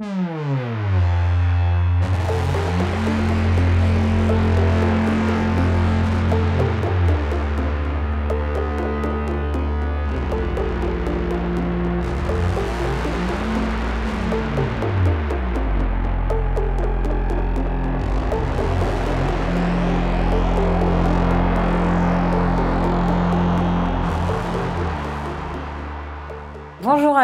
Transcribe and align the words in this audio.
嗯。 0.00 0.93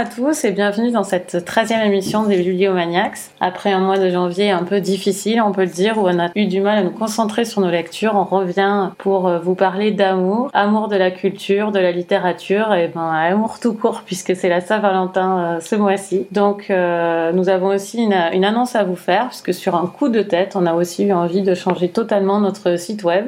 À 0.01 0.07
tous 0.07 0.47
et 0.47 0.53
bienvenue 0.53 0.91
dans 0.91 1.05
cette 1.05 1.35
13e 1.35 1.85
émission 1.85 2.25
des 2.25 2.39
Bibliomaniacs. 2.39 3.19
Après 3.39 3.71
un 3.71 3.81
mois 3.81 3.99
de 3.99 4.09
janvier 4.09 4.51
un 4.51 4.63
peu 4.63 4.81
difficile, 4.81 5.43
on 5.43 5.53
peut 5.53 5.65
le 5.65 5.67
dire, 5.67 5.99
où 5.99 6.09
on 6.09 6.19
a 6.19 6.31
eu 6.35 6.47
du 6.47 6.63
mal 6.63 6.79
à 6.79 6.83
nous 6.83 6.91
concentrer 6.91 7.45
sur 7.45 7.61
nos 7.61 7.69
lectures, 7.71 8.15
on 8.15 8.25
revient 8.25 8.93
pour 8.97 9.29
euh, 9.29 9.39
vous 9.41 9.55
parler 9.55 9.91
d'amour, 9.91 10.49
amour 10.55 10.89
de 10.89 10.97
la 10.97 11.11
culture, 11.11 11.71
de 11.71 11.79
la 11.79 11.93
littérature 11.93 12.73
et 12.73 12.89
ben 12.89 13.11
amour 13.13 13.61
tout 13.61 13.75
court 13.75 14.01
puisque 14.07 14.35
c'est 14.35 14.49
la 14.49 14.63
Saint-Valentin 14.63 15.39
euh, 15.39 15.61
ce 15.61 15.77
mois-ci. 15.77 16.27
Donc 16.33 16.71
euh, 16.71 17.33
nous 17.33 17.51
avons 17.51 17.67
aussi 17.67 18.03
une 18.03 18.45
annonce 18.45 18.77
à 18.77 18.85
vous 18.85 18.97
faire 18.97 19.29
puisque 19.29 19.53
sur 19.53 19.75
un 19.75 19.87
coup 19.87 20.09
de 20.09 20.23
tête, 20.23 20.57
on 20.57 20.65
a 20.65 20.73
aussi 20.73 21.05
eu 21.05 21.13
envie 21.13 21.43
de 21.43 21.55
changer 21.55 21.91
totalement 21.91 22.41
notre 22.41 22.77
site 22.77 23.05
web. 23.05 23.27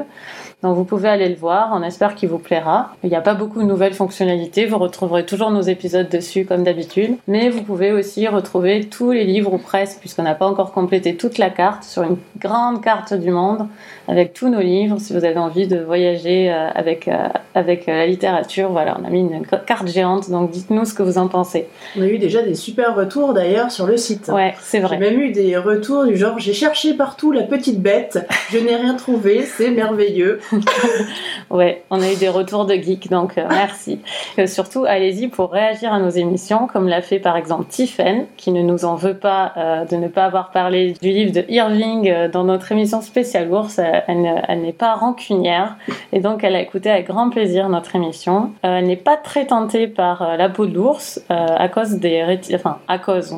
Donc 0.63 0.77
vous 0.77 0.85
pouvez 0.85 1.09
aller 1.09 1.29
le 1.29 1.35
voir, 1.35 1.71
on 1.73 1.83
espère 1.83 2.15
qu'il 2.15 2.29
vous 2.29 2.39
plaira. 2.39 2.95
Il 3.03 3.11
n'y 3.11 3.17
a 3.17 3.21
pas 3.21 3.35
beaucoup 3.35 3.61
de 3.61 3.67
nouvelles 3.67 3.95
fonctionnalités, 3.95 4.67
vous 4.67 4.79
retrouverez 4.79 5.27
toujours 5.27 5.51
nos 5.51 5.63
épisodes 5.63 6.09
dessus 6.09 6.45
comme 6.45 6.63
d'habitude, 6.63 7.17
mais 7.27 7.49
vous 7.49 7.63
pouvez 7.63 7.91
aussi 7.91 8.29
retrouver 8.29 8.85
tous 8.85 9.11
les 9.11 9.25
livres 9.25 9.53
ou 9.53 9.59
presque, 9.59 9.99
puisqu'on 9.99 10.23
n'a 10.23 10.37
pas 10.37 10.47
encore 10.47 10.73
complété 10.73 11.17
toute 11.17 11.39
la 11.39 11.51
carte, 11.51 11.83
sur 11.83 12.03
une 12.03 12.17
grande 12.39 12.81
carte 12.83 13.13
du 13.13 13.31
monde, 13.31 13.67
avec 14.07 14.35
tous 14.35 14.49
nos 14.49 14.61
livres, 14.61 14.99
si 15.01 15.13
vous 15.13 15.25
avez 15.25 15.39
envie 15.39 15.67
de 15.67 15.79
voyager 15.79 16.53
euh, 16.53 16.69
avec, 16.75 17.09
euh, 17.09 17.29
avec 17.55 17.89
euh, 17.89 17.97
la 17.97 18.07
littérature. 18.07 18.71
Voilà, 18.71 18.97
on 19.01 19.05
a 19.05 19.11
mis 19.11 19.21
une 19.21 19.43
carte 19.67 19.89
géante, 19.89 20.31
donc 20.31 20.51
dites-nous 20.51 20.85
ce 20.85 20.95
que 20.95 21.03
vous 21.03 21.19
en 21.19 21.27
pensez. 21.27 21.67
On 21.99 22.03
a 22.03 22.07
eu 22.07 22.19
déjà 22.19 22.43
des 22.43 22.55
super 22.55 22.95
retours 22.95 23.35
d'ailleurs 23.35 23.73
sur 23.73 23.87
le 23.87 23.97
site. 23.97 24.29
Ouais, 24.29 24.55
c'est 24.61 24.79
vrai. 24.79 24.99
J'ai 25.01 25.11
même 25.11 25.21
eu 25.21 25.33
des 25.33 25.57
retours 25.57 26.05
du 26.05 26.17
genre 26.17 26.39
j'ai 26.39 26.53
cherché 26.53 26.95
partout 26.95 27.33
la 27.33 27.43
petite 27.43 27.81
bête, 27.81 28.25
je 28.51 28.59
n'ai 28.59 28.77
rien 28.77 28.95
trouvé, 28.95 29.45
c'est 29.45 29.71
merveilleux. 29.71 30.41
ouais, 31.51 31.83
on 31.91 32.01
a 32.01 32.13
eu 32.13 32.17
des 32.17 32.29
retours 32.29 32.67
de 32.67 32.75
geeks, 32.75 33.11
donc 33.11 33.39
euh, 33.39 33.45
merci. 33.49 34.01
Euh, 34.39 34.47
surtout, 34.47 34.85
allez-y 34.85 35.29
pour 35.29 35.51
réagir 35.51 35.93
à 35.93 35.99
nos 35.99 36.11
émissions, 36.11 36.67
comme 36.67 36.89
l'a 36.89 37.03
fait 37.03 37.19
par 37.19 37.37
exemple 37.37 37.67
Tiffen, 37.69 38.27
qui 38.37 38.53
ne 38.53 38.63
nous 38.63 38.85
en 38.85 38.95
veut 38.95 39.17
pas 39.17 39.53
euh, 39.57 39.85
de 39.85 39.97
ne 39.97 40.09
pas 40.09 40.25
avoir 40.25 40.51
parlé 40.51 40.95
du 41.01 41.11
livre 41.11 41.33
de 41.33 41.45
Irving 41.49 42.29
dans 42.33 42.45
notre 42.45 42.73
émission 42.73 43.01
spéciale 43.01 43.53
ours. 43.53 43.79
Elle, 43.79 44.61
n'est 44.61 44.73
pas 44.73 44.95
rancunière, 44.95 45.77
et 46.13 46.21
donc 46.21 46.45
elle 46.45 46.57
a 46.57 46.61
écouté 46.61 46.91
avec 46.91 47.07
grand 47.07 47.31
plaisir 47.31 47.69
notre 47.69 47.97
émission. 47.97 48.53
elle 48.63 48.87
n'est 48.87 48.97
pas 48.97 49.17
très 49.17 49.47
tentée 49.47 49.87
par 49.87 50.37
la 50.37 50.49
peau 50.49 50.67
de 50.67 50.75
l'ours 50.75 51.21
à 51.29 51.69
cause 51.69 51.93
des, 51.93 52.39
enfin 52.55 52.79
à 52.89 52.99
cause, 52.99 53.35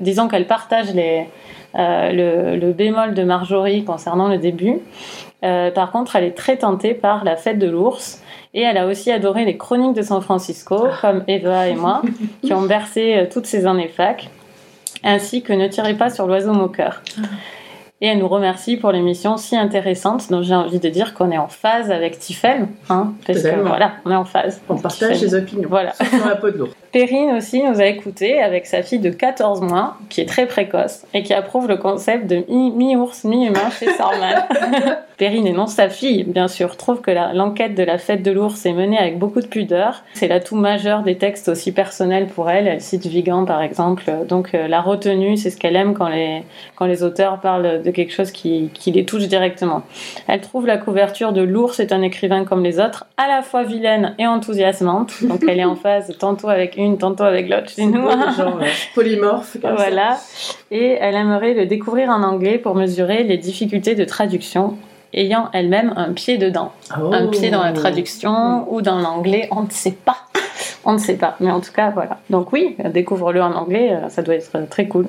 disons 0.00 0.28
qu'elle 0.28 0.46
partage 0.46 0.88
le, 0.94 2.72
bémol 2.72 3.14
de 3.14 3.22
Marjorie 3.22 3.84
concernant 3.84 4.28
le 4.28 4.38
début. 4.38 4.80
Euh, 5.42 5.70
par 5.70 5.90
contre, 5.90 6.16
elle 6.16 6.24
est 6.24 6.36
très 6.36 6.56
tentée 6.58 6.94
par 6.94 7.24
la 7.24 7.36
fête 7.36 7.58
de 7.58 7.68
l'ours. 7.68 8.22
Et 8.52 8.62
elle 8.62 8.76
a 8.78 8.86
aussi 8.86 9.10
adoré 9.12 9.44
les 9.44 9.56
chroniques 9.56 9.94
de 9.94 10.02
San 10.02 10.20
Francisco, 10.20 10.86
comme 11.00 11.22
Eva 11.28 11.68
et 11.68 11.74
moi, 11.74 12.02
qui 12.42 12.52
ont 12.52 12.62
bercé 12.62 13.14
euh, 13.16 13.26
toutes 13.30 13.46
ces 13.46 13.66
années 13.66 13.88
fac, 13.88 14.28
ainsi 15.04 15.42
que 15.42 15.52
Ne 15.52 15.68
tirez 15.68 15.94
pas 15.94 16.10
sur 16.10 16.26
l'oiseau 16.26 16.52
moqueur. 16.52 17.02
Et 18.00 18.06
elle 18.06 18.18
nous 18.18 18.28
remercie 18.28 18.76
pour 18.76 18.92
l'émission 18.92 19.36
si 19.36 19.56
intéressante. 19.56 20.30
Donc 20.30 20.42
j'ai 20.42 20.54
envie 20.54 20.80
de 20.80 20.88
dire 20.88 21.14
qu'on 21.14 21.30
est 21.30 21.38
en 21.38 21.48
phase 21.48 21.90
avec 21.90 22.18
Tifel, 22.18 22.66
hein, 22.88 23.12
parce 23.26 23.42
que 23.42 23.60
voilà, 23.60 23.92
on 24.04 24.10
est 24.10 24.16
en 24.16 24.24
phase. 24.24 24.60
On 24.68 24.76
partage 24.76 25.20
les 25.20 25.34
opinions. 25.34 25.68
Voilà. 25.68 25.92
Sur 25.92 26.26
la 26.26 26.36
peau 26.36 26.50
de 26.50 26.58
l'ours. 26.58 26.72
Perrine 26.92 27.36
aussi 27.36 27.62
nous 27.62 27.80
a 27.80 27.86
écouté 27.86 28.42
avec 28.42 28.66
sa 28.66 28.82
fille 28.82 28.98
de 28.98 29.10
14 29.10 29.60
mois, 29.60 29.96
qui 30.08 30.20
est 30.20 30.26
très 30.26 30.46
précoce 30.46 31.06
et 31.14 31.22
qui 31.22 31.32
approuve 31.32 31.68
le 31.68 31.76
concept 31.76 32.26
de 32.26 32.44
mi-ours, 32.48 33.22
mi-humain 33.24 33.70
chez 33.70 33.92
Sarman. 33.96 34.44
Perrine 35.16 35.46
et 35.46 35.52
non 35.52 35.66
sa 35.66 35.90
fille, 35.90 36.24
bien 36.24 36.48
sûr, 36.48 36.78
trouve 36.78 37.02
que 37.02 37.10
l'enquête 37.10 37.74
de 37.74 37.82
la 37.82 37.98
fête 37.98 38.22
de 38.22 38.30
l'ours 38.30 38.64
est 38.64 38.72
menée 38.72 38.98
avec 38.98 39.18
beaucoup 39.18 39.42
de 39.42 39.46
pudeur. 39.46 40.02
C'est 40.14 40.28
l'atout 40.28 40.56
majeur 40.56 41.02
des 41.02 41.18
textes 41.18 41.48
aussi 41.50 41.72
personnels 41.72 42.26
pour 42.26 42.48
elle. 42.48 42.66
Elle 42.66 42.80
cite 42.80 43.06
Vigan 43.06 43.44
par 43.44 43.60
exemple. 43.60 44.10
Donc 44.26 44.54
euh, 44.54 44.66
la 44.66 44.80
retenue, 44.80 45.36
c'est 45.36 45.50
ce 45.50 45.58
qu'elle 45.58 45.76
aime 45.76 45.92
quand 45.92 46.08
les, 46.08 46.42
quand 46.74 46.86
les 46.86 47.02
auteurs 47.02 47.38
parlent 47.38 47.82
de 47.82 47.90
quelque 47.90 48.14
chose 48.14 48.30
qui, 48.30 48.70
qui 48.72 48.92
les 48.92 49.04
touche 49.04 49.28
directement. 49.28 49.82
Elle 50.26 50.40
trouve 50.40 50.66
la 50.66 50.78
couverture 50.78 51.34
de 51.34 51.42
l'ours 51.42 51.78
est 51.80 51.92
un 51.92 52.00
écrivain 52.00 52.46
comme 52.46 52.64
les 52.64 52.80
autres, 52.80 53.04
à 53.18 53.28
la 53.28 53.42
fois 53.42 53.62
vilaine 53.62 54.14
et 54.18 54.26
enthousiasmante. 54.26 55.22
Donc 55.22 55.44
elle 55.46 55.60
est 55.60 55.64
en 55.64 55.76
phase 55.76 56.16
tantôt 56.18 56.48
avec 56.48 56.78
une, 56.84 56.98
tantôt 56.98 57.24
avec 57.24 57.48
l'autre 57.48 57.70
chez 57.70 57.86
nous. 57.86 58.08
Genre 58.36 58.58
polymorphe. 58.94 59.56
voilà. 59.62 60.18
Et 60.70 60.96
elle 61.00 61.14
aimerait 61.14 61.54
le 61.54 61.66
découvrir 61.66 62.08
en 62.10 62.22
anglais 62.22 62.58
pour 62.58 62.74
mesurer 62.74 63.22
les 63.24 63.38
difficultés 63.38 63.94
de 63.94 64.04
traduction 64.04 64.76
ayant 65.12 65.48
elle-même 65.52 65.92
un 65.96 66.12
pied 66.12 66.38
dedans. 66.38 66.72
Un 66.90 67.26
pied 67.28 67.50
dans 67.50 67.62
la 67.62 67.72
oh. 67.72 67.76
traduction 67.76 68.72
ou 68.72 68.82
dans 68.82 68.98
l'anglais, 68.98 69.48
on 69.50 69.62
ne 69.62 69.70
sait 69.70 69.96
pas. 70.04 70.16
On 70.84 70.94
ne 70.94 70.98
sait 70.98 71.16
pas. 71.16 71.36
Mais 71.40 71.50
en 71.50 71.60
tout 71.60 71.72
cas, 71.72 71.90
voilà. 71.90 72.18
Donc 72.30 72.54
oui, 72.54 72.74
découvre-le 72.94 73.42
en 73.42 73.52
anglais, 73.52 73.92
euh, 73.92 74.08
ça 74.08 74.22
doit 74.22 74.34
être 74.34 74.66
très 74.70 74.88
cool. 74.88 75.06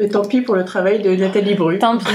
Et 0.00 0.08
tant 0.08 0.24
pis 0.24 0.40
pour 0.40 0.56
le 0.56 0.64
travail 0.64 1.00
de 1.02 1.14
Nathalie 1.14 1.54
Bru. 1.54 1.78
Tant 1.78 1.98
pis. 1.98 2.06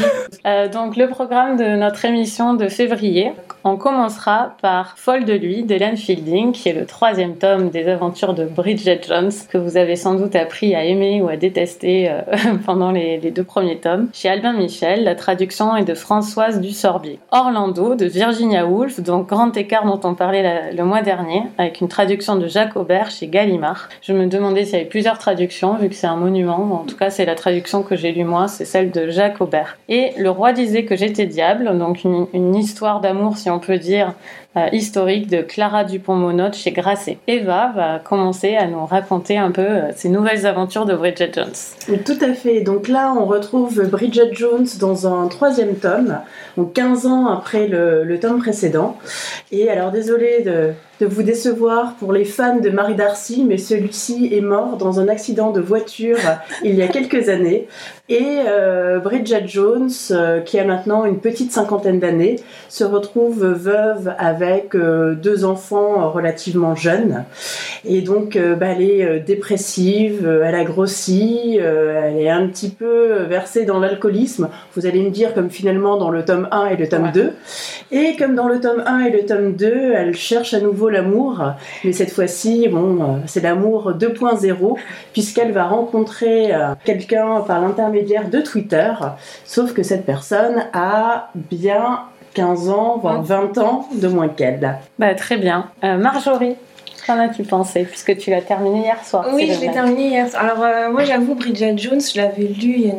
Euh, 0.46 0.68
donc 0.68 0.98
le 0.98 1.08
programme 1.08 1.56
de 1.56 1.78
notre 1.78 2.04
émission 2.04 2.56
de 2.56 2.68
février, 2.68 3.32
on 3.64 3.78
commencera 3.78 4.56
par 4.62 4.98
Folle 4.98 5.26
de 5.26 5.34
lui 5.34 5.64
d'Hélène 5.64 5.98
Fielding, 5.98 6.52
qui 6.52 6.70
est 6.70 6.74
le 6.74 6.86
troisième 6.86 7.36
tome 7.36 7.70
des 7.70 7.88
aventures 7.88 8.34
de 8.34 8.46
Bridget 8.46 9.02
Jones, 9.08 9.32
que 9.50 9.58
vous 9.58 9.78
avez 9.78 9.96
sans 9.96 10.16
doute 10.16 10.36
appris 10.36 10.76
à 10.76 10.84
aimer 10.84 11.22
ou 11.22 11.30
à 11.30 11.38
détester 11.38 12.10
euh, 12.10 12.22
pendant 12.66 12.92
les, 12.92 13.18
deux 13.18 13.44
premiers 13.44 13.78
tomes. 13.78 14.10
Chez 14.14 14.30
Albin 14.30 14.54
Michel, 14.54 15.04
la 15.04 15.16
traduction 15.16 15.76
est 15.76 15.86
de 15.86 15.94
Françoise 15.94 16.62
Dussorbier. 16.62 17.20
Orlando 17.32 17.96
de 17.96 18.06
Virginia 18.06 18.66
Woolf, 18.66 19.00
donc 19.02 19.28
Grand 19.28 19.56
écart 19.56 19.86
dont 19.86 20.00
on 20.04 20.16
parlait 20.16 20.72
le 20.74 20.84
mois 20.84 21.02
dernier, 21.02 21.44
avec 21.58 21.82
une 21.82 21.88
traduction 21.88 22.36
de 22.36 22.48
Jacques 22.48 22.76
Aubert 22.76 23.12
chez 23.12 23.28
Gallimard. 23.28 23.90
Je 24.02 24.14
me 24.14 24.26
demandais 24.26 24.66
s'il 24.66 24.74
y 24.74 24.78
avait 24.78 24.86
plusieurs 24.86 25.18
traductions, 25.18 25.76
vu 25.76 25.90
que 25.90 25.96
c'est 25.96 26.08
un 26.08 26.16
monument. 26.16 26.82
En 26.82 26.86
tout 26.86 26.98
cas, 26.98 27.10
c'est 27.10 27.26
la 27.26 27.36
traduction 27.36 27.84
que 27.84 27.96
j'ai 27.96 28.12
lue 28.12 28.24
moi, 28.24 28.48
c'est 28.48 28.66
celle 28.66 28.92
de 28.92 29.10
Jacques 29.10 29.42
Aubert. 29.42 29.78
Et 29.88 30.12
Le 30.18 30.30
roi 30.30 30.54
disait 30.54 30.86
que 30.86 30.96
j'étais 30.96 31.26
diable, 31.26 31.78
donc 31.78 32.04
une, 32.04 32.56
histoire 32.56 33.00
d'amour, 33.00 33.38
si 33.38 33.49
on 33.50 33.60
peut 33.60 33.78
dire, 33.78 34.16
historique 34.72 35.28
de 35.28 35.42
Clara 35.42 35.84
Dupont-Monotte 35.84 36.56
chez 36.56 36.72
Grasset. 36.72 37.18
Eva 37.28 37.72
va 37.76 38.00
commencer 38.00 38.56
à 38.56 38.68
nous 38.68 38.86
raconter 38.86 39.38
un 39.38 39.52
peu 39.52 39.62
euh, 39.62 39.92
ses 39.96 40.10
nouvelles 40.10 40.46
aventures 40.46 40.86
de 40.86 40.96
Bridget 40.96 41.32
Jones. 41.34 42.00
Tout 42.06 42.18
à 42.22 42.34
fait. 42.34 42.62
Donc 42.62 42.88
là, 42.88 43.14
on 43.18 43.26
retrouve 43.26 43.88
Bridget 43.90 44.34
Jones 44.34 44.68
dans 44.80 45.08
un 45.08 45.28
troisième 45.28 45.76
tome, 45.76 46.20
donc 46.58 46.74
15 46.74 47.06
ans 47.06 47.28
après 47.28 47.68
le, 47.68 48.20
tome 48.20 48.40
précédent. 48.40 48.98
Et 49.52 49.70
alors, 49.70 49.92
désolé 49.92 50.44
de 51.00 51.06
vous 51.06 51.24
décevoir 51.24 51.96
pour 51.96 52.12
les 52.12 52.26
fans 52.26 52.58
de 52.58 52.70
Marie 52.70 52.96
Darcy, 52.96 53.46
mais 53.48 53.58
celui-ci 53.58 54.30
est 54.34 54.42
mort 54.42 54.76
dans 54.78 55.00
un 55.00 55.08
accident 55.08 55.52
de 55.52 55.62
voiture 55.62 56.18
il 56.64 56.76
y 56.76 56.82
a 56.82 56.88
quelques 56.88 57.30
années. 57.30 57.68
Et 58.10 58.40
euh, 58.48 59.00
Bridget 59.00 59.48
Jones, 59.48 59.92
euh, 60.12 60.42
qui 60.42 60.60
a 60.60 60.66
maintenant 60.66 61.06
une 61.06 61.20
petite 61.20 61.52
cinquantaine 61.52 62.00
d'années, 62.00 62.38
se 62.68 62.84
retrouve 62.84 63.46
veuve 63.46 64.14
avec 64.18 64.49
euh, 64.76 65.16
deux 65.16 65.46
enfants 65.46 66.12
relativement 66.12 66.76
jeunes. 66.76 67.26
Et 67.86 68.02
donc, 68.02 68.38
bah, 68.38 68.68
elle 68.68 68.82
est 68.82 69.20
dépressive, 69.22 70.28
elle 70.46 70.56
a 70.56 70.64
grossi, 70.64 71.58
elle 71.58 72.18
est 72.18 72.30
un 72.30 72.48
petit 72.48 72.70
peu 72.70 73.24
versée 73.24 73.66
dans 73.66 73.80
l'alcoolisme. 73.80 74.50
Vous 74.76 74.86
allez 74.86 75.02
me 75.02 75.10
dire, 75.10 75.34
comme 75.34 75.50
finalement 75.50 75.98
dans 75.98 76.10
le 76.10 76.26
tome 76.26 76.48
1 76.52 76.68
et 76.68 76.76
le 76.76 76.90
tome 76.90 77.12
2. 77.14 77.32
Et 77.92 78.16
comme 78.18 78.36
dans 78.36 78.48
le 78.48 78.60
tome 78.60 78.84
1 78.86 79.00
et 79.06 79.12
le 79.12 79.26
tome 79.26 79.54
2, 79.54 79.94
elle 79.96 80.16
cherche 80.16 80.54
à 80.54 80.60
nouveau 80.60 80.90
l'amour. 80.90 81.54
Mais 81.86 81.94
cette 81.94 82.12
fois-ci, 82.12 82.68
bon, 82.68 83.20
c'est 83.26 83.42
l'amour 83.42 83.94
2.0, 83.98 84.78
puisqu'elle 85.14 85.54
va 85.54 85.66
rencontrer 85.66 86.52
quelqu'un 86.84 87.42
par 87.42 87.62
l'intermédiaire 87.62 88.30
de 88.30 88.42
Twitter, 88.42 88.92
sauf 89.46 89.74
que 89.74 89.84
cette 89.84 90.06
personne 90.06 90.66
a 90.74 91.30
bien 91.36 92.02
15 92.34 92.70
ans, 92.70 92.98
voire 93.02 93.22
20 93.22 93.58
mmh. 93.58 93.62
ans 93.62 93.88
de 93.94 94.08
moins 94.08 94.30
qu'elle. 94.30 94.78
Bah, 94.98 95.16
très 95.16 95.38
bien. 95.38 95.70
Euh, 95.84 95.98
Marjorie, 95.98 96.56
qu'en 97.06 97.20
as-tu 97.20 97.44
pensé 97.44 97.84
Puisque 97.84 98.18
tu 98.18 98.30
l'as 98.30 98.42
terminé 98.42 98.82
hier 98.82 99.04
soir. 99.04 99.28
Oui, 99.34 99.52
je 99.54 99.60
l'ai 99.60 99.72
terminé 99.72 100.10
hier 100.10 100.30
soir. 100.30 100.44
Alors, 100.44 100.64
euh, 100.64 100.92
moi, 100.92 101.04
j'avoue, 101.04 101.36
Bridget 101.36 101.78
Jones, 101.78 102.02
je 102.02 102.20
l'avais 102.20 102.44
lu 102.44 102.74
il 102.78 102.88
y 102.88 102.92
a 102.92 102.96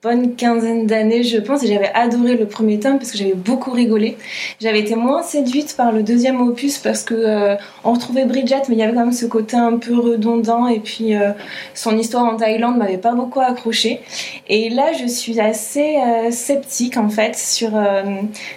bonne 0.00 0.36
quinzaine 0.36 0.86
d'années, 0.86 1.24
je 1.24 1.38
pense, 1.38 1.64
et 1.64 1.66
j'avais 1.66 1.90
adoré 1.92 2.36
le 2.36 2.46
premier 2.46 2.78
tome 2.78 2.98
parce 2.98 3.10
que 3.10 3.18
j'avais 3.18 3.34
beaucoup 3.34 3.72
rigolé. 3.72 4.16
J'avais 4.60 4.78
été 4.78 4.94
moins 4.94 5.24
séduite 5.24 5.74
par 5.76 5.90
le 5.90 6.04
deuxième 6.04 6.40
opus 6.40 6.78
parce 6.78 7.02
que 7.02 7.14
euh, 7.14 7.56
on 7.82 7.94
retrouvait 7.94 8.24
Bridget, 8.24 8.62
mais 8.68 8.76
il 8.76 8.78
y 8.78 8.82
avait 8.84 8.94
quand 8.94 9.00
même 9.00 9.12
ce 9.12 9.26
côté 9.26 9.56
un 9.56 9.76
peu 9.76 9.98
redondant 9.98 10.68
et 10.68 10.78
puis 10.78 11.16
euh, 11.16 11.32
son 11.74 11.98
histoire 11.98 12.26
en 12.26 12.36
Thaïlande 12.36 12.76
m'avait 12.76 12.96
pas 12.96 13.10
beaucoup 13.10 13.40
accroché. 13.40 14.00
Et 14.48 14.70
là, 14.70 14.92
je 14.92 15.08
suis 15.08 15.40
assez 15.40 15.96
euh, 15.96 16.30
sceptique 16.30 16.96
en 16.96 17.08
fait 17.08 17.34
sur 17.34 17.70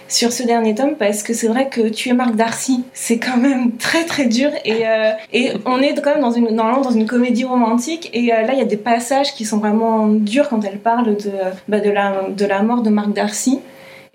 sur 0.06 0.32
ce 0.32 0.44
dernier 0.44 0.76
tome 0.76 0.94
parce 0.96 1.24
que 1.24 1.34
c'est 1.34 1.48
vrai 1.48 1.68
que 1.68 1.88
tuer 1.88 2.12
Marc 2.12 2.36
Darcy, 2.36 2.84
c'est 2.94 3.18
quand 3.18 3.36
même 3.36 3.72
très 3.78 4.04
très 4.04 4.26
dur 4.26 4.50
et 4.64 4.84
et 5.32 5.50
on 5.66 5.80
est 5.80 6.00
quand 6.00 6.12
même 6.12 6.20
dans 6.20 6.30
une 6.30 6.54
dans 6.54 6.90
une 6.90 7.06
comédie 7.06 7.44
romantique 7.44 8.10
et 8.12 8.26
là 8.26 8.52
il 8.52 8.58
y 8.58 8.62
a 8.62 8.66
des 8.66 8.76
passages 8.76 9.34
qui 9.34 9.44
sont 9.44 9.58
vraiment 9.58 10.06
durs 10.06 10.48
quand 10.48 10.64
elle 10.64 10.78
parle 10.78 11.16
de 11.16 11.31
bah, 11.68 11.80
de, 11.80 11.90
la, 11.90 12.28
de 12.28 12.44
la 12.44 12.62
mort 12.62 12.82
de 12.82 12.90
Marc 12.90 13.12
Darcy. 13.12 13.60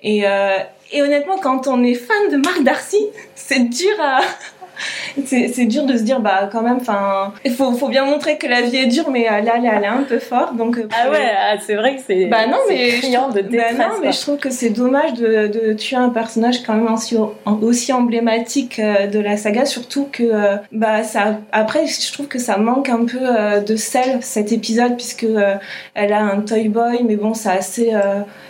Et, 0.01 0.27
euh, 0.27 0.57
et 0.91 1.01
honnêtement, 1.01 1.37
quand 1.37 1.67
on 1.67 1.83
est 1.83 1.95
fan 1.95 2.29
de 2.31 2.37
Marc 2.37 2.63
Darcy, 2.63 3.07
c'est 3.35 3.69
dur 3.69 3.95
à, 3.99 4.21
c'est 5.25 5.65
dur 5.65 5.85
de 5.85 5.97
se 5.97 6.03
dire 6.03 6.19
bah 6.19 6.49
quand 6.51 6.61
même 6.61 6.77
enfin 6.77 7.33
il 7.45 7.53
faut, 7.53 7.71
faut, 7.73 7.87
bien 7.87 8.05
montrer 8.05 8.37
que 8.37 8.47
la 8.47 8.61
vie 8.61 8.77
est 8.77 8.87
dure 8.87 9.09
mais 9.09 9.23
là 9.23 9.55
elle, 9.57 9.83
est 9.83 9.87
un 9.87 10.03
peu 10.03 10.19
forte 10.19 10.55
donc 10.55 10.77
euh, 10.77 10.87
ah 10.91 11.09
ouais 11.09 11.31
ah, 11.37 11.55
c'est 11.65 11.75
vrai 11.75 11.95
que 11.95 12.01
c'est 12.05 12.25
bah 12.25 12.47
non 12.47 12.57
mais 12.67 12.99
de 12.99 13.41
détresse 13.41 13.77
bah 13.77 13.89
non 13.89 13.95
mais 14.01 14.11
je 14.11 14.21
trouve 14.21 14.37
que 14.37 14.49
c'est 14.49 14.69
dommage 14.69 15.13
de, 15.13 15.47
de, 15.47 15.73
tuer 15.73 15.97
un 15.97 16.09
personnage 16.09 16.63
quand 16.63 16.73
même 16.73 16.93
aussi, 16.93 17.15
aussi 17.61 17.93
emblématique 17.93 18.79
euh, 18.79 19.07
de 19.07 19.19
la 19.19 19.37
saga 19.37 19.65
surtout 19.65 20.07
que 20.11 20.23
euh, 20.23 20.57
bah 20.71 21.03
ça 21.03 21.39
après 21.51 21.87
je 21.87 22.13
trouve 22.13 22.27
que 22.27 22.39
ça 22.39 22.57
manque 22.57 22.89
un 22.89 23.05
peu 23.05 23.19
de 23.65 23.75
sel 23.75 24.19
cet 24.21 24.51
épisode 24.51 24.95
puisque 24.95 25.27
elle 25.93 26.13
a 26.13 26.21
un 26.21 26.41
toy 26.41 26.67
boy 26.69 27.03
mais 27.03 27.15
bon 27.15 27.33
c'est 27.33 27.49
assez 27.49 27.93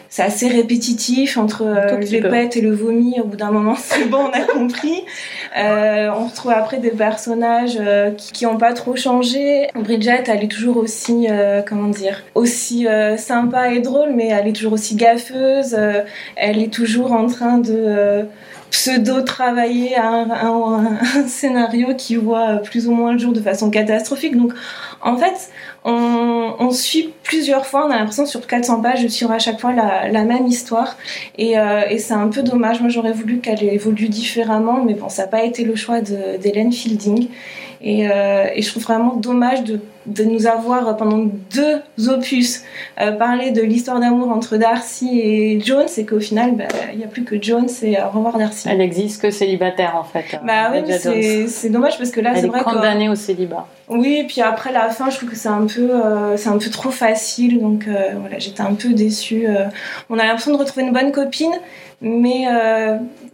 c'est 0.09 0.23
assez 0.23 0.47
répétitif 0.47 1.37
entre 1.37 1.63
euh, 1.63 1.97
les 1.97 2.21
pètes 2.21 2.55
et 2.55 2.61
le 2.61 2.73
vomi. 2.73 3.19
Au 3.19 3.25
bout 3.25 3.35
d'un 3.35 3.51
moment, 3.51 3.75
c'est 3.79 4.05
bon, 4.05 4.19
on 4.25 4.31
a 4.31 4.41
compris. 4.41 5.03
Euh, 5.57 6.09
on 6.15 6.27
retrouve 6.27 6.51
après 6.51 6.77
des 6.77 6.91
personnages 6.91 7.77
euh, 7.79 8.11
qui 8.11 8.45
n'ont 8.45 8.57
pas 8.57 8.73
trop 8.73 8.95
changé. 8.95 9.67
Bridget, 9.75 10.23
elle 10.27 10.43
est 10.43 10.51
toujours 10.51 10.77
aussi, 10.77 11.27
euh, 11.29 11.61
comment 11.67 11.89
dire, 11.89 12.23
aussi 12.35 12.87
sympa 13.17 13.71
et 13.71 13.79
drôle, 13.79 14.13
mais 14.13 14.27
elle 14.27 14.47
est 14.47 14.53
toujours 14.53 14.73
aussi 14.73 14.95
gaffeuse. 14.95 15.77
elle 16.35 16.61
est 16.61 16.73
toujours 16.73 17.11
en 17.11 17.27
train 17.27 17.57
de 17.57 18.25
pseudo-travailler 18.69 19.95
un, 19.97 20.29
un, 20.29 20.97
un, 21.15 21.27
scénario 21.27 21.95
qui 21.95 22.15
voit 22.15 22.57
plus 22.57 22.87
ou 22.87 22.91
moins 22.91 23.13
le 23.13 23.17
jour 23.17 23.33
de 23.33 23.39
façon 23.39 23.69
catastrophique. 23.69 24.35
Donc, 24.37 24.53
en 25.01 25.17
fait, 25.17 25.49
on, 25.83 26.71
suit 26.71 27.13
plusieurs 27.23 27.65
fois, 27.65 27.85
on 27.87 27.91
a 27.91 27.97
l'impression 27.97 28.25
sur 28.25 28.45
400 28.45 28.81
pages 28.81 29.03
de 29.03 29.07
suivre 29.07 29.31
à 29.31 29.39
chaque 29.39 29.59
fois 29.59 29.73
la, 29.73 30.23
même 30.23 30.47
histoire. 30.47 30.97
Euh, 31.39 31.81
et, 31.89 31.97
c'est 31.97 32.13
un 32.13 32.27
peu 32.27 32.43
dommage. 32.43 32.81
Moi, 32.81 32.89
j'aurais 32.89 33.13
voulu 33.13 33.39
qu'elle 33.39 33.63
évolue 33.63 34.09
différemment, 34.09 34.83
mais 34.83 34.93
bon, 34.93 35.09
ça 35.09 35.23
n'a 35.23 35.27
pas 35.27 35.43
été 35.43 35.63
le 35.63 35.75
choix 35.75 36.01
d'Hélène 36.01 36.71
Fielding. 36.71 37.27
Euh, 37.85 38.45
et, 38.55 38.61
je 38.61 38.69
trouve 38.69 38.83
vraiment 38.83 39.15
dommage 39.15 39.63
de, 39.63 39.79
nous 40.23 40.47
avoir 40.47 40.95
pendant 40.97 41.29
deux 41.53 42.09
opus 42.09 42.63
euh, 42.99 43.11
parlé 43.11 43.51
de 43.51 43.61
l'histoire 43.61 43.99
d'amour 43.99 44.29
entre 44.31 44.57
Darcy 44.57 45.19
et 45.19 45.59
Jones 45.59 45.87
et 45.97 46.05
qu'au 46.05 46.19
final 46.19 46.55
bah, 46.55 46.63
il 46.93 46.97
n'y 46.97 47.03
a 47.03 47.07
plus 47.07 47.23
que 47.23 47.41
Jones 47.41 47.67
et 47.83 47.97
au 48.01 48.09
revoir 48.09 48.37
Darcy. 48.37 48.67
Elle 48.69 48.77
n'existe 48.77 49.21
que 49.21 49.31
célibataire 49.31 49.95
en 49.95 50.03
fait. 50.03 50.39
Bah 50.43 50.71
oui, 50.71 51.47
c'est 51.47 51.69
dommage 51.69 51.97
parce 51.97 52.11
que 52.11 52.21
là 52.21 52.35
c'est 52.35 52.47
vrai 52.47 52.63
condamnée 52.63 53.09
au 53.09 53.15
célibat. 53.15 53.67
Oui, 53.89 54.19
et 54.21 54.23
puis 54.25 54.41
après 54.41 54.73
la 54.73 54.89
fin, 54.89 55.09
je 55.09 55.15
trouve 55.15 55.29
que 55.29 55.37
c'est 55.37 55.47
un 55.47 55.65
peu, 55.65 55.91
euh, 55.91 56.35
c'est 56.35 56.49
un 56.49 56.57
peu 56.57 56.69
trop 56.69 56.91
facile, 56.91 57.61
donc 57.61 57.87
voilà, 58.19 58.39
j'étais 58.39 58.61
un 58.61 58.73
peu 58.73 58.89
déçue. 58.89 59.47
on 60.09 60.17
a 60.19 60.25
l'impression 60.25 60.51
de 60.51 60.57
retrouver 60.57 60.85
une 60.85 60.93
bonne 60.93 61.11
copine, 61.11 61.53
mais 62.01 62.45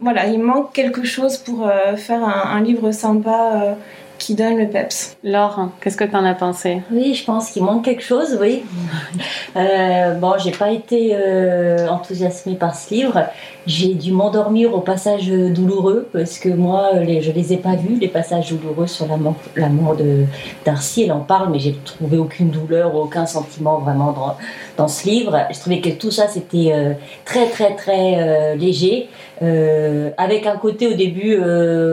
voilà, 0.00 0.26
il 0.26 0.40
manque 0.40 0.72
quelque 0.72 1.04
chose 1.04 1.38
pour 1.38 1.68
faire 1.96 2.22
un, 2.22 2.56
un 2.56 2.60
livre 2.60 2.90
sympa 2.90 3.76
qui 4.18 4.34
donne 4.34 4.56
le 4.56 4.68
peps? 4.68 5.16
Laure, 5.22 5.70
qu'est-ce 5.80 5.96
que 5.96 6.04
tu 6.04 6.16
en 6.16 6.24
as 6.24 6.34
pensé? 6.34 6.82
Oui, 6.90 7.14
je 7.14 7.24
pense 7.24 7.50
qu'il 7.50 7.62
manque 7.62 7.84
quelque 7.84 8.02
chose, 8.02 8.38
oui. 8.40 8.64
euh, 9.56 10.14
bon, 10.14 10.34
j'ai 10.38 10.50
pas 10.50 10.70
été 10.70 11.12
euh, 11.14 11.88
enthousiasmée 11.88 12.54
par 12.54 12.74
ce 12.74 12.94
livre. 12.94 13.24
J'ai 13.66 13.94
dû 13.94 14.12
m'endormir 14.12 14.74
au 14.74 14.80
passage 14.80 15.28
douloureux 15.28 16.08
parce 16.12 16.38
que 16.38 16.48
moi, 16.48 16.92
les, 16.94 17.22
je 17.22 17.32
les 17.32 17.52
ai 17.52 17.56
pas 17.56 17.76
vus, 17.76 17.98
les 17.98 18.08
passages 18.08 18.50
douloureux 18.52 18.86
sur 18.86 19.06
la 19.06 19.16
mort, 19.16 19.36
la 19.56 19.68
mort 19.68 19.96
de 19.96 20.24
Darcy. 20.64 21.04
Elle 21.04 21.12
en 21.12 21.20
parle, 21.20 21.50
mais 21.50 21.58
j'ai 21.58 21.74
trouvé 21.84 22.18
aucune 22.18 22.50
douleur, 22.50 22.94
aucun 22.94 23.26
sentiment 23.26 23.78
vraiment 23.78 24.36
dans, 24.76 24.88
ce 24.88 25.08
livre. 25.08 25.38
Je 25.52 25.58
trouvais 25.58 25.80
que 25.80 25.90
tout 25.90 26.10
ça, 26.10 26.28
c'était 26.28 26.72
euh, 26.72 26.92
très, 27.24 27.48
très, 27.48 27.74
très 27.74 28.16
euh, 28.18 28.54
léger. 28.54 29.08
Euh, 29.42 30.10
avec 30.16 30.46
un 30.46 30.56
côté 30.56 30.86
au 30.86 30.94
début 30.94 31.36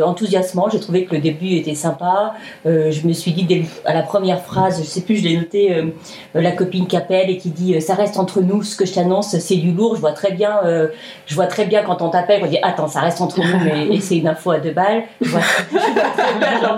enthousiasmant. 0.03 0.69
J'ai 0.69 0.79
trouvé 0.79 1.05
que 1.05 1.15
le 1.15 1.21
début 1.21 1.55
était 1.55 1.73
sympa. 1.73 2.35
je 2.65 3.07
me 3.07 3.13
suis 3.13 3.31
dit 3.31 3.65
à 3.83 3.93
la 3.93 4.03
première 4.03 4.41
phrase, 4.41 4.79
je 4.79 4.87
sais 4.87 5.01
plus, 5.01 5.17
je 5.17 5.23
l'ai 5.23 5.35
noté, 5.35 5.83
la 6.35 6.51
copine 6.51 6.85
qui 6.85 6.95
appelle 6.95 7.31
et 7.31 7.37
qui 7.37 7.49
dit 7.49 7.81
ça 7.81 7.95
reste 7.95 8.19
entre 8.19 8.41
nous. 8.41 8.61
Ce 8.61 8.75
que 8.77 8.85
je 8.85 8.93
t'annonce, 8.93 9.37
c'est 9.39 9.55
du 9.55 9.71
lourd. 9.71 9.95
Je 9.95 10.01
vois 10.01 10.11
très 10.11 10.31
bien, 10.31 10.61
je 11.25 11.35
vois 11.35 11.47
très 11.47 11.65
bien 11.65 11.81
quand 11.81 12.03
on 12.03 12.09
t'appelle, 12.09 12.41
on 12.43 12.47
dit 12.47 12.59
attends, 12.61 12.87
ça 12.87 13.01
reste 13.01 13.21
entre 13.21 13.39
nous, 13.39 13.59
mais 13.65 13.99
c'est 13.99 14.17
une 14.17 14.27
info 14.27 14.51
à 14.51 14.59
deux 14.59 14.71
balles. 14.71 15.03
Je 15.19 15.29
vois, 15.29 15.41
très 15.41 16.39
bien. 16.39 16.77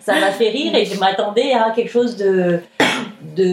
Ça 0.00 0.14
m'a 0.18 0.30
fait 0.30 0.48
rire 0.48 0.74
et 0.74 0.86
je 0.86 0.98
m'attendais 0.98 1.52
à 1.52 1.70
quelque 1.74 1.90
chose 1.90 2.16
de 2.16 2.60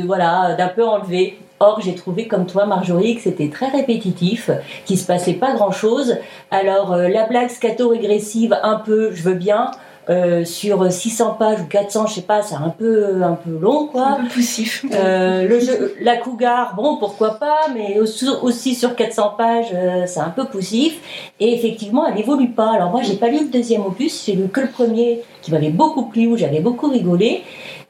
voilà, 0.05 0.55
d'un 0.57 0.69
peu 0.69 0.85
enlevé. 0.85 1.37
Or, 1.63 1.79
j'ai 1.79 1.95
trouvé 1.95 2.27
comme 2.27 2.45
toi, 2.45 2.65
Marjorie, 2.65 3.15
que 3.15 3.21
c'était 3.21 3.47
très 3.47 3.69
répétitif, 3.69 4.51
qu'il 4.83 4.97
se 4.97 5.05
passait 5.05 5.35
pas 5.35 5.53
grand 5.53 5.71
chose. 5.71 6.17
Alors, 6.51 6.91
euh, 6.91 7.07
la 7.07 7.25
blague 7.25 7.49
scato-régressive, 7.49 8.59
un 8.63 8.75
peu, 8.75 9.13
je 9.13 9.23
veux 9.23 9.35
bien. 9.35 9.71
Euh, 10.09 10.43
sur 10.43 10.91
600 10.91 11.35
pages 11.39 11.61
ou 11.61 11.65
400, 11.65 12.07
je 12.07 12.15
sais 12.15 12.21
pas, 12.23 12.41
c'est 12.41 12.55
un 12.55 12.73
peu 12.77 13.23
un 13.23 13.35
peu 13.35 13.57
long 13.57 13.87
quoi. 13.87 14.17
Un 14.19 14.23
peu 14.23 14.33
poussif. 14.33 14.85
Euh, 14.93 15.47
le 15.47 15.59
jeu, 15.61 15.95
la 16.01 16.17
cougar, 16.17 16.75
bon 16.75 16.97
pourquoi 16.97 17.35
pas, 17.35 17.69
mais 17.73 17.99
aussi, 17.99 18.75
sur 18.75 18.95
400 18.95 19.35
pages, 19.37 19.67
euh, 19.73 20.03
c'est 20.05 20.19
un 20.19 20.29
peu 20.29 20.43
poussif. 20.43 20.99
Et 21.39 21.53
effectivement, 21.53 22.05
elle 22.05 22.19
évolue 22.19 22.49
pas. 22.49 22.73
Alors 22.73 22.91
moi, 22.91 23.01
j'ai 23.01 23.15
pas 23.15 23.29
lu 23.29 23.39
le 23.39 23.49
deuxième 23.49 23.85
opus, 23.85 24.25
j'ai 24.25 24.33
lu 24.33 24.49
que 24.49 24.59
le 24.59 24.67
premier 24.67 25.21
qui 25.41 25.51
m'avait 25.51 25.69
beaucoup 25.69 26.03
plu, 26.03 26.27
où 26.27 26.35
j'avais 26.35 26.59
beaucoup 26.59 26.89
rigolé. 26.89 27.43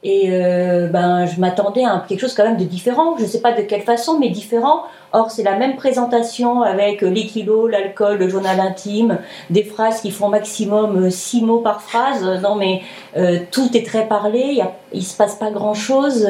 Et 0.06 0.26
euh, 0.28 0.86
ben, 0.86 1.24
je 1.24 1.40
m'attendais 1.40 1.82
à 1.82 2.04
quelque 2.06 2.20
chose 2.20 2.34
quand 2.34 2.44
même 2.44 2.58
de 2.58 2.64
différent. 2.64 3.16
Je 3.16 3.22
ne 3.22 3.26
sais 3.26 3.40
pas 3.40 3.52
de 3.52 3.62
quelle 3.62 3.80
façon, 3.80 4.18
mais 4.18 4.28
différent. 4.28 4.82
Or, 5.14 5.30
c'est 5.30 5.42
la 5.42 5.56
même 5.56 5.76
présentation 5.76 6.60
avec 6.60 7.00
les 7.00 7.24
kilos, 7.24 7.70
l'alcool, 7.70 8.18
le 8.18 8.28
journal 8.28 8.60
intime, 8.60 9.18
des 9.48 9.62
phrases 9.62 10.02
qui 10.02 10.10
font 10.10 10.28
maximum 10.28 11.10
6 11.10 11.42
euh, 11.42 11.46
mots 11.46 11.60
par 11.60 11.80
phrase. 11.80 12.22
Non, 12.42 12.54
mais 12.54 12.82
euh, 13.16 13.38
tout 13.50 13.74
est 13.74 13.86
très 13.86 14.06
parlé, 14.06 14.62
il 14.92 14.98
ne 14.98 15.04
se 15.04 15.16
passe 15.16 15.36
pas 15.36 15.50
grand-chose. 15.50 16.28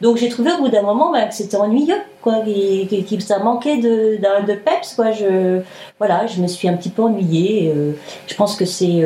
donc, 0.00 0.16
j'ai 0.16 0.30
trouvé 0.30 0.52
au 0.52 0.62
bout 0.62 0.68
d'un 0.68 0.82
moment 0.82 1.12
ben, 1.12 1.28
que 1.28 1.34
c'était 1.34 1.58
ennuyeux, 1.58 2.00
quoi, 2.22 2.36
que, 2.40 3.20
ça 3.20 3.40
manquait 3.40 3.76
de, 3.76 4.16
de, 4.46 4.54
peps. 4.54 4.94
Quoi. 4.94 5.10
Je, 5.12 5.60
voilà, 5.98 6.26
je 6.26 6.40
me 6.40 6.46
suis 6.46 6.68
un 6.68 6.74
petit 6.74 6.90
peu 6.90 7.02
ennuyée. 7.02 7.74
je 8.26 8.34
pense 8.34 8.56
que 8.56 8.64
c'est 8.64 9.04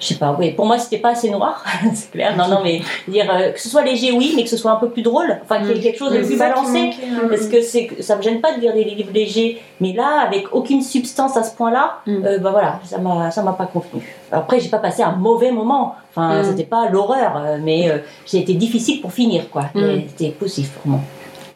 je 0.00 0.06
sais 0.06 0.14
pas, 0.14 0.36
oui, 0.38 0.52
pour 0.52 0.66
moi 0.66 0.78
c'était 0.78 0.98
pas 0.98 1.10
assez 1.10 1.30
noir, 1.30 1.64
c'est 1.94 2.10
clair. 2.10 2.36
Non, 2.36 2.48
non, 2.48 2.60
mais 2.62 2.80
dire 3.06 3.26
euh, 3.30 3.50
que 3.50 3.60
ce 3.60 3.68
soit 3.68 3.82
léger, 3.82 4.12
oui, 4.12 4.32
mais 4.36 4.44
que 4.44 4.50
ce 4.50 4.56
soit 4.56 4.70
un 4.70 4.76
peu 4.76 4.88
plus 4.88 5.02
drôle, 5.02 5.38
enfin 5.42 5.58
qu'il 5.58 5.68
y 5.68 5.72
ait 5.72 5.78
mm. 5.78 5.82
quelque 5.82 5.98
chose 5.98 6.12
de 6.12 6.24
plus 6.24 6.38
balancé, 6.38 6.90
parce 7.28 7.46
que 7.46 7.62
c'est, 7.62 7.90
ça 8.00 8.16
me 8.16 8.22
gêne 8.22 8.40
pas 8.40 8.54
de 8.54 8.60
lire 8.60 8.74
des 8.74 8.84
livres 8.84 9.12
légers, 9.12 9.60
mais 9.80 9.92
là, 9.92 10.20
avec 10.26 10.54
aucune 10.54 10.82
substance 10.82 11.36
à 11.36 11.42
ce 11.42 11.54
point-là, 11.56 12.00
mm. 12.06 12.24
euh, 12.24 12.38
bah 12.38 12.50
voilà, 12.50 12.80
ça 12.84 12.98
m'a, 12.98 13.30
ça 13.30 13.42
m'a 13.42 13.52
pas 13.52 13.66
convenu. 13.66 14.02
Après, 14.30 14.60
j'ai 14.60 14.68
pas 14.68 14.78
passé 14.78 15.02
un 15.02 15.12
mauvais 15.12 15.50
moment, 15.50 15.96
enfin, 16.10 16.42
mm. 16.42 16.44
c'était 16.44 16.64
pas 16.64 16.88
l'horreur, 16.88 17.36
euh, 17.36 17.58
mais 17.62 17.90
j'ai 18.26 18.38
été 18.38 18.54
difficile 18.54 19.00
pour 19.00 19.12
finir, 19.12 19.50
quoi. 19.50 19.64
C'était 19.74 20.30
poussif 20.30 20.70
pour 20.70 20.92
moi. 20.92 21.00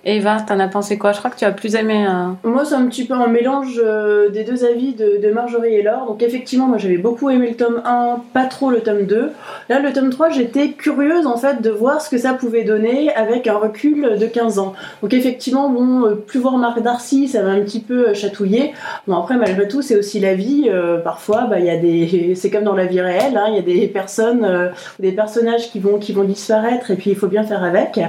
Eva, 0.04 0.38
t'en 0.40 0.59
as 0.59 0.66
pensé 0.66 0.99
quoi? 0.99 1.12
Je 1.12 1.18
crois 1.18 1.30
que 1.30 1.37
tu 1.37 1.44
as 1.44 1.52
plus 1.52 1.76
aimé. 1.76 2.04
Euh, 2.09 2.49
moi, 2.49 2.64
c'est 2.64 2.75
un 2.75 2.87
petit 2.87 3.04
peu 3.04 3.14
un 3.14 3.28
mélange 3.28 3.80
euh, 3.82 4.30
des 4.30 4.42
deux 4.42 4.64
avis 4.64 4.94
de, 4.94 5.30
Marjorie 5.32 5.75
et 5.75 5.82
Laure. 5.82 6.06
Donc, 6.06 6.23
effectivement, 6.23 6.66
moi 6.66 6.76
j'avais 6.76 6.99
beaucoup 6.99 7.30
aimé 7.30 7.50
le 7.50 7.56
tome 7.56 7.80
1, 7.85 8.23
pas 8.32 8.47
trop 8.47 8.71
le 8.71 8.80
tome 8.80 9.06
2. 9.06 9.30
Là, 9.68 9.78
le 9.78 9.92
tome 9.92 10.11
3, 10.11 10.30
j'étais 10.30 10.71
curieuse 10.71 11.26
en 11.26 11.37
fait 11.37 11.62
de 11.62 11.71
voir 11.71 12.02
ce 12.02 12.11
que 12.11 12.18
ça 12.18 12.35
pouvait 12.35 12.64
donner 12.64 13.14
avec 13.14 13.47
un 13.47 13.56
recul 13.56 14.18
de 14.18 14.26
15 14.26 14.59
ans. 14.59 14.75
Donc, 15.02 15.14
effectivement, 15.14 15.71
bon, 15.71 16.04
euh, 16.04 16.14
plus 16.16 16.40
voir 16.40 16.59
Marc 16.59 16.82
Darcy, 16.82 17.28
ça 17.28 17.42
m'a 17.42 17.50
un 17.50 17.61
petit 17.61 17.80
peu 17.80 18.12
chatouillé. 18.12 18.73
Bon, 19.06 19.16
après, 19.16 19.37
malgré 19.37 19.68
tout, 19.68 19.82
c'est 19.82 19.97
aussi 19.97 20.18
la 20.18 20.35
vie. 20.35 20.68
parfois, 21.04 21.42
bah, 21.42 21.61
des. 21.61 22.35
C'est 22.42 22.50
comme 22.50 22.64
dans 22.64 22.75
la 22.75 22.87
vie 22.87 23.00
réelle, 23.00 23.37
hein, 23.37 23.47
il 23.49 23.54
y 23.54 23.59
a 23.59 23.62
des 23.62 23.87
personnes, 23.87 24.73
des 24.99 25.12
personnages 25.12 25.71
qui 25.71 25.78
vont, 25.78 25.99
qui 25.99 26.12
vont 26.12 26.25
disparaître 26.25 26.90
et 26.90 26.97
puis 26.97 27.11
il 27.11 27.16
faut 27.16 27.28
bien 27.28 27.44
faire 27.44 27.62
avec. 27.62 28.00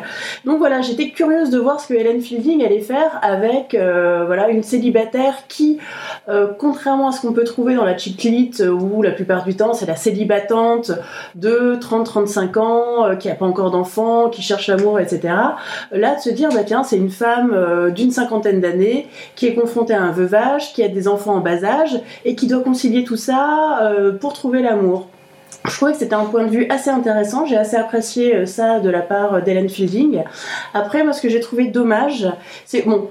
Donc, 0.44 0.58
voilà, 0.58 0.82
j'étais 0.82 1.10
curieuse 1.10 1.52
de 1.52 1.60
voir 1.60 1.80
ce 1.84 1.90
que 1.90 1.94
Hélène 1.94 2.22
Fielding 2.22 2.64
allait 2.64 2.80
faire 2.80 3.20
avec 3.22 3.76
euh, 3.76 4.24
voilà 4.26 4.50
une 4.50 4.64
célibataire 4.64 5.48
qui 5.48 5.80
euh, 6.30 6.48
contrairement 6.58 7.10
à 7.10 7.12
ce 7.12 7.22
qu'on 7.22 7.34
peut 7.34 7.44
trouver 7.44 7.76
dans 7.76 7.84
la 7.84 7.98
chiclite, 7.98 8.62
où 8.62 9.02
la 9.02 9.12
plupart 9.12 9.44
du 9.44 9.56
temps 9.56 9.74
c'est 9.74 9.86
la 9.86 9.96
célibatante 9.96 10.92
de 11.36 11.78
30-35 11.80 12.60
ans, 12.60 13.16
qui 13.18 13.28
n'a 13.28 13.36
pas 13.36 13.46
encore 13.46 13.72
d'enfants, 13.72 14.30
qui 14.30 14.42
cherche 14.42 14.68
l'amour, 14.68 15.00
etc. 15.00 15.34
Là, 15.92 16.16
de 16.16 16.22
se 16.22 16.30
dire, 16.30 16.50
bah 16.50 16.84
c'est 16.84 16.98
une 16.98 17.10
femme 17.10 17.92
d'une 17.94 18.12
cinquantaine 18.12 18.62
d'années 18.62 19.08
qui 19.36 19.48
est 19.48 19.54
confrontée 19.54 19.94
à 19.94 20.02
un 20.02 20.12
veuvage, 20.12 20.74
qui 20.74 20.84
a 20.84 20.88
des 20.88 21.08
enfants 21.08 21.36
en 21.36 21.40
bas 21.40 21.64
âge 21.64 22.00
et 22.26 22.36
qui 22.36 22.48
doit 22.48 22.62
concilier 22.62 23.04
tout 23.04 23.18
ça 23.18 23.92
pour 24.20 24.34
trouver 24.34 24.62
l'amour 24.62 25.08
je 25.66 25.72
trouvais 25.76 25.94
que 25.94 25.98
c'était 25.98 26.16
un 26.16 26.26
point 26.26 26.46
de 26.46 26.50
vue 26.50 26.68
assez 26.70 26.90
intéressant. 26.90 27.46
J'ai 27.46 27.58
assez 27.58 27.78
apprécié 27.78 28.46
ça 28.46 28.80
de 28.80 28.90
la 28.90 29.02
part 29.02 29.42
d'Hélène 29.42 29.70
Fielding. 29.70 30.24
Après, 30.74 31.04
moi, 31.04 31.14
ce 31.14 31.22
que 31.22 31.30
j'ai 31.30 31.40
trouvé 31.40 31.68
dommage, 31.68 32.28
c'est 32.66 32.82
bon, 32.82 33.10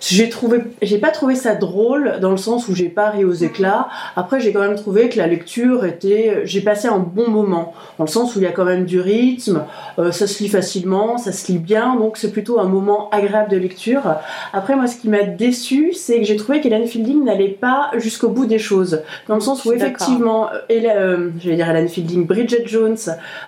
j'ai 0.00 0.28
trouvé, 0.28 0.62
j'ai 0.82 0.98
pas 0.98 1.10
trouvé 1.10 1.34
ça 1.34 1.54
drôle 1.54 2.18
dans 2.20 2.30
le 2.30 2.36
sens 2.36 2.68
où 2.68 2.74
j'ai 2.74 2.88
pas 2.88 3.10
ri 3.10 3.24
aux 3.24 3.32
éclats. 3.32 3.88
Après, 4.14 4.40
j'ai 4.40 4.52
quand 4.52 4.60
même 4.60 4.76
trouvé 4.76 5.08
que 5.08 5.18
la 5.18 5.26
lecture 5.26 5.84
était, 5.84 6.42
j'ai 6.44 6.60
passé 6.60 6.88
un 6.88 6.98
bon 6.98 7.30
moment 7.30 7.74
dans 7.98 8.04
le 8.04 8.10
sens 8.10 8.36
où 8.36 8.40
il 8.40 8.42
y 8.42 8.46
a 8.46 8.52
quand 8.52 8.64
même 8.64 8.84
du 8.84 9.00
rythme, 9.00 9.64
euh, 9.98 10.12
ça 10.12 10.26
se 10.26 10.42
lit 10.42 10.48
facilement, 10.48 11.18
ça 11.18 11.32
se 11.32 11.50
lit 11.50 11.58
bien, 11.58 11.96
donc 11.96 12.16
c'est 12.18 12.30
plutôt 12.30 12.60
un 12.60 12.68
moment 12.68 13.08
agréable 13.10 13.50
de 13.50 13.56
lecture. 13.56 14.16
Après, 14.52 14.76
moi, 14.76 14.86
ce 14.86 14.96
qui 14.96 15.08
m'a 15.08 15.22
déçu, 15.22 15.92
c'est 15.94 16.18
que 16.18 16.24
j'ai 16.24 16.36
trouvé 16.36 16.60
qu'Hélène 16.60 16.86
Fielding 16.86 17.24
n'allait 17.24 17.48
pas 17.48 17.90
jusqu'au 17.96 18.28
bout 18.28 18.46
des 18.46 18.58
choses, 18.58 19.02
dans 19.28 19.34
le 19.34 19.40
sens 19.40 19.64
où 19.64 19.72
effectivement, 19.72 20.48
elle, 20.68 20.86
euh, 20.86 21.30
je 21.40 21.50
vais 21.50 21.56
dire 21.56 21.68
Hélène 21.68 21.88
Fielding, 21.88 22.26
Bridget 22.26 22.66
Jones 22.66 22.96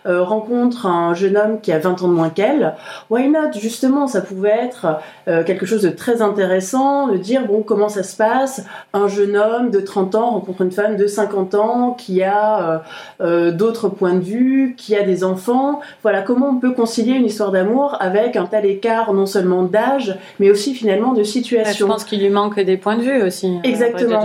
euh, 0.06 0.22
rencontre 0.22 0.86
un 0.86 1.14
jeune 1.14 1.36
homme 1.36 1.60
qui 1.60 1.72
a 1.72 1.78
20 1.78 2.02
ans 2.02 2.08
de 2.08 2.14
moins 2.14 2.30
qu'elle. 2.30 2.74
Why 3.10 3.28
not? 3.28 3.52
Justement, 3.60 4.06
ça 4.06 4.20
pouvait 4.20 4.48
être 4.48 5.00
quelque 5.26 5.66
chose 5.66 5.82
de 5.82 5.90
très 5.90 6.22
intéressant 6.22 6.38
intéressant 6.38 7.09
de 7.09 7.16
dire 7.16 7.47
bon 7.47 7.62
comment 7.62 7.88
ça 7.88 8.02
se 8.02 8.16
passe? 8.16 8.64
Un 8.92 9.09
jeune 9.09 9.37
homme 9.37 9.71
de 9.71 9.80
30 9.80 10.14
ans 10.14 10.30
rencontre 10.30 10.62
une 10.62 10.71
femme 10.71 10.97
de 10.97 11.07
50 11.07 11.54
ans 11.57 11.97
qui 11.99 12.23
a 12.23 12.62
euh, 12.62 12.78
euh, 13.21 13.50
d'autres 13.50 13.88
points 13.88 14.14
de 14.14 14.21
vue 14.21 14.75
qui 14.76 14.95
a 14.95 15.02
des 15.02 15.25
enfants. 15.25 15.80
Voilà 16.02 16.23
comment 16.23 16.50
on 16.50 16.61
peut 16.61 16.73
concilier 16.73 17.14
une 17.14 17.26
histoire 17.26 17.50
d'amour 17.50 17.97
avec 17.99 18.37
un 18.37 18.47
tel 18.47 18.66
écart 18.66 19.12
non 19.14 19.26
seulement 19.26 19.64
d'âge 19.64 20.16
mais 20.38 20.50
aussi 20.50 20.75
finalement 20.75 21.12
de 21.12 21.25
situation. 21.25 21.87
Je 21.87 21.92
pense 21.92 22.04
qu'il 22.04 22.21
lui 22.21 22.30
manque 22.30 22.61
des 22.61 22.76
points 22.76 22.97
de 22.97 23.02
vue 23.02 23.23
aussi 23.23 23.57
euh, 23.57 23.61
exactement 23.68 24.23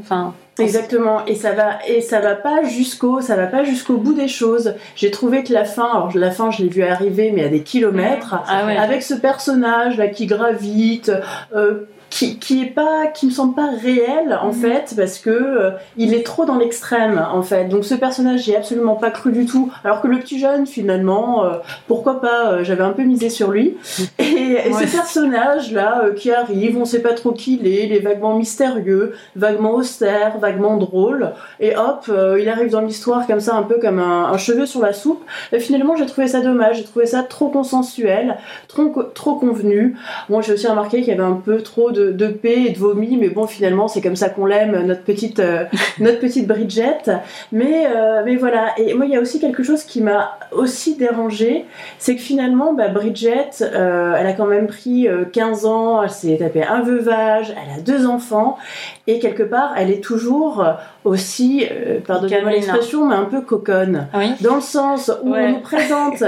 enfin 0.00 0.34
Exactement, 0.58 1.24
et 1.26 1.34
ça 1.34 1.52
va 1.52 1.78
et 1.86 2.00
ça 2.00 2.20
va 2.20 2.34
pas 2.34 2.64
jusqu'au 2.64 3.20
ça 3.20 3.36
va 3.36 3.46
pas 3.46 3.64
jusqu'au 3.64 3.98
bout 3.98 4.14
des 4.14 4.28
choses. 4.28 4.74
J'ai 4.94 5.10
trouvé 5.10 5.44
que 5.44 5.52
la 5.52 5.64
fin, 5.64 5.90
alors 5.90 6.16
la 6.16 6.30
fin 6.30 6.50
je 6.50 6.62
l'ai 6.62 6.68
vu 6.68 6.82
arriver 6.82 7.30
mais 7.30 7.44
à 7.44 7.48
des 7.48 7.62
kilomètres, 7.62 8.34
ah 8.46 8.66
avec 8.66 9.02
ce 9.02 9.14
personnage 9.14 9.98
là 9.98 10.08
qui 10.08 10.26
gravite, 10.26 11.12
euh, 11.54 11.84
qui, 12.16 12.38
qui 12.38 12.62
est 12.62 12.70
pas 12.70 13.08
qui 13.08 13.26
me 13.26 13.30
semble 13.30 13.54
pas 13.54 13.68
réel 13.82 14.38
en 14.40 14.48
mhm. 14.48 14.54
fait 14.54 14.94
parce 14.96 15.18
que 15.18 15.30
euh, 15.30 15.70
il 15.98 16.14
est 16.14 16.24
trop 16.24 16.46
dans 16.46 16.56
l'extrême 16.56 17.24
en 17.30 17.42
fait. 17.42 17.66
Donc 17.66 17.84
ce 17.84 17.94
personnage 17.94 18.44
j'ai 18.44 18.56
absolument 18.56 18.94
pas 18.94 19.10
cru 19.10 19.32
du 19.32 19.44
tout. 19.44 19.70
Alors 19.84 20.00
que 20.00 20.08
le 20.08 20.18
petit 20.18 20.38
jeune 20.38 20.66
finalement 20.66 21.44
euh, 21.44 21.58
pourquoi 21.86 22.20
pas 22.22 22.52
euh, 22.52 22.64
j'avais 22.64 22.84
un 22.84 22.92
peu 22.92 23.02
misé 23.02 23.28
sur 23.28 23.50
lui. 23.50 23.76
Et, 24.18 24.72
ce 24.72 24.96
personnage 24.96 25.72
là 25.72 26.06
qui 26.16 26.30
arrive 26.30 26.78
on 26.78 26.84
sait 26.86 27.02
pas 27.02 27.12
trop 27.12 27.32
qui 27.32 27.58
il 27.60 27.66
est 27.66 27.84
il 27.84 27.92
est 27.92 28.00
vaguement 28.00 28.36
mystérieux 28.36 29.14
vaguement 29.34 29.74
austère 29.74 30.38
vaguement 30.38 30.78
drôle. 30.78 31.32
Et 31.60 31.76
hop 31.76 32.10
il 32.38 32.48
arrive 32.48 32.70
dans 32.70 32.80
l'histoire 32.80 33.26
comme 33.26 33.40
ça 33.40 33.54
un 33.56 33.62
peu 33.62 33.78
comme 33.78 33.98
un, 33.98 34.24
un 34.32 34.38
cheveu 34.38 34.64
sur 34.64 34.80
la 34.80 34.94
soupe. 34.94 35.22
Et 35.52 35.58
finalement 35.58 35.96
j'ai 35.96 36.06
trouvé 36.06 36.28
ça 36.28 36.40
dommage 36.40 36.78
j'ai 36.78 36.84
trouvé 36.84 37.04
ça 37.04 37.22
trop 37.22 37.48
consensuel 37.48 38.38
trop 38.68 38.90
trop 39.14 39.34
convenu. 39.34 39.96
Bon 40.30 40.40
j'ai 40.40 40.54
aussi 40.54 40.66
remarqué 40.66 40.98
qu'il 40.98 41.08
y 41.08 41.12
avait 41.12 41.22
un 41.22 41.40
peu 41.44 41.62
trop 41.62 41.90
de, 41.90 42.05
de 42.12 42.28
paix 42.28 42.64
et 42.66 42.70
de 42.70 42.78
vomi, 42.78 43.16
mais 43.16 43.28
bon, 43.28 43.46
finalement, 43.46 43.88
c'est 43.88 44.00
comme 44.00 44.16
ça 44.16 44.28
qu'on 44.28 44.46
l'aime, 44.46 44.86
notre 44.86 45.02
petite, 45.02 45.40
euh, 45.40 45.64
notre 46.00 46.18
petite 46.18 46.46
Bridget. 46.46 47.10
Mais, 47.52 47.86
euh, 47.86 48.22
mais 48.24 48.36
voilà. 48.36 48.74
Et 48.78 48.94
moi, 48.94 49.06
il 49.06 49.12
y 49.12 49.16
a 49.16 49.20
aussi 49.20 49.40
quelque 49.40 49.62
chose 49.62 49.84
qui 49.84 50.00
m'a 50.00 50.38
aussi 50.52 50.96
dérangé, 50.96 51.64
c'est 51.98 52.16
que 52.16 52.22
finalement, 52.22 52.74
bah, 52.74 52.88
Bridget, 52.88 53.50
euh, 53.62 54.14
elle 54.18 54.26
a 54.26 54.32
quand 54.32 54.46
même 54.46 54.66
pris 54.66 55.08
15 55.32 55.66
ans, 55.66 56.02
elle 56.02 56.10
s'est 56.10 56.36
tapé 56.38 56.62
un 56.62 56.82
veuvage, 56.82 57.52
elle 57.52 57.78
a 57.78 57.82
deux 57.82 58.06
enfants, 58.06 58.58
et 59.06 59.18
quelque 59.18 59.42
part, 59.42 59.74
elle 59.76 59.90
est 59.90 60.02
toujours 60.02 60.64
aussi, 61.06 61.64
pardonnez-moi 62.06 62.50
l'expression, 62.50 63.06
mais 63.06 63.14
un 63.14 63.24
peu 63.24 63.40
coconne. 63.40 64.08
Ah 64.12 64.20
Dans 64.40 64.56
le 64.56 64.60
sens 64.60 65.10
où 65.22 65.34
on 65.34 65.48
nous 65.48 65.60
présente, 65.60 66.22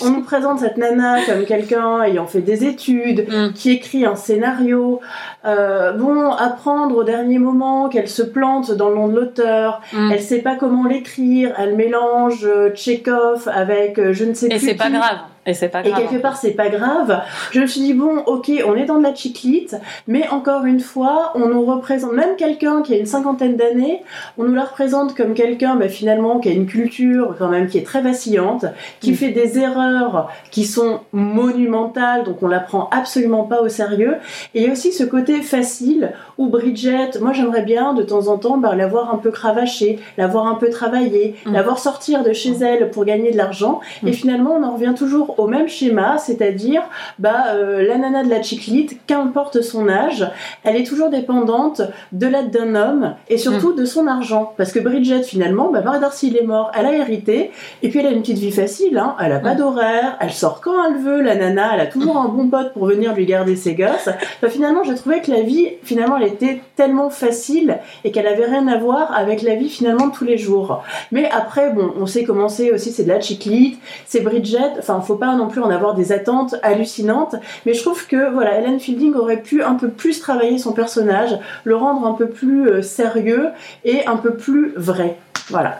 on 0.00 0.10
nous 0.10 0.22
présente 0.22 0.60
cette 0.60 0.76
nana 0.76 1.18
comme 1.26 1.44
quelqu'un 1.44 2.02
ayant 2.02 2.26
fait 2.26 2.40
des 2.40 2.64
études, 2.64 3.26
mm. 3.28 3.52
qui 3.54 3.70
écrit 3.70 4.04
un 4.04 4.16
scénario, 4.16 5.00
euh, 5.44 5.92
bon, 5.92 6.30
apprendre 6.30 6.96
au 6.96 7.04
dernier 7.04 7.38
moment 7.38 7.88
qu'elle 7.88 8.08
se 8.08 8.22
plante 8.22 8.72
dans 8.72 8.88
le 8.88 8.94
nom 8.94 9.08
de 9.08 9.16
l'auteur, 9.16 9.80
mm. 9.92 10.10
elle 10.12 10.20
sait 10.20 10.42
pas 10.42 10.56
comment 10.56 10.84
l'écrire, 10.84 11.54
elle 11.58 11.76
mélange 11.76 12.44
euh, 12.44 12.70
Tchekhov 12.70 13.48
avec 13.52 13.98
euh, 13.98 14.12
je 14.12 14.24
ne 14.24 14.34
sais 14.34 14.48
plus. 14.48 14.56
Et 14.56 14.58
c'est 14.58 14.74
pas 14.74 14.90
grave. 14.90 15.18
Et 15.46 15.54
c'est 15.54 15.68
pas 15.68 15.82
grave. 15.82 15.98
Et 15.98 16.02
quelque 16.02 16.20
part, 16.20 16.36
c'est 16.36 16.50
pas 16.50 16.68
grave. 16.68 17.22
Je 17.52 17.60
me 17.60 17.66
suis 17.66 17.80
dit, 17.80 17.94
bon, 17.94 18.18
ok, 18.26 18.50
on 18.66 18.74
est 18.74 18.84
dans 18.84 18.98
de 18.98 19.02
la 19.02 19.14
chiclite, 19.14 19.74
mais 20.06 20.28
encore 20.28 20.66
une 20.66 20.80
fois, 20.80 21.32
on 21.34 21.48
nous 21.48 21.64
représente, 21.64 22.12
même 22.12 22.36
quelqu'un 22.36 22.82
qui 22.82 22.92
a 22.92 22.98
une 22.98 23.06
cinquantaine 23.06 23.56
d'années, 23.56 24.02
on 24.36 24.44
nous 24.44 24.54
la 24.54 24.64
représente 24.64 25.16
comme 25.16 25.32
quelqu'un, 25.32 25.76
bah, 25.76 25.88
finalement, 25.88 26.40
qui 26.40 26.50
a 26.50 26.52
une 26.52 26.66
culture, 26.66 27.36
quand 27.38 27.48
même, 27.48 27.68
qui 27.68 27.78
est 27.78 27.86
très 27.86 28.02
vacillante, 28.02 28.66
qui 29.00 29.12
mm. 29.12 29.14
fait 29.14 29.30
des 29.30 29.58
erreurs 29.58 30.30
qui 30.50 30.64
sont 30.64 31.00
monumentales, 31.12 32.24
donc 32.24 32.42
on 32.42 32.48
la 32.48 32.60
prend 32.60 32.90
absolument 32.90 33.44
pas 33.44 33.62
au 33.62 33.68
sérieux. 33.68 34.16
Et 34.54 34.60
il 34.60 34.66
y 34.66 34.68
a 34.68 34.72
aussi 34.72 34.92
ce 34.92 35.04
côté 35.04 35.40
facile 35.40 36.12
où 36.36 36.48
Bridget, 36.48 37.18
moi 37.20 37.32
j'aimerais 37.32 37.62
bien 37.62 37.94
de 37.94 38.02
temps 38.02 38.28
en 38.28 38.36
temps 38.36 38.58
bah, 38.58 38.74
l'avoir 38.74 39.12
un 39.12 39.18
peu 39.18 39.30
cravaché, 39.30 39.98
l'avoir 40.18 40.46
un 40.46 40.54
peu 40.54 40.68
travaillé, 40.68 41.34
mm. 41.46 41.52
l'avoir 41.52 41.78
sortir 41.78 42.22
de 42.22 42.34
chez 42.34 42.52
elle 42.60 42.90
pour 42.90 43.06
gagner 43.06 43.30
de 43.30 43.36
l'argent. 43.38 43.80
Et 44.04 44.10
mm. 44.10 44.12
finalement, 44.12 44.56
on 44.58 44.62
en 44.64 44.74
revient 44.74 44.94
toujours 44.96 45.29
au 45.38 45.46
même 45.46 45.68
schéma, 45.68 46.18
c'est-à-dire 46.18 46.82
bah, 47.18 47.54
euh, 47.54 47.86
la 47.86 47.98
nana 47.98 48.24
de 48.24 48.30
la 48.30 48.42
chiclite, 48.42 48.98
qu'importe 49.06 49.62
son 49.62 49.88
âge, 49.88 50.28
elle 50.64 50.76
est 50.76 50.84
toujours 50.84 51.10
dépendante 51.10 51.82
de 52.12 52.26
l'aide 52.26 52.50
d'un 52.50 52.74
homme 52.74 53.14
et 53.28 53.38
surtout 53.38 53.72
hmm. 53.72 53.76
de 53.76 53.84
son 53.84 54.06
argent. 54.06 54.52
Parce 54.56 54.72
que 54.72 54.80
Bridget, 54.80 55.22
finalement, 55.22 55.70
bah, 55.70 55.82
Darcy, 56.00 56.28
il 56.28 56.36
est 56.36 56.44
mort, 56.44 56.70
elle 56.74 56.86
a 56.86 56.92
hérité, 56.92 57.50
et 57.82 57.88
puis 57.88 58.00
elle 58.00 58.06
a 58.06 58.10
une 58.10 58.20
petite 58.20 58.38
vie 58.38 58.52
facile, 58.52 58.98
hein, 58.98 59.16
elle 59.20 59.32
a 59.32 59.40
pas 59.40 59.54
hmm. 59.54 59.58
d'horaire, 59.58 60.16
elle 60.20 60.32
sort 60.32 60.60
quand 60.60 60.84
elle 60.88 60.98
veut, 60.98 61.20
la 61.20 61.34
nana, 61.34 61.70
elle 61.74 61.80
a 61.80 61.86
toujours 61.86 62.16
un 62.16 62.28
bon 62.28 62.48
pote 62.48 62.72
pour 62.72 62.86
venir 62.86 63.14
lui 63.14 63.26
garder 63.26 63.56
ses 63.56 63.74
gosses. 63.74 64.08
Bah, 64.42 64.48
finalement, 64.48 64.84
j'ai 64.84 64.94
trouvé 64.94 65.20
que 65.20 65.30
la 65.30 65.42
vie, 65.42 65.68
finalement, 65.82 66.16
elle 66.16 66.28
était 66.28 66.60
tellement 66.76 67.10
facile 67.10 67.78
et 68.04 68.10
qu'elle 68.10 68.26
avait 68.26 68.46
rien 68.46 68.66
à 68.68 68.78
voir 68.78 69.12
avec 69.14 69.42
la 69.42 69.54
vie, 69.54 69.68
finalement, 69.68 70.08
de 70.08 70.12
tous 70.12 70.24
les 70.24 70.38
jours. 70.38 70.82
Mais 71.12 71.28
après, 71.30 71.72
bon, 71.72 71.92
on 71.98 72.06
sait 72.06 72.24
comment 72.24 72.48
c'est 72.48 72.72
aussi, 72.72 72.92
c'est 72.92 73.04
de 73.04 73.08
la 73.08 73.20
chiclite, 73.20 73.78
c'est 74.06 74.20
Bridget, 74.20 74.72
enfin, 74.78 75.00
faut 75.00 75.16
pas 75.20 75.36
non 75.36 75.46
plus 75.46 75.60
en 75.62 75.70
avoir 75.70 75.94
des 75.94 76.10
attentes 76.10 76.56
hallucinantes, 76.62 77.36
mais 77.64 77.74
je 77.74 77.82
trouve 77.82 78.06
que 78.06 78.32
voilà, 78.32 78.58
Helen 78.58 78.80
Fielding 78.80 79.14
aurait 79.14 79.42
pu 79.42 79.62
un 79.62 79.74
peu 79.74 79.88
plus 79.88 80.18
travailler 80.20 80.58
son 80.58 80.72
personnage, 80.72 81.38
le 81.64 81.76
rendre 81.76 82.06
un 82.06 82.14
peu 82.14 82.28
plus 82.28 82.68
euh, 82.68 82.82
sérieux 82.82 83.50
et 83.84 84.06
un 84.06 84.16
peu 84.16 84.34
plus 84.34 84.72
vrai. 84.76 85.16
Voilà. 85.48 85.78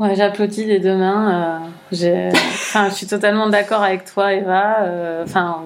Ouais, 0.00 0.16
j'applaudis 0.16 0.64
des 0.64 0.80
deux 0.80 0.96
mains. 0.96 1.62
Euh, 1.92 2.30
enfin, 2.32 2.88
je 2.88 2.94
suis 2.94 3.06
totalement 3.06 3.48
d'accord 3.48 3.84
avec 3.84 4.04
toi, 4.04 4.32
Eva. 4.32 4.82
Euh, 4.82 5.22
enfin, 5.22 5.62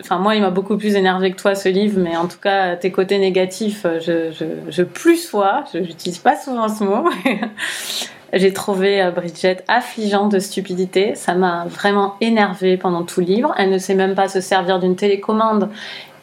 enfin, 0.00 0.18
moi, 0.18 0.36
il 0.36 0.40
m'a 0.40 0.50
beaucoup 0.50 0.76
plus 0.76 0.94
énervé 0.94 1.32
que 1.32 1.36
toi 1.36 1.56
ce 1.56 1.68
livre, 1.68 1.98
mais 1.98 2.16
en 2.16 2.28
tout 2.28 2.38
cas, 2.38 2.76
tes 2.76 2.92
côtés 2.92 3.18
négatifs, 3.18 3.84
je, 4.00 4.30
je, 4.30 4.44
je 4.68 4.82
plus 4.84 5.16
sois. 5.16 5.64
Je 5.74 5.78
n'utilise 5.80 6.18
pas 6.18 6.36
souvent 6.36 6.68
ce 6.68 6.84
mot. 6.84 7.08
J'ai 8.32 8.52
trouvé 8.52 9.02
euh, 9.02 9.10
Bridget 9.10 9.58
affligeante 9.68 10.32
de 10.32 10.38
stupidité. 10.38 11.14
Ça 11.14 11.34
m'a 11.34 11.66
vraiment 11.66 12.16
énervée 12.20 12.76
pendant 12.76 13.02
tout 13.02 13.20
le 13.20 13.26
livre. 13.26 13.54
Elle 13.58 13.70
ne 13.70 13.78
sait 13.78 13.94
même 13.94 14.14
pas 14.14 14.28
se 14.28 14.40
servir 14.40 14.78
d'une 14.78 14.96
télécommande. 14.96 15.68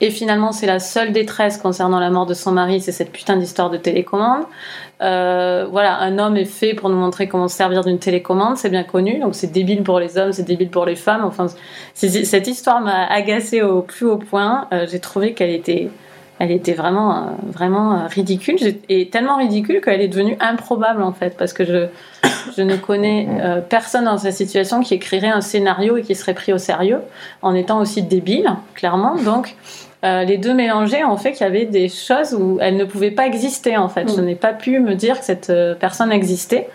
Et 0.02 0.12
finalement, 0.12 0.52
c'est 0.52 0.66
la 0.66 0.80
seule 0.80 1.12
détresse 1.12 1.58
concernant 1.58 2.00
la 2.00 2.10
mort 2.10 2.26
de 2.26 2.34
son 2.34 2.52
mari, 2.52 2.80
c'est 2.80 2.94
cette 2.94 3.12
putain 3.12 3.36
d'histoire 3.36 3.70
de 3.70 3.78
télécommande. 3.78 4.44
Euh, 5.02 5.68
voilà, 5.70 6.00
un 6.00 6.18
homme 6.20 6.38
est 6.38 6.46
fait 6.46 6.74
pour 6.74 6.90
nous 6.90 6.96
montrer 6.96 7.28
comment 7.28 7.50
se 7.50 7.58
servir 7.58 7.84
d'une 7.84 8.00
télécommande, 8.00 8.58
c'est 8.58 8.70
bien 8.70 8.84
connu, 8.84 9.20
donc 9.20 9.36
c'est 9.36 9.52
débile 9.52 9.84
pour 9.84 10.00
les 10.00 10.18
hommes, 10.18 10.32
c'est 10.32 10.44
débile 10.44 10.70
pour 10.70 10.86
les 10.86 10.96
femmes. 10.96 11.26
Enfin, 11.26 11.48
cette 11.94 12.48
histoire 12.48 12.80
m'a 12.80 13.08
agacée 13.08 13.62
au 13.62 13.82
plus 13.82 14.06
haut 14.06 14.18
point. 14.18 14.68
Euh, 14.72 14.88
j'ai 14.90 15.00
trouvé 15.00 15.34
qu'elle 15.34 15.52
était 15.52 15.90
elle 16.40 16.52
était 16.52 16.74
vraiment, 16.74 17.16
euh, 17.16 17.20
vraiment 17.52 17.94
euh, 17.94 18.08
ridicule, 18.08 18.58
et 18.88 19.10
tellement 19.10 19.38
ridicule 19.38 19.82
qu'elle 19.82 20.02
est 20.02 20.08
devenue 20.08 20.38
improbable 20.40 21.04
en 21.04 21.12
fait, 21.12 21.38
parce 21.38 21.52
que 21.52 21.66
je, 21.66 21.88
je 22.58 22.62
ne 22.62 22.78
connais 22.78 23.28
euh, 23.42 23.60
personne 23.62 24.06
dans 24.06 24.18
cette 24.18 24.34
situation 24.34 24.80
qui 24.80 24.94
écrirait 24.94 25.28
un 25.28 25.42
scénario 25.42 25.98
et 25.98 26.02
qui 26.02 26.16
serait 26.16 26.34
pris 26.34 26.54
au 26.54 26.58
sérieux, 26.58 27.02
en 27.42 27.54
étant 27.54 27.80
aussi 27.80 28.02
débile, 28.02 28.50
clairement. 28.74 29.16
Donc, 29.16 29.56
les 30.02 30.38
deux 30.38 30.54
mélangés 30.54 31.04
ont 31.04 31.18
fait 31.18 31.34
qu'il 31.34 31.42
y 31.42 31.50
avait 31.50 31.66
des 31.66 31.90
choses 31.90 32.34
où 32.34 32.58
elle 32.62 32.78
ne 32.78 32.86
pouvait 32.86 33.12
pas 33.12 33.28
exister 33.28 33.76
en 33.76 33.90
fait. 33.90 34.08
Je 34.08 34.22
mm. 34.22 34.26
n'ai 34.26 34.36
pas 34.36 34.54
pu 34.54 34.80
me 34.80 34.96
dire 34.96 35.20
que 35.20 35.26
cette 35.26 35.52
personne 35.78 36.14
existait. 36.14 36.70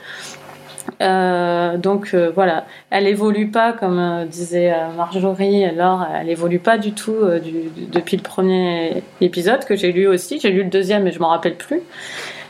Euh, 1.04 1.76
donc 1.76 2.10
euh, 2.14 2.30
voilà, 2.34 2.64
elle 2.90 3.06
évolue 3.06 3.50
pas 3.50 3.72
comme 3.72 3.98
euh, 3.98 4.24
disait 4.24 4.74
Marjorie. 4.96 5.64
Alors, 5.64 6.06
elle 6.14 6.30
évolue 6.30 6.58
pas 6.58 6.78
du 6.78 6.92
tout 6.92 7.16
depuis 7.92 8.16
le 8.16 8.22
premier 8.22 9.02
épisode 9.20 9.64
que 9.64 9.76
j'ai 9.76 9.92
lu 9.92 10.06
aussi. 10.06 10.40
J'ai 10.40 10.50
lu 10.50 10.64
le 10.64 10.70
deuxième, 10.70 11.04
mais 11.04 11.12
je 11.12 11.18
m'en 11.18 11.28
rappelle 11.28 11.56
plus. 11.56 11.80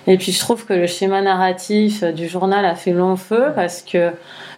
Et 0.07 0.19
puis 0.19 0.33
je 0.33 0.39
trouve 0.39 0.67
que 0.67 0.75
le 0.75 0.87
schéma 0.87 1.23
narratif 1.23 2.05
du 2.05 2.29
journal 2.29 2.65
a 2.67 2.75
fait 2.75 2.93
long 2.93 3.17
feu 3.17 3.47
parce 3.55 3.83
que 3.83 4.11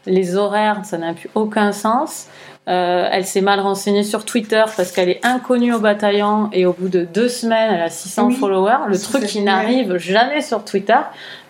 les 0.05 0.37
horaires, 0.37 0.85
ça 0.85 0.99
n'a 0.99 1.15
plus 1.15 1.31
aucun 1.35 1.73
sens. 1.73 2.29
Euh, 2.69 3.09
elle 3.13 3.25
s'est 3.25 3.43
mal 3.43 3.61
renseignée 3.61 4.03
sur 4.03 4.25
Twitter 4.25 4.65
parce 4.77 4.91
qu'elle 4.91 5.09
est 5.09 5.25
inconnue 5.25 5.73
au 5.73 5.79
bataillon 5.79 6.51
et 6.53 6.67
au 6.67 6.73
bout 6.73 6.89
de 6.89 7.05
deux 7.05 7.29
semaines, 7.29 7.75
elle 7.75 7.83
a 7.83 7.91
600 7.91 8.27
Oui, 8.27 8.35
followers. 8.35 8.89
Le 8.89 8.99
truc 8.99 9.25
qui 9.27 9.41
n'arrive 9.43 9.99
jamais 9.99 10.41
sur 10.41 10.65
Twitter. 10.65 10.99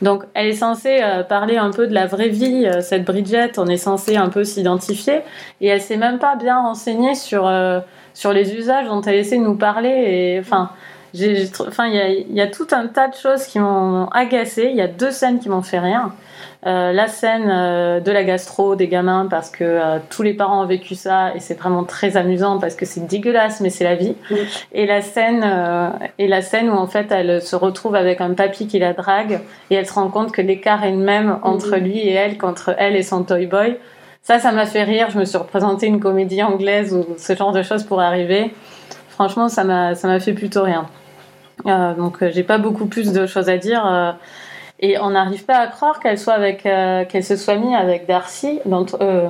Donc, 0.03 0.25
elle 0.35 0.49
est 0.49 0.53
censée 0.53 1.01
euh, 1.03 1.23
parler 1.23 1.57
un 1.57 1.71
peu 1.71 1.87
de 1.87 1.95
la 1.95 2.07
vraie 2.07 2.29
vie, 2.29 2.67
euh, 2.67 2.83
cette 2.83 3.05
Bridget. 3.07 3.53
On 3.57 3.67
est 3.67 3.79
censé 3.79 4.17
un 4.17 4.29
peu 4.29 4.45
s'identifier. 4.45 5.21
Et 5.63 5.69
elle 5.69 5.81
s'est 5.81 5.97
même 5.97 6.19
pas 6.19 6.37
bien 6.37 6.61
renseignée 6.61 7.15
sur, 7.15 7.51
sur 8.13 8.33
les 8.35 8.55
usages 8.55 8.87
dont 8.87 9.01
elle 9.01 9.15
essaie 9.15 9.39
de 9.39 9.43
nous 9.43 9.57
parler. 9.57 9.89
Et 9.89 10.41
enfin, 10.41 10.71
il 11.15 12.27
y 12.29 12.35
y 12.35 12.41
a 12.43 12.47
tout 12.47 12.67
un 12.73 12.89
tas 12.89 13.09
de 13.09 13.15
choses 13.15 13.47
qui 13.47 13.59
m'ont 13.59 14.07
agacée. 14.09 14.69
Il 14.71 14.77
y 14.77 14.83
a 14.83 14.89
deux 14.89 15.13
scènes 15.13 15.39
qui 15.39 15.49
m'ont 15.49 15.63
fait 15.63 15.79
rire. 15.79 16.11
Euh, 16.65 16.93
la 16.93 17.07
scène 17.07 17.49
euh, 17.49 18.01
de 18.01 18.11
la 18.11 18.25
gastro 18.25 18.77
des 18.77 18.89
gamins 18.89 19.27
parce 19.29 19.51
que 19.51 19.63
euh, 19.63 19.99
tous 20.09 20.23
les 20.23 20.33
parents 20.33 20.63
ont 20.63 20.67
vécu 20.67 20.95
ça 20.95 21.35
et 21.35 21.41
c'est 21.41 21.55
vraiment 21.55 21.85
très 21.85 22.17
amusant 22.17 22.59
parce 22.59 22.75
que 22.75 22.87
c'est 22.87 23.07
dégueulasse 23.07 23.61
mais 23.61 23.71
c'est 23.71 23.85
la 23.85 23.95
vie. 23.95 24.15
Et 24.73 24.87
la 24.87 25.03
scène 25.03 25.45
et 26.19 26.27
la 26.27 26.43
scène 26.43 26.71
où 26.71 26.73
en 26.73 26.87
fait 26.87 27.09
elle 27.11 27.43
se 27.43 27.57
retrouve 27.57 27.95
avec 27.95 28.21
un 28.21 28.33
papy 28.35 28.67
qui 28.67 28.79
la 28.79 28.95
drague 28.95 29.41
et 29.71 29.75
elle 29.75 29.87
se 29.87 29.93
rend 29.93 30.09
compte 30.09 30.33
que 30.33 30.41
l'écart 30.41 30.83
est 30.85 30.93
le 30.93 30.97
même 30.97 31.39
entre 31.43 31.77
lui 31.77 31.99
et 31.99 32.13
elle 32.13 32.39
qu'entre 32.39 32.75
elle 32.79 32.97
et 32.97 33.03
son 33.03 33.23
toy 33.23 33.47
boy. 33.47 33.77
Ça 34.23 34.39
ça 34.39 34.51
m'a 34.51 34.67
fait 34.67 34.83
rire. 34.83 35.09
Je 35.11 35.19
me 35.19 35.25
suis 35.25 35.39
représenté 35.39 35.87
une 35.87 36.01
comédie 36.01 36.43
anglaise 36.43 36.95
où 36.95 37.07
ce 37.19 37.37
genre 37.37 37.53
de 37.53 37.63
choses 37.63 37.85
pourrait 37.85 38.07
arriver. 38.07 38.53
Franchement 39.11 39.49
ça 39.49 39.63
m'a 39.63 39.95
ça 39.95 40.09
m'a 40.09 40.21
fait 40.21 40.33
plutôt 40.33 40.63
rien. 40.63 40.87
Donc 41.65 42.25
j'ai 42.29 42.43
pas 42.43 42.59
beaucoup 42.59 42.87
plus 42.87 43.13
de 43.13 43.27
choses 43.27 43.49
à 43.49 43.59
dire 43.59 44.17
et 44.81 44.99
on 44.99 45.11
n'arrive 45.11 45.45
pas 45.45 45.59
à 45.59 45.67
croire 45.69 46.01
qu'elle 46.01 46.19
soit 46.19 46.35
avec, 46.35 46.67
euh, 46.67 47.05
qu'elle 47.05 47.25
se 47.25 47.37
soit 47.37 47.57
mise 47.57 47.75
avec 47.75 48.07
Darcy. 48.07 48.61
Dont, 48.67 48.87
euh, 49.01 49.29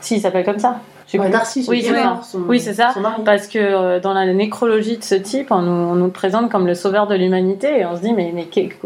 si, 0.00 0.16
il 0.16 0.20
s'appelle 0.20 0.44
comme 0.44 0.58
ça. 0.58 0.80
Ouais. 1.14 1.30
Darcy, 1.30 1.64
Oui, 1.68 1.82
c'est 1.82 1.94
ça. 1.94 2.20
son, 2.22 2.40
Oui, 2.40 2.60
c'est 2.60 2.74
ça. 2.74 2.92
Parce 3.24 3.46
que 3.46 3.58
euh, 3.58 4.00
dans 4.00 4.12
la 4.12 4.26
nécrologie 4.34 4.98
de 4.98 5.02
ce 5.02 5.14
type, 5.14 5.50
on 5.50 5.62
nous, 5.62 5.70
on 5.70 5.94
nous 5.94 6.10
présente 6.10 6.50
comme 6.50 6.66
le 6.66 6.74
sauveur 6.74 7.06
de 7.06 7.14
l'humanité 7.14 7.78
et 7.78 7.86
on 7.86 7.96
se 7.96 8.02
dit 8.02 8.12
mais, 8.12 8.34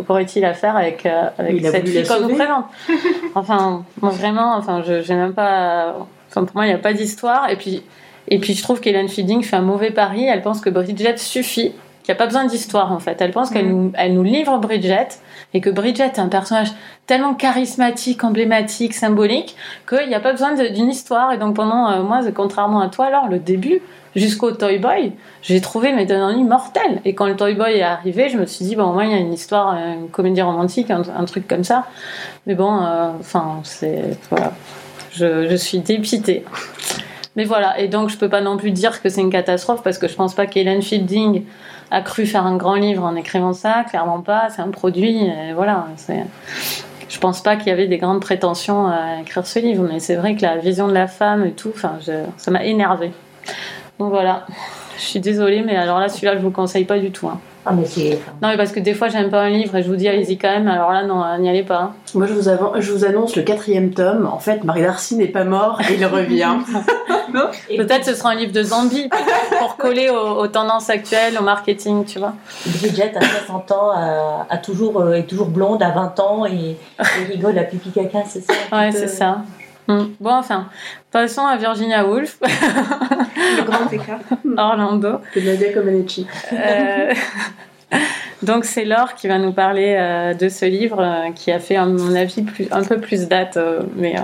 qu'aurait-il 0.07 0.45
à 0.45 0.55
faire 0.55 0.77
avec, 0.77 1.05
euh, 1.05 1.29
avec 1.39 1.67
cette 1.67 1.89
fille 1.89 2.05
qu'on 2.05 2.21
nous 2.21 2.37
présente? 2.37 2.67
Enfin, 3.35 3.85
moi 4.01 4.11
vraiment, 4.11 4.55
enfin, 4.57 4.83
je 4.87 5.03
j'ai 5.03 5.15
même 5.15 5.33
pas. 5.33 5.97
Enfin, 6.31 6.45
pour 6.45 6.57
moi, 6.57 6.67
il 6.67 6.69
n'y 6.69 6.75
a 6.75 6.79
pas 6.79 6.93
d'histoire. 6.93 7.51
Et 7.51 7.57
puis, 7.57 7.83
et 8.29 8.39
puis, 8.39 8.55
je 8.55 8.63
trouve 8.63 8.81
qu'Hélène 8.81 9.09
Fielding 9.09 9.43
fait 9.43 9.57
un 9.57 9.63
mauvais 9.63 9.91
pari. 9.91 10.25
Elle 10.25 10.43
pense 10.43 10.61
que 10.61 10.71
Bridget 10.71 11.17
suffit, 11.17 11.73
qu'il 12.03 12.13
n'y 12.13 12.17
a 12.17 12.19
pas 12.19 12.27
besoin 12.27 12.45
d'histoire 12.45 12.93
en 12.93 12.99
fait. 12.99 13.21
Elle 13.21 13.31
pense 13.31 13.51
qu'elle 13.51 13.69
nous, 13.69 13.93
elle 13.95 14.15
nous 14.15 14.23
livre 14.23 14.59
Bridget 14.59 15.09
et 15.55 15.61
que 15.61 15.71
Bridget 15.71 16.05
est 16.05 16.19
un 16.19 16.29
personnage 16.29 16.73
tellement 17.07 17.35
charismatique, 17.35 18.25
emblématique, 18.25 18.95
symbolique 18.95 19.57
qu'il 19.89 20.09
n'y 20.09 20.15
a 20.15 20.21
pas 20.21 20.33
besoin 20.33 20.55
d'une 20.55 20.89
histoire. 20.89 21.33
Et 21.33 21.39
donc 21.39 21.55
pendant 21.55 21.91
euh, 21.91 22.03
moi, 22.03 22.21
contrairement 22.35 22.81
à 22.81 22.89
toi, 22.89 23.07
alors 23.07 23.29
le 23.29 23.39
début 23.39 23.83
jusqu'au 24.17 24.51
Toy 24.53 24.79
Boy, 24.79 25.13
j'ai 25.43 25.61
trouvé 25.61 25.93
mes 25.93 26.11
ennuis 26.13 26.45
mortels. 26.45 27.01
Et 27.05 27.15
quand 27.15 27.27
le 27.27 27.37
Toy 27.37 27.55
Boy 27.55 27.79
est 27.79 27.83
arrivé, 27.83 28.29
je 28.29 28.39
me 28.39 28.47
suis 28.47 28.65
dit 28.65 28.77
bon, 28.77 28.85
au 28.85 28.93
moins 28.93 29.05
il 29.05 29.13
y 29.13 29.15
a 29.15 29.19
une 29.19 29.33
histoire, 29.33 29.75
euh, 29.75 29.95
une 29.95 30.09
comédie 30.09 30.43
romantique, 30.43 30.91
un, 30.91 31.03
un 31.17 31.25
truc 31.25 31.47
comme 31.47 31.65
ça. 31.65 31.87
Mais 32.47 32.55
bon, 32.55 32.83
euh, 32.83 33.11
enfin 33.21 33.61
c'est 33.63 34.19
voilà, 34.29 34.53
je, 35.13 35.49
je 35.49 35.57
suis 35.57 35.79
dépitée. 35.79 36.45
Mais 37.35 37.45
voilà, 37.45 37.79
et 37.81 37.89
donc 37.89 38.11
je 38.11 38.19
peux 38.19 38.29
pas 38.29 38.43
non 38.43 38.59
plus 38.59 38.73
dire 38.73 39.01
que 39.01 39.09
c'est 39.09 39.23
une 39.23 39.31
catastrophe 39.31 39.83
parce 39.83 39.97
que 39.97 40.07
je 40.07 40.15
pense 40.15 40.35
pas 40.35 40.47
qu'Hélène 40.47 40.83
Fielding 40.83 41.45
a 41.93 42.01
cru 42.01 42.27
faire 42.27 42.47
un 42.47 42.57
grand 42.57 42.75
livre 42.75 43.05
en 43.05 43.15
écrivant 43.15 43.53
ça, 43.53 43.85
clairement 43.89 44.23
pas, 44.23 44.49
c'est 44.51 44.63
un 44.63 44.71
produit, 44.71 45.31
voilà. 45.55 45.87
Je 47.09 47.19
pense 47.19 47.43
pas 47.43 47.57
qu'il 47.57 47.69
y 47.69 47.71
avait 47.71 47.87
des 47.87 47.99
grandes 47.99 48.23
prétentions 48.23 48.87
à 48.87 49.21
écrire 49.21 49.47
ce 49.47 49.59
livre, 49.59 49.87
mais 49.87 50.01
c'est 50.01 50.17
vrai 50.17 50.35
que 50.35 50.41
la 50.43 50.57
vision 50.57 50.89
de 50.89 50.95
la 50.95 51.07
femme 51.07 51.45
et 51.45 51.53
tout, 51.53 51.73
ça 51.77 52.51
m'a 52.51 52.65
énervé. 52.65 53.13
Donc 53.99 54.09
voilà, 54.11 54.47
je 55.03 55.07
suis 55.09 55.21
désolée, 55.21 55.63
mais 55.63 55.77
alors 55.77 55.99
là, 56.01 56.09
celui-là, 56.09 56.35
je 56.37 56.41
vous 56.41 56.49
le 56.49 56.55
conseille 56.55 56.85
pas 56.85 56.99
du 56.99 57.11
tout. 57.11 57.29
hein. 57.29 57.39
Ah, 57.65 57.71
mais 57.73 57.85
c'est. 57.85 58.19
Non, 58.43 58.49
mais 58.49 58.57
parce 58.57 58.73
que 58.73 58.81
des 58.81 58.93
fois, 58.93 59.07
j'aime 59.09 59.31
pas 59.31 59.43
un 59.43 59.51
livre 59.51 59.77
et 59.77 59.85
je 59.85 59.89
vous 59.89 59.95
dis, 59.95 60.09
allez-y 60.09 60.37
quand 60.37 60.49
même, 60.51 60.67
alors 60.67 60.91
là, 60.91 61.05
non, 61.05 61.23
n'y 61.39 61.49
allez 61.49 61.63
pas. 61.63 61.79
hein. 61.81 61.93
Moi, 62.15 62.27
je 62.27 62.33
vous, 62.33 62.43
je 62.81 62.93
vous 62.93 63.05
annonce 63.05 63.37
le 63.37 63.43
quatrième 63.43 63.91
tome. 63.91 64.29
En 64.33 64.41
fait, 64.41 64.65
Marie 64.65 64.83
Darcy 64.83 65.15
n'est 65.15 65.29
pas 65.29 65.45
mort 65.45 65.81
et 65.89 65.95
il 65.95 66.05
revient. 66.05 66.55
Et 67.71 67.77
Peut-être 67.79 68.05
ce 68.05 68.15
sera 68.15 68.31
un 68.31 68.35
livre 68.35 68.53
de 68.53 68.63
zombies 68.63 69.09
pour 69.59 69.77
coller 69.77 70.11
aux, 70.11 70.41
aux 70.41 70.49
tendances 70.49 70.91
actuelles, 70.91 71.35
au 71.41 71.43
marketing, 71.43 72.05
tu 72.05 72.19
vois. 72.19 72.35
Bridget, 72.67 73.13
à 73.17 73.21
60 73.47 73.73
ans, 73.73 73.91
a, 73.95 74.47
a 74.51 74.59
toujours, 74.59 75.01
euh, 75.01 75.15
est 75.15 75.23
toujours 75.23 75.47
blonde 75.49 75.83
à 75.83 75.91
20 75.91 76.21
ans 76.21 76.45
et, 76.47 76.77
et 77.01 77.25
rigole 77.33 77.57
à 77.59 77.63
pipi 77.63 77.91
caca, 77.91 78.25
c'est 78.29 78.43
ça 78.43 78.53
Ouais, 78.71 78.91
c'est 78.93 79.09
ça. 79.09 79.39
Bon, 79.89 80.33
enfin, 80.33 80.69
passons 81.11 81.45
à 81.47 81.57
Virginia 81.57 82.07
Woolf, 82.07 82.39
Le 82.43 83.63
grand 83.65 83.93
écart. 83.93 84.21
Orlando. 84.57 85.21
de 85.35 85.41
Nadia 85.41 85.73
Comaneci. 85.73 86.27
Euh, 86.53 87.13
Donc 88.43 88.65
c'est 88.65 88.85
Laure 88.85 89.15
qui 89.15 89.29
va 89.29 89.39
nous 89.39 89.53
parler 89.53 89.95
euh, 89.99 90.35
de 90.35 90.49
ce 90.49 90.65
livre 90.65 91.01
euh, 91.01 91.31
qui 91.33 91.53
a 91.53 91.61
fait 91.61 91.77
à 91.77 91.87
mon 91.87 92.15
avis 92.15 92.43
plus, 92.43 92.67
un 92.73 92.83
peu 92.83 92.99
plus 92.99 93.29
date, 93.29 93.57
euh, 93.57 93.83
mais 93.97 94.17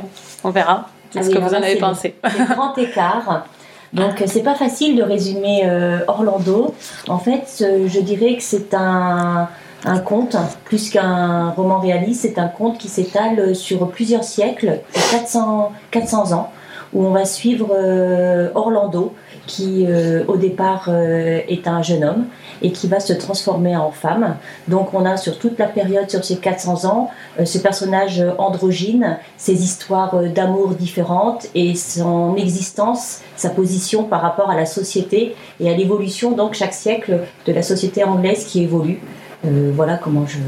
on 0.42 0.50
verra 0.50 0.88
Ah 1.14 1.22
ce 1.22 1.28
oui, 1.28 1.34
que 1.34 1.38
vous 1.38 1.54
en 1.54 1.62
avez 1.62 1.76
pensé. 1.76 2.16
C'est 2.24 2.44
grand 2.54 2.76
écart. 2.78 3.46
Donc 3.92 4.22
c'est 4.26 4.42
pas 4.42 4.54
facile 4.54 4.96
de 4.96 5.02
résumer 5.02 5.62
Orlando. 6.08 6.74
En 7.08 7.18
fait, 7.18 7.44
je 7.60 8.00
dirais 8.00 8.36
que 8.36 8.42
c'est 8.42 8.74
un, 8.74 9.48
un 9.84 9.98
conte, 9.98 10.36
plus 10.64 10.90
qu'un 10.90 11.50
roman 11.50 11.78
réaliste, 11.78 12.22
c'est 12.22 12.38
un 12.38 12.48
conte 12.48 12.78
qui 12.78 12.88
s'étale 12.88 13.54
sur 13.54 13.88
plusieurs 13.90 14.24
siècles, 14.24 14.80
400, 15.10 15.72
400 15.90 16.32
ans, 16.32 16.50
où 16.92 17.04
on 17.04 17.10
va 17.10 17.24
suivre 17.24 17.68
euh, 17.78 18.48
Orlando, 18.54 19.14
qui 19.46 19.86
euh, 19.86 20.24
au 20.26 20.36
départ 20.36 20.86
euh, 20.88 21.40
est 21.48 21.66
un 21.66 21.82
jeune 21.82 22.04
homme 22.04 22.26
et 22.60 22.72
qui 22.72 22.88
va 22.88 22.98
se 22.98 23.12
transformer 23.12 23.76
en 23.76 23.90
femme. 23.90 24.36
Donc 24.66 24.94
on 24.94 25.04
a 25.04 25.16
sur 25.16 25.38
toute 25.38 25.58
la 25.58 25.66
période, 25.66 26.10
sur 26.10 26.24
ces 26.24 26.38
400 26.38 26.84
ans, 26.86 27.10
ce 27.44 27.58
personnage 27.58 28.24
androgyne, 28.38 29.18
ses 29.36 29.62
histoires 29.62 30.20
d'amour 30.24 30.70
différentes 30.70 31.46
et 31.54 31.76
son 31.76 32.34
existence, 32.36 33.20
sa 33.36 33.50
position 33.50 34.02
par 34.02 34.22
rapport 34.22 34.50
à 34.50 34.56
la 34.56 34.66
société 34.66 35.36
et 35.60 35.70
à 35.70 35.76
l'évolution, 35.76 36.32
donc 36.32 36.54
chaque 36.54 36.74
siècle, 36.74 37.20
de 37.46 37.52
la 37.52 37.62
société 37.62 38.02
anglaise 38.02 38.44
qui 38.44 38.64
évolue. 38.64 39.00
Euh, 39.44 39.70
voilà 39.74 39.96
comment 39.96 40.26
je, 40.26 40.38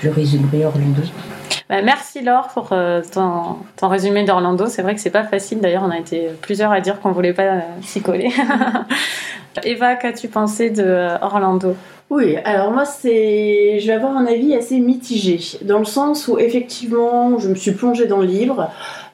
je 0.00 0.08
résumerai 0.08 0.64
Orlando. 0.64 1.02
Bah, 1.70 1.82
merci 1.82 2.20
Laure 2.20 2.48
pour 2.48 2.70
euh, 2.72 3.00
ton, 3.12 3.58
ton 3.76 3.86
résumé 3.86 4.24
d'Orlando. 4.24 4.66
C'est 4.66 4.82
vrai 4.82 4.96
que 4.96 5.00
c'est 5.00 5.08
pas 5.08 5.22
facile. 5.22 5.60
D'ailleurs, 5.60 5.84
on 5.86 5.90
a 5.90 5.98
été 5.98 6.30
plusieurs 6.42 6.72
à 6.72 6.80
dire 6.80 7.00
qu'on 7.00 7.12
voulait 7.12 7.32
pas 7.32 7.42
euh, 7.42 7.60
s'y 7.80 8.02
coller. 8.02 8.32
Eva, 9.64 9.94
qu'as-tu 9.94 10.26
pensé 10.26 10.70
de 10.70 10.82
euh, 10.82 11.18
Orlando? 11.20 11.76
Oui, 12.10 12.36
alors 12.44 12.72
moi, 12.72 12.84
c'est, 12.84 13.78
je 13.78 13.86
vais 13.86 13.92
avoir 13.92 14.16
un 14.16 14.26
avis 14.26 14.52
assez 14.56 14.80
mitigé, 14.80 15.38
dans 15.62 15.78
le 15.78 15.84
sens 15.84 16.26
où 16.26 16.40
effectivement, 16.40 17.38
je 17.38 17.48
me 17.48 17.54
suis 17.54 17.70
plongée 17.70 18.06
dans 18.06 18.18
le 18.18 18.26
livre. 18.26 18.68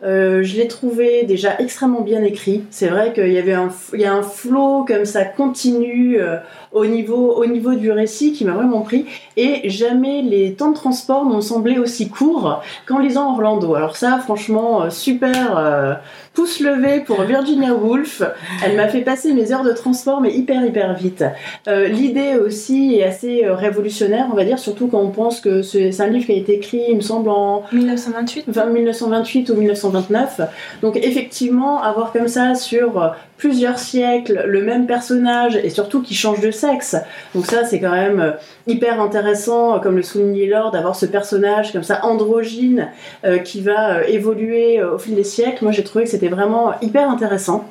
Euh, 0.04 0.42
je 0.42 0.56
l'ai 0.56 0.68
trouvé 0.68 1.24
déjà 1.24 1.54
extrêmement 1.58 2.02
bien 2.02 2.22
écrit. 2.22 2.62
C'est 2.70 2.88
vrai 2.88 3.12
qu'il 3.12 3.32
y 3.32 3.38
avait 3.38 3.54
un, 3.54 3.70
il 3.94 4.00
y 4.00 4.04
a 4.04 4.12
un 4.12 4.22
flow 4.22 4.84
comme 4.86 5.04
ça 5.04 5.24
continu 5.24 6.20
euh, 6.20 6.36
au 6.72 6.86
niveau, 6.86 7.32
au 7.34 7.46
niveau 7.46 7.74
du 7.74 7.90
récit 7.90 8.32
qui 8.32 8.44
m'a 8.44 8.52
vraiment 8.52 8.82
pris. 8.82 9.06
Et 9.36 9.68
jamais 9.68 10.22
les 10.22 10.54
temps 10.54 10.70
de 10.70 10.76
transport 10.76 11.24
m'ont 11.24 11.40
semblé 11.40 11.78
aussi 11.78 12.08
courts 12.08 12.62
qu'en 12.86 12.98
lisant 12.98 13.32
Orlando. 13.32 13.74
Alors 13.74 13.96
ça, 13.96 14.18
franchement, 14.18 14.82
euh, 14.82 14.90
super. 14.90 15.56
euh, 15.58 15.94
pouce 16.34 16.60
levé 16.60 17.00
pour 17.00 17.22
Virginia 17.22 17.72
Woolf. 17.72 18.22
Elle 18.62 18.76
m'a 18.76 18.88
fait 18.88 19.00
passer 19.00 19.32
mes 19.32 19.52
heures 19.52 19.64
de 19.64 19.72
transport, 19.72 20.20
mais 20.20 20.34
hyper, 20.34 20.62
hyper 20.66 20.94
vite. 20.94 21.24
L'idée 21.66 22.34
aussi 22.34 22.96
est 22.96 23.04
assez 23.04 23.42
révolutionnaire, 23.46 24.26
on 24.30 24.36
va 24.36 24.44
dire, 24.44 24.58
surtout 24.58 24.88
quand 24.88 25.00
on 25.00 25.08
pense 25.08 25.40
que 25.40 25.62
c'est 25.62 25.98
un 25.98 26.08
livre 26.08 26.26
qui 26.26 26.32
a 26.32 26.36
été 26.36 26.52
écrit, 26.56 26.82
il 26.90 26.96
me 26.96 27.00
semble, 27.00 27.30
en 27.30 27.62
1928. 27.72 28.44
enfin, 28.50 28.66
1928 28.66 29.48
ou 29.48 29.54
1929. 29.88 30.40
Donc 30.82 30.96
effectivement, 30.96 31.82
avoir 31.82 32.12
comme 32.12 32.28
ça 32.28 32.54
sur 32.54 33.14
plusieurs 33.36 33.78
siècles 33.78 34.44
le 34.46 34.62
même 34.62 34.86
personnage 34.86 35.56
et 35.56 35.70
surtout 35.70 36.02
qui 36.02 36.14
change 36.14 36.40
de 36.40 36.50
sexe. 36.50 36.96
Donc 37.34 37.46
ça, 37.46 37.64
c'est 37.64 37.80
quand 37.80 37.92
même 37.92 38.20
euh, 38.20 38.32
hyper 38.66 39.00
intéressant, 39.00 39.78
comme 39.80 39.96
le 39.96 40.02
soulignait 40.02 40.46
Lord, 40.46 40.70
d'avoir 40.70 40.96
ce 40.96 41.06
personnage 41.06 41.72
comme 41.72 41.82
ça 41.82 42.04
androgyne 42.04 42.88
euh, 43.24 43.38
qui 43.38 43.60
va 43.60 43.96
euh, 43.96 44.02
évoluer 44.06 44.82
au 44.82 44.98
fil 44.98 45.14
des 45.14 45.24
siècles. 45.24 45.64
Moi, 45.64 45.72
j'ai 45.72 45.84
trouvé 45.84 46.04
que 46.04 46.10
c'était 46.10 46.28
vraiment 46.28 46.74
hyper 46.80 47.10
intéressant. 47.10 47.68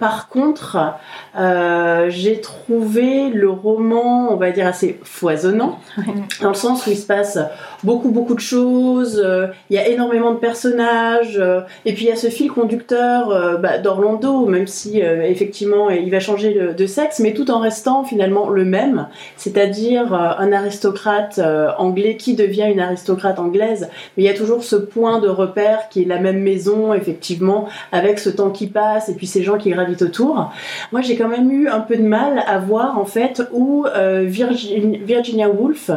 par 0.00 0.28
contre, 0.28 0.76
j'ai 2.08 2.40
trouvé 2.40 3.30
le 3.30 3.50
roman, 3.50 4.32
on 4.32 4.36
va 4.36 4.50
dire, 4.50 4.66
assez 4.66 4.98
foisonnant, 5.02 5.80
dans 6.42 6.48
le 6.48 6.54
sens 6.54 6.86
où 6.86 6.90
il 6.90 6.96
se 6.96 7.06
passe 7.06 7.38
beaucoup, 7.82 8.10
beaucoup 8.10 8.34
de 8.34 8.40
choses, 8.40 9.24
il 9.70 9.76
y 9.76 9.78
a 9.78 9.88
énormément 9.88 10.32
de 10.32 10.38
personnages, 10.38 11.40
et 11.84 11.92
puis 11.92 12.04
il 12.04 12.08
y 12.08 12.12
a 12.12 12.16
ce 12.16 12.28
fil 12.28 12.50
conducteur 12.50 13.58
bah, 13.58 13.78
d'Orlando, 13.78 14.46
même 14.48 14.66
si 14.66 15.02
euh, 15.02 15.22
effectivement 15.22 15.90
il 15.90 16.10
va 16.10 16.20
changer 16.20 16.72
de, 16.76 16.86
sexe, 16.86 17.20
mais 17.20 17.34
tout 17.34 17.50
en 17.50 17.60
restant 17.60 18.04
finalement 18.04 18.48
le 18.48 18.64
même, 18.64 19.08
c'est-à-dire 19.36 20.14
euh, 20.14 20.30
un 20.38 20.52
aristocrate 20.52 21.38
euh, 21.38 21.68
anglais 21.78 22.16
qui 22.16 22.34
devient 22.34 22.66
une 22.70 22.80
aristocrate 22.80 23.38
anglaise. 23.38 23.88
Mais 24.16 24.24
il 24.24 24.26
y 24.26 24.30
a 24.30 24.34
toujours 24.34 24.64
ce 24.64 24.76
point 24.76 25.18
de 25.20 25.28
repère 25.28 25.88
qui 25.90 26.02
est 26.02 26.06
la 26.06 26.18
même 26.18 26.40
maison, 26.40 26.94
effectivement, 26.94 27.68
avec 27.92 28.18
ce 28.18 28.30
temps 28.30 28.50
qui 28.50 28.66
passe 28.66 29.08
et 29.08 29.14
puis 29.14 29.26
ces 29.26 29.42
gens 29.42 29.58
qui 29.58 29.70
gravitent 29.70 30.02
autour. 30.02 30.52
Moi, 30.92 31.02
j'ai 31.02 31.16
quand 31.16 31.28
même 31.28 31.50
eu 31.50 31.68
un 31.68 31.80
peu 31.80 31.96
de 31.96 32.02
mal 32.02 32.42
à 32.46 32.58
voir 32.58 32.98
en 32.98 33.04
fait 33.04 33.42
où 33.52 33.86
Virginia 34.24 35.48
Woolf 35.48 35.90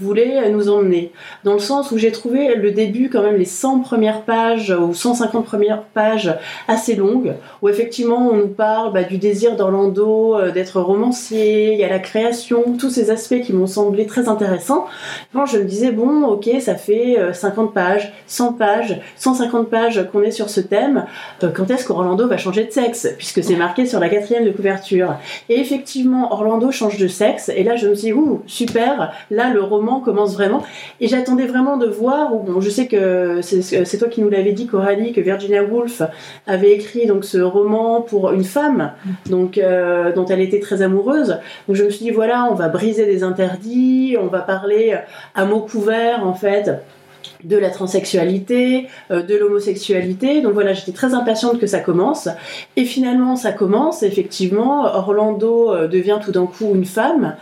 voulait 0.00 0.50
nous 0.50 0.68
emmener, 0.68 1.12
dans 1.44 1.54
le 1.54 1.58
sens 1.58 1.90
où 1.90 1.98
j'ai 1.98 2.12
trouvé 2.12 2.54
le 2.54 2.70
début 2.70 3.08
quand 3.08 3.22
même 3.22 3.36
les 3.36 3.44
100 3.44 3.80
premières 3.80 4.22
pages 4.22 4.70
ou 4.70 4.94
150 4.94 5.44
premières 5.44 5.82
pages 5.82 6.34
assez 6.68 6.94
longues, 6.96 7.34
où 7.62 7.68
effectivement 7.68 7.93
effectivement, 7.94 8.30
on 8.32 8.36
nous 8.36 8.48
parle 8.48 8.92
bah, 8.92 9.04
du 9.04 9.18
désir 9.18 9.54
d'Orlando 9.54 10.34
euh, 10.34 10.50
d'être 10.50 10.80
romancier, 10.80 11.74
il 11.74 11.78
y 11.78 11.84
a 11.84 11.88
la 11.88 12.00
création, 12.00 12.76
tous 12.76 12.90
ces 12.90 13.12
aspects 13.12 13.40
qui 13.40 13.52
m'ont 13.52 13.68
semblé 13.68 14.04
très 14.06 14.28
intéressants. 14.28 14.86
Je 15.32 15.58
me 15.58 15.64
disais, 15.64 15.92
bon, 15.92 16.24
ok, 16.24 16.50
ça 16.58 16.74
fait 16.74 17.16
50 17.32 17.68
euh, 17.68 17.72
pages, 17.72 18.12
100 18.26 18.54
pages, 18.54 19.00
150 19.14 19.70
pages 19.70 20.08
qu'on 20.10 20.22
est 20.22 20.32
sur 20.32 20.50
ce 20.50 20.60
thème. 20.60 21.06
Euh, 21.44 21.50
quand 21.54 21.70
est-ce 21.70 21.86
qu'Orlando 21.86 22.26
va 22.26 22.36
changer 22.36 22.64
de 22.64 22.72
sexe? 22.72 23.06
Puisque 23.16 23.44
c'est 23.44 23.54
marqué 23.54 23.86
sur 23.86 24.00
la 24.00 24.08
quatrième 24.08 24.44
de 24.44 24.50
couverture. 24.50 25.14
Et 25.48 25.60
effectivement, 25.60 26.32
Orlando 26.32 26.72
change 26.72 26.98
de 26.98 27.06
sexe. 27.06 27.48
Et 27.54 27.62
là, 27.62 27.76
je 27.76 27.86
me 27.86 27.94
suis 27.94 28.08
dit, 28.08 28.12
ouh, 28.12 28.42
super, 28.46 29.12
là, 29.30 29.50
le 29.54 29.62
roman 29.62 30.00
commence 30.00 30.34
vraiment. 30.34 30.64
Et 31.00 31.06
j'attendais 31.06 31.46
vraiment 31.46 31.76
de 31.76 31.86
voir, 31.86 32.30
bon, 32.34 32.60
je 32.60 32.70
sais 32.70 32.88
que 32.88 33.40
c'est 33.40 33.98
toi 33.98 34.08
qui 34.08 34.20
nous 34.20 34.30
l'avais 34.30 34.52
dit, 34.52 34.66
Coralie, 34.66 35.12
que 35.12 35.20
Virginia 35.20 35.62
Woolf 35.62 36.02
avait 36.48 36.72
écrit 36.72 37.06
donc 37.06 37.24
ce 37.24 37.38
roman 37.38 37.83
pour 38.00 38.32
une 38.32 38.44
femme, 38.44 38.92
donc 39.26 39.58
euh, 39.58 40.12
dont 40.12 40.26
elle 40.26 40.40
était 40.40 40.60
très 40.60 40.82
amoureuse. 40.82 41.38
Donc 41.68 41.76
je 41.76 41.84
me 41.84 41.90
suis 41.90 42.04
dit 42.04 42.10
voilà, 42.10 42.48
on 42.50 42.54
va 42.54 42.68
briser 42.68 43.06
des 43.06 43.22
interdits, 43.22 44.16
on 44.20 44.26
va 44.26 44.40
parler 44.40 44.96
à 45.34 45.44
mots 45.44 45.60
couverts 45.60 46.26
en 46.26 46.34
fait 46.34 46.70
de 47.44 47.56
la 47.56 47.70
transsexualité, 47.70 48.88
euh, 49.10 49.22
de 49.22 49.36
l'homosexualité. 49.36 50.40
Donc 50.40 50.54
voilà, 50.54 50.72
j'étais 50.72 50.92
très 50.92 51.14
impatiente 51.14 51.58
que 51.58 51.66
ça 51.66 51.80
commence. 51.80 52.28
Et 52.76 52.84
finalement, 52.84 53.36
ça 53.36 53.52
commence, 53.52 54.02
effectivement. 54.02 54.84
Orlando 54.84 55.72
euh, 55.72 55.88
devient 55.88 56.18
tout 56.24 56.32
d'un 56.32 56.46
coup 56.46 56.74
une 56.74 56.86
femme. 56.86 57.36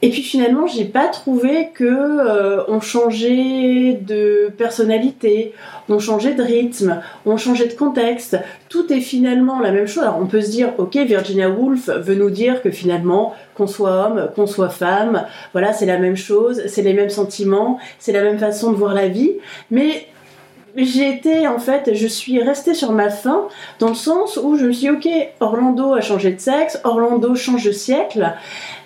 Et 0.00 0.10
puis 0.10 0.22
finalement, 0.22 0.66
j'ai 0.66 0.84
pas 0.84 1.08
trouvé 1.08 1.70
que 1.74 1.84
euh, 1.84 2.62
on 2.68 2.80
changeait 2.80 3.94
de 3.94 4.52
personnalité, 4.56 5.52
on 5.88 5.98
changeait 5.98 6.34
de 6.34 6.42
rythme, 6.42 7.00
on 7.26 7.36
changeait 7.36 7.66
de 7.66 7.72
contexte. 7.72 8.38
Tout 8.68 8.92
est 8.92 9.00
finalement 9.00 9.58
la 9.58 9.72
même 9.72 9.86
chose. 9.86 10.04
Alors 10.04 10.20
on 10.20 10.26
peut 10.26 10.40
se 10.40 10.50
dire, 10.50 10.72
ok, 10.78 10.96
Virginia 10.96 11.50
Woolf 11.50 11.88
veut 11.88 12.14
nous 12.14 12.30
dire 12.30 12.62
que 12.62 12.70
finalement, 12.70 13.34
qu'on 13.56 13.66
soit 13.66 13.90
homme, 13.90 14.30
qu'on 14.36 14.46
soit 14.46 14.68
femme, 14.68 15.26
voilà, 15.52 15.72
c'est 15.72 15.86
la 15.86 15.98
même 15.98 16.16
chose, 16.16 16.62
c'est 16.68 16.82
les 16.82 16.94
mêmes 16.94 17.10
sentiments, 17.10 17.78
c'est 17.98 18.12
la 18.12 18.22
même 18.22 18.38
façon 18.38 18.70
de 18.70 18.76
voir 18.76 18.94
la 18.94 19.08
vie. 19.08 19.32
Mais 19.72 20.06
j'ai 20.76 21.08
été 21.10 21.48
en 21.48 21.58
fait, 21.58 21.94
je 21.94 22.06
suis 22.06 22.40
restée 22.42 22.74
sur 22.74 22.92
ma 22.92 23.10
faim 23.10 23.48
dans 23.80 23.88
le 23.88 23.94
sens 23.94 24.38
où 24.40 24.56
je 24.56 24.66
me 24.66 24.72
suis 24.72 24.88
dit, 24.88 24.90
ok, 24.90 25.08
Orlando 25.40 25.94
a 25.94 26.00
changé 26.00 26.30
de 26.30 26.40
sexe, 26.40 26.80
Orlando 26.84 27.34
change 27.34 27.64
de 27.64 27.72
siècle, 27.72 28.32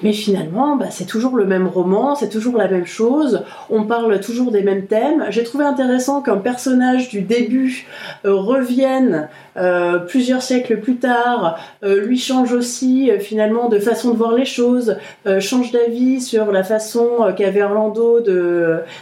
mais 0.03 0.13
finalement, 0.13 0.77
bah, 0.77 0.87
c'est 0.91 1.07
toujours 1.07 1.37
le 1.37 1.45
même 1.45 1.67
roman, 1.67 2.15
c'est 2.15 2.29
toujours 2.29 2.57
la 2.57 2.69
même 2.69 2.87
chose, 2.87 3.45
on 3.71 3.85
parle 3.85 4.21
toujours 4.21 4.51
des 4.51 4.63
mêmes 4.63 4.87
thèmes. 4.87 5.27
J'ai 5.31 5.45
trouvé 5.45 5.65
intéressant 5.65 6.23
qu'un 6.23 6.39
personnage 6.39 7.09
du 7.09 7.23
début 7.23 7.87
euh, 8.25 8.35
revienne 8.35 9.29
euh, 9.57 9.99
plusieurs 9.99 10.43
siècles 10.43 10.81
plus 10.81 10.97
tard, 10.97 11.59
euh, 11.85 12.05
lui 12.05 12.19
change 12.19 12.53
aussi 12.53 13.11
finalement 13.21 13.69
de 13.69 13.79
façon 13.79 14.13
de 14.13 14.17
voir 14.17 14.33
les 14.33 14.45
choses, 14.45 14.97
change 15.41 15.73
d'avis 15.73 16.21
sur 16.21 16.53
la 16.53 16.65
façon 16.65 17.33
qu'avait 17.37 17.63
Orlando 17.63 18.21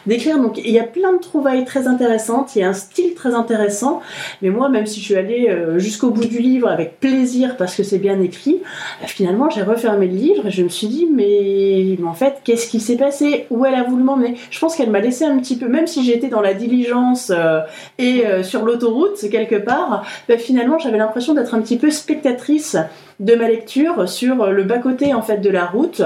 d'écrire. 0.06 0.38
Donc 0.38 0.58
il 0.58 0.70
y 0.70 0.78
a 0.78 0.84
plein 0.84 1.14
de 1.14 1.20
trouvailles 1.20 1.64
très 1.64 1.86
intéressantes, 1.86 2.56
il 2.56 2.60
y 2.60 2.62
a 2.62 2.68
un 2.68 2.74
style 2.74 3.14
très 3.14 3.34
intéressant, 3.34 4.00
mais 4.42 4.50
moi 4.50 4.68
même 4.68 4.86
si 4.86 5.00
je 5.00 5.04
suis 5.04 5.16
allée 5.16 5.56
jusqu'au 5.76 6.10
bout 6.10 6.26
du 6.26 6.38
livre 6.38 6.68
avec 6.68 7.00
plaisir 7.00 7.56
parce 7.56 7.74
que 7.74 7.82
c'est 7.82 7.98
bien 7.98 8.20
écrit, 8.20 8.60
finalement 9.06 9.50
j'ai 9.50 9.62
refermé 9.62 10.06
le 10.06 10.14
livre 10.14 10.46
et 10.46 10.50
je 10.50 10.62
me 10.62 10.68
suis 10.68 10.88
mais, 11.12 11.96
en 12.04 12.14
fait, 12.14 12.40
qu'est-ce 12.44 12.68
qui 12.68 12.80
s'est 12.80 12.96
passé? 12.96 13.46
Où 13.50 13.64
elle 13.64 13.74
a 13.74 13.84
voulu 13.84 14.02
m'emmener? 14.02 14.34
Je 14.50 14.58
pense 14.58 14.76
qu'elle 14.76 14.90
m'a 14.90 15.00
laissé 15.00 15.24
un 15.24 15.38
petit 15.38 15.56
peu, 15.56 15.68
même 15.68 15.86
si 15.86 16.04
j'étais 16.04 16.28
dans 16.28 16.40
la 16.40 16.54
diligence 16.54 17.32
euh, 17.34 17.60
et 17.98 18.26
euh, 18.26 18.42
sur 18.42 18.64
l'autoroute, 18.64 19.28
quelque 19.30 19.56
part, 19.56 20.04
bah, 20.28 20.38
finalement, 20.38 20.78
j'avais 20.78 20.98
l'impression 20.98 21.34
d'être 21.34 21.54
un 21.54 21.60
petit 21.60 21.76
peu 21.76 21.90
spectatrice 21.90 22.76
de 23.20 23.34
ma 23.34 23.48
lecture 23.48 24.08
sur 24.08 24.46
le 24.46 24.64
bas-côté 24.64 25.12
en 25.12 25.22
fait 25.22 25.38
de 25.38 25.50
la 25.50 25.66
route. 25.66 26.02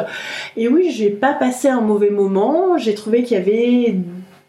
Et 0.56 0.68
oui, 0.68 0.90
j'ai 0.90 1.10
pas 1.10 1.32
passé 1.32 1.68
un 1.68 1.80
mauvais 1.80 2.10
moment. 2.10 2.76
J'ai 2.76 2.94
trouvé 2.94 3.22
qu'il 3.22 3.36
y 3.36 3.40
avait 3.40 3.96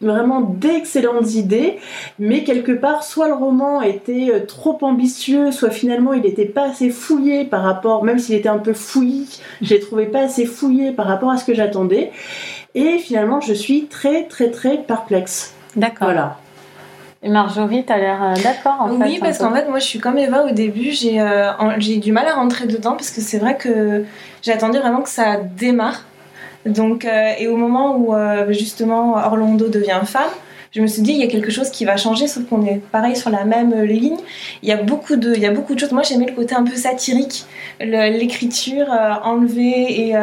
vraiment 0.00 0.40
d'excellentes 0.40 1.34
idées, 1.34 1.78
mais 2.18 2.44
quelque 2.44 2.72
part, 2.72 3.02
soit 3.02 3.28
le 3.28 3.34
roman 3.34 3.82
était 3.82 4.30
euh, 4.30 4.46
trop 4.46 4.78
ambitieux, 4.82 5.52
soit 5.52 5.70
finalement 5.70 6.12
il 6.12 6.22
n'était 6.22 6.44
pas 6.44 6.68
assez 6.70 6.90
fouillé 6.90 7.44
par 7.44 7.62
rapport, 7.62 8.04
même 8.04 8.18
s'il 8.18 8.34
était 8.34 8.48
un 8.48 8.58
peu 8.58 8.72
fouillis, 8.72 9.40
je 9.62 9.74
l'ai 9.74 9.80
trouvé 9.80 10.06
pas 10.06 10.20
assez 10.20 10.46
fouillé 10.46 10.92
par 10.92 11.06
rapport 11.06 11.30
à 11.30 11.36
ce 11.36 11.44
que 11.44 11.54
j'attendais. 11.54 12.10
Et 12.74 12.98
finalement, 12.98 13.40
je 13.40 13.54
suis 13.54 13.86
très, 13.86 14.24
très, 14.24 14.50
très 14.50 14.76
perplexe. 14.76 15.54
D'accord. 15.76 16.08
Voilà. 16.08 16.36
Et 17.22 17.28
Marjorie, 17.28 17.84
tu 17.84 17.92
as 17.92 17.98
l'air 17.98 18.22
euh, 18.22 18.34
d'accord 18.42 18.76
en 18.80 19.00
oui, 19.00 19.18
parce 19.20 19.38
qu'en 19.38 19.52
fait, 19.52 19.68
moi 19.68 19.78
je 19.78 19.84
suis 19.84 19.98
comme 19.98 20.18
Eva 20.18 20.44
au 20.44 20.50
début, 20.50 20.92
j'ai 20.92 21.20
euh, 21.20 21.50
j'ai 21.78 21.96
du 21.96 22.12
mal 22.12 22.28
à 22.28 22.34
rentrer 22.34 22.66
dedans 22.66 22.92
parce 22.92 23.10
que 23.10 23.20
c'est 23.20 23.38
vrai 23.38 23.56
que 23.56 24.04
j'attendais 24.42 24.78
vraiment 24.78 25.00
que 25.00 25.08
ça 25.08 25.38
démarre. 25.38 26.04
Donc, 26.66 27.04
euh, 27.04 27.32
et 27.38 27.48
au 27.48 27.56
moment 27.56 27.96
où 27.96 28.14
euh, 28.14 28.52
justement 28.52 29.16
Orlando 29.16 29.68
devient 29.68 30.00
femme, 30.04 30.30
je 30.72 30.82
me 30.82 30.88
suis 30.88 31.00
dit 31.00 31.12
il 31.12 31.18
y 31.18 31.22
a 31.22 31.28
quelque 31.28 31.50
chose 31.50 31.70
qui 31.70 31.86
va 31.86 31.96
changer, 31.96 32.26
sauf 32.26 32.44
qu'on 32.46 32.66
est 32.66 32.82
pareil 32.90 33.16
sur 33.16 33.30
la 33.30 33.44
même 33.44 33.82
ligne. 33.82 34.18
Il 34.62 34.68
y 34.68 34.72
a 34.72 34.76
beaucoup 34.76 35.16
de, 35.16 35.32
il 35.32 35.40
y 35.40 35.46
a 35.46 35.52
beaucoup 35.52 35.74
de 35.74 35.80
choses. 35.80 35.92
Moi, 35.92 36.02
j'aimais 36.02 36.26
le 36.26 36.34
côté 36.34 36.54
un 36.54 36.64
peu 36.64 36.74
satirique, 36.74 37.46
l'écriture 37.80 38.92
euh, 38.92 39.14
enlevée 39.22 40.08
et 40.08 40.16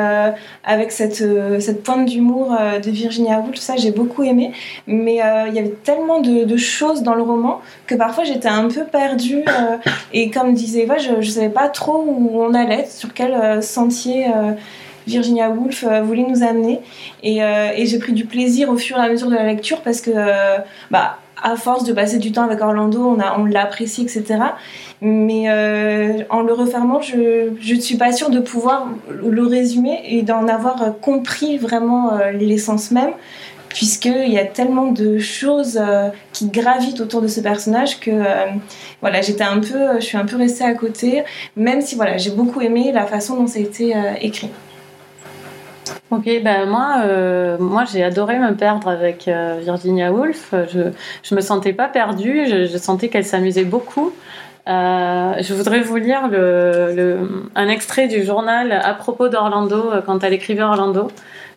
avec 0.64 0.92
cette, 0.92 1.24
cette 1.60 1.82
pointe 1.82 2.06
d'humour 2.06 2.56
de 2.84 2.92
Virginia 2.92 3.40
Woolf. 3.40 3.58
Ça, 3.58 3.78
j'ai 3.78 3.92
beaucoup 3.92 4.24
aimé. 4.24 4.52
Mais 4.86 5.14
il 5.48 5.56
y 5.56 5.60
avait 5.60 5.76
tellement 5.84 6.20
de, 6.20 6.58
choses 6.58 7.02
dans 7.02 7.16
le 7.16 7.24
roman 7.24 7.62
que 7.88 7.96
parfois 7.96 8.24
j'étais 8.24 8.50
un 8.50 8.68
peu 8.68 8.84
perdue. 8.84 9.44
et 10.14 10.30
comme 10.30 10.54
disait 10.54 10.82
Eva, 10.82 10.98
je 11.00 11.14
ne 11.14 11.22
savais 11.24 11.50
pas 11.50 11.70
trop 11.70 12.04
où 12.06 12.40
on 12.40 12.54
allait, 12.54 12.86
sur 12.86 13.14
quel 13.14 13.64
sentier 13.64 14.28
Virginia 15.08 15.50
Woolf 15.50 15.84
euh, 15.84 16.02
voulait 16.02 16.26
nous 16.28 16.44
amener. 16.44 16.80
Euh, 17.26 17.70
et, 17.76 17.86
j'ai 17.86 18.00
pris 18.00 18.14
du 18.14 18.26
plaisir 18.26 18.70
au 18.70 18.78
fur 18.78 18.98
et 18.98 19.02
à 19.02 19.10
mesure 19.10 19.30
de 19.30 19.36
la 19.36 19.46
lecture 19.46 19.82
parce 19.82 20.02
que, 20.02 20.12
euh, 20.14 20.58
bah, 20.92 21.18
à 21.42 21.56
force 21.56 21.84
de 21.84 21.94
passer 21.94 22.20
du 22.20 22.32
temps 22.32 22.44
avec 22.44 22.62
Orlando, 22.62 23.04
on, 23.06 23.20
a, 23.20 23.38
on 23.38 23.46
l'a 23.46 23.64
apprécié, 23.64 24.04
etc. 24.06 24.40
Mais 25.02 25.50
en 26.30 26.42
le 26.42 26.54
refermant, 26.54 27.02
je 27.02 27.50
ne 27.50 27.82
suis 27.82 27.98
pas 27.98 28.14
sûre 28.14 28.30
de 28.30 28.40
pouvoir 28.40 28.88
le 29.10 29.46
résumer 29.46 30.02
et 30.06 30.22
d'en 30.22 30.48
avoir 30.48 30.98
compris 31.02 31.58
vraiment 31.58 32.12
l'essence 32.34 32.92
même, 32.92 33.12
puisqu'il 33.68 34.32
y 34.32 34.38
a 34.38 34.46
tellement 34.46 34.94
de 34.94 35.18
choses 35.20 35.82
qui 36.32 36.48
gravitent 36.48 37.02
autour 37.02 37.22
de 37.22 37.28
ce 37.28 37.42
personnage 37.42 38.00
que 38.00 38.12
voilà, 39.02 39.22
j'étais 39.22 39.44
un 39.44 39.60
peu, 39.60 40.00
je 40.00 40.06
suis 40.06 40.18
un 40.18 40.26
peu 40.26 40.38
restée 40.38 40.64
à 40.64 40.74
côté, 40.76 41.26
même 41.58 41.82
si 41.82 41.96
voilà, 41.96 42.16
j'ai 42.16 42.32
beaucoup 42.32 42.62
aimé 42.62 42.94
la 42.94 43.06
façon 43.06 43.36
dont 43.36 43.48
ça 43.48 43.60
a 43.60 43.64
été 43.64 43.94
écrit. 44.22 44.50
Ok, 46.12 46.26
ben 46.44 46.70
moi, 46.70 46.98
euh, 47.06 47.58
moi 47.60 47.86
j'ai 47.92 48.04
adoré 48.04 48.38
me 48.38 48.54
perdre 48.56 48.88
avec 48.88 49.28
euh, 49.28 49.58
Virginia 49.62 50.12
Woolf. 50.12 50.54
Je, 50.72 50.92
je 51.24 51.36
me 51.36 51.42
sentais 51.42 51.74
pas 51.74 51.88
perdue, 51.88 52.46
je, 52.48 52.78
sentais 52.78 53.10
qu'elle 53.10 53.26
s'amusait 53.26 53.64
beaucoup. 53.64 54.14
Euh, 54.68 55.34
je 55.42 55.54
voudrais 55.54 55.82
vous 55.82 55.96
lire 55.98 56.28
le, 56.28 57.50
un 57.56 57.68
extrait 57.68 58.08
du 58.08 58.24
journal 58.24 58.72
à 58.72 58.94
propos 58.94 59.28
d'Orlando 59.28 59.92
quand 60.06 60.24
elle 60.24 60.34
écrivait 60.34 60.62
Orlando, 60.62 61.10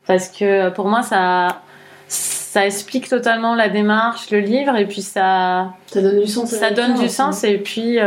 parce 0.06 0.28
que 0.28 0.70
pour 0.70 0.88
moi 0.88 1.02
ça 1.02 1.60
ça 2.08 2.64
explique 2.64 3.10
totalement 3.10 3.54
la 3.54 3.68
démarche, 3.68 4.30
le 4.30 4.38
livre, 4.38 4.74
et 4.76 4.86
puis 4.86 5.02
ça, 5.02 5.72
Ça 5.88 6.00
donne 6.00 6.20
du 6.20 6.26
sens. 6.26 6.48
ça 6.48 6.70
donne 6.70 6.94
du 6.94 7.04
aussi. 7.04 7.10
sens. 7.10 7.44
Et 7.44 7.58
puis, 7.58 7.98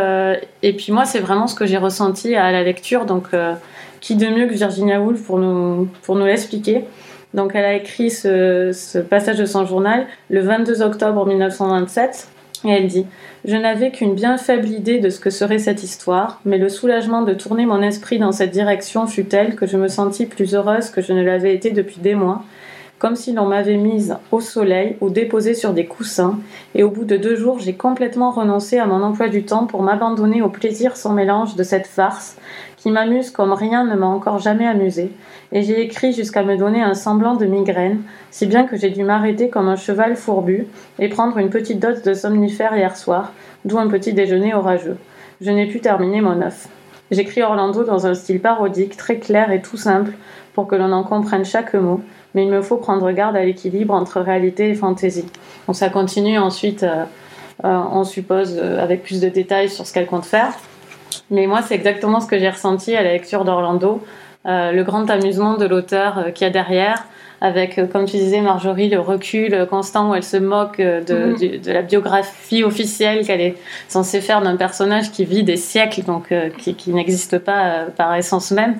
et 0.63 0.73
puis 0.73 0.91
moi, 0.91 1.05
c'est 1.05 1.19
vraiment 1.19 1.45
ce 1.45 1.53
que 1.53 1.67
j'ai 1.67 1.77
ressenti 1.77 2.35
à 2.35 2.51
la 2.51 2.63
lecture. 2.63 3.05
Donc, 3.05 3.27
qui 4.01 4.15
de 4.15 4.27
mieux 4.27 4.47
que 4.47 4.53
Virginia 4.53 5.01
Woolf 5.01 5.23
pour 5.23 5.39
nous, 5.39 5.87
pour 6.03 6.17
l'expliquer 6.17 6.85
Donc, 7.33 7.51
elle 7.53 7.65
a 7.65 7.75
écrit 7.75 8.09
ce, 8.09 8.71
ce 8.73 8.99
passage 8.99 9.37
de 9.37 9.45
son 9.45 9.65
journal 9.65 10.07
le 10.29 10.41
22 10.41 10.81
octobre 10.81 11.25
1927. 11.25 12.29
Et 12.65 12.69
elle 12.69 12.87
dit 12.87 13.05
Je 13.45 13.55
n'avais 13.55 13.91
qu'une 13.91 14.15
bien 14.15 14.37
faible 14.37 14.67
idée 14.67 14.99
de 14.99 15.09
ce 15.09 15.19
que 15.19 15.29
serait 15.29 15.59
cette 15.59 15.83
histoire, 15.83 16.41
mais 16.45 16.57
le 16.57 16.69
soulagement 16.69 17.21
de 17.21 17.33
tourner 17.33 17.65
mon 17.65 17.81
esprit 17.81 18.19
dans 18.19 18.31
cette 18.31 18.51
direction 18.51 19.07
fut 19.07 19.25
tel 19.25 19.55
que 19.55 19.65
je 19.65 19.77
me 19.77 19.87
sentis 19.87 20.25
plus 20.25 20.55
heureuse 20.55 20.89
que 20.89 21.01
je 21.01 21.13
ne 21.13 21.23
l'avais 21.23 21.53
été 21.53 21.71
depuis 21.71 21.99
des 22.01 22.15
mois, 22.15 22.43
comme 22.97 23.15
si 23.15 23.31
l'on 23.31 23.45
m'avait 23.45 23.77
mise 23.77 24.17
au 24.31 24.41
soleil 24.41 24.97
ou 24.99 25.09
déposée 25.09 25.53
sur 25.53 25.71
des 25.71 25.85
coussins, 25.85 26.37
et 26.75 26.83
au 26.83 26.89
bout 26.89 27.05
de 27.05 27.15
deux 27.15 27.37
jours, 27.37 27.59
j'ai 27.59 27.73
complètement 27.73 28.31
renoncé 28.31 28.77
à 28.77 28.85
mon 28.85 29.01
emploi 29.01 29.29
du 29.29 29.43
temps 29.43 29.65
pour 29.65 29.81
m'abandonner 29.81 30.41
au 30.41 30.49
plaisir 30.49 30.97
sans 30.97 31.13
mélange 31.13 31.55
de 31.55 31.63
cette 31.63 31.87
farce 31.87 32.35
qui 32.79 32.91
m'amuse 32.91 33.29
comme 33.29 33.53
rien 33.53 33.85
ne 33.85 33.95
m'a 33.95 34.07
encore 34.07 34.39
jamais 34.39 34.65
amusé, 34.65 35.11
et 35.51 35.63
j'ai 35.63 35.81
écrit 35.81 36.13
jusqu'à 36.13 36.43
me 36.43 36.57
donner 36.57 36.81
un 36.81 36.93
semblant 36.93 37.35
de 37.35 37.45
migraine, 37.45 38.01
si 38.31 38.45
bien 38.45 38.65
que 38.65 38.77
j'ai 38.77 38.89
dû 38.89 39.03
m'arrêter 39.03 39.49
comme 39.49 39.67
un 39.67 39.75
cheval 39.75 40.15
fourbu 40.15 40.67
et 40.97 41.09
prendre 41.09 41.37
une 41.37 41.49
petite 41.49 41.79
dose 41.79 42.01
de 42.03 42.13
somnifère 42.13 42.75
hier 42.75 42.95
soir, 42.95 43.33
d'où 43.65 43.77
un 43.77 43.87
petit 43.89 44.13
déjeuner 44.13 44.53
orageux. 44.53 44.97
Je 45.41 45.51
n'ai 45.51 45.67
pu 45.67 45.81
terminer 45.81 46.21
mon 46.21 46.41
œuf. 46.41 46.67
J'écris 47.11 47.41
Orlando 47.41 47.83
dans 47.83 48.07
un 48.07 48.13
style 48.13 48.39
parodique, 48.39 48.95
très 48.95 49.17
clair 49.17 49.51
et 49.51 49.61
tout 49.61 49.77
simple, 49.77 50.11
pour 50.53 50.67
que 50.67 50.75
l'on 50.75 50.91
en 50.91 51.03
comprenne 51.03 51.43
chaque 51.43 51.73
mot, 51.73 52.01
mais 52.33 52.43
il 52.43 52.49
me 52.49 52.61
faut 52.61 52.77
prendre 52.77 53.11
garde 53.11 53.35
à 53.35 53.43
l'équilibre 53.43 53.93
entre 53.93 54.21
réalité 54.21 54.69
et 54.69 54.75
fantaisie. 54.75 55.25
Donc 55.67 55.75
ça 55.75 55.89
continue 55.89 56.37
ensuite, 56.37 56.83
euh, 56.83 57.05
euh, 57.65 57.81
on 57.91 58.03
suppose, 58.03 58.57
euh, 58.57 58.81
avec 58.81 59.03
plus 59.03 59.19
de 59.19 59.29
détails 59.29 59.69
sur 59.69 59.85
ce 59.87 59.93
qu'elle 59.93 60.05
compte 60.05 60.25
faire. 60.25 60.53
Mais 61.31 61.47
moi, 61.47 61.61
c'est 61.61 61.75
exactement 61.75 62.19
ce 62.19 62.27
que 62.27 62.37
j'ai 62.39 62.49
ressenti 62.49 62.95
à 62.95 63.03
la 63.03 63.11
lecture 63.13 63.45
d'Orlando, 63.45 64.03
euh, 64.45 64.71
le 64.71 64.83
grand 64.83 65.09
amusement 65.09 65.55
de 65.57 65.65
l'auteur 65.65 66.17
euh, 66.17 66.31
qu'il 66.31 66.45
y 66.45 66.49
a 66.49 66.53
derrière, 66.53 67.03
avec, 67.41 67.77
euh, 67.77 67.87
comme 67.87 68.05
tu 68.05 68.17
disais, 68.17 68.41
Marjorie, 68.41 68.89
le 68.89 68.99
recul 68.99 69.65
constant 69.69 70.09
où 70.11 70.15
elle 70.15 70.23
se 70.23 70.37
moque 70.37 70.79
de, 70.79 71.29
Mhm. 71.31 71.35
du- 71.37 71.57
de 71.59 71.71
la 71.71 71.81
biographie 71.81 72.63
officielle 72.63 73.25
qu'elle 73.25 73.41
est 73.41 73.55
censée 73.87 74.21
faire 74.21 74.41
d'un 74.41 74.55
personnage 74.57 75.11
qui 75.11 75.23
vit 75.25 75.43
des 75.43 75.55
siècles, 75.57 76.03
donc 76.03 76.31
euh, 76.31 76.49
qui, 76.57 76.75
qui 76.75 76.91
n'existe 76.91 77.37
pas 77.39 77.65
euh, 77.65 77.85
par 77.95 78.13
essence 78.15 78.51
même. 78.51 78.77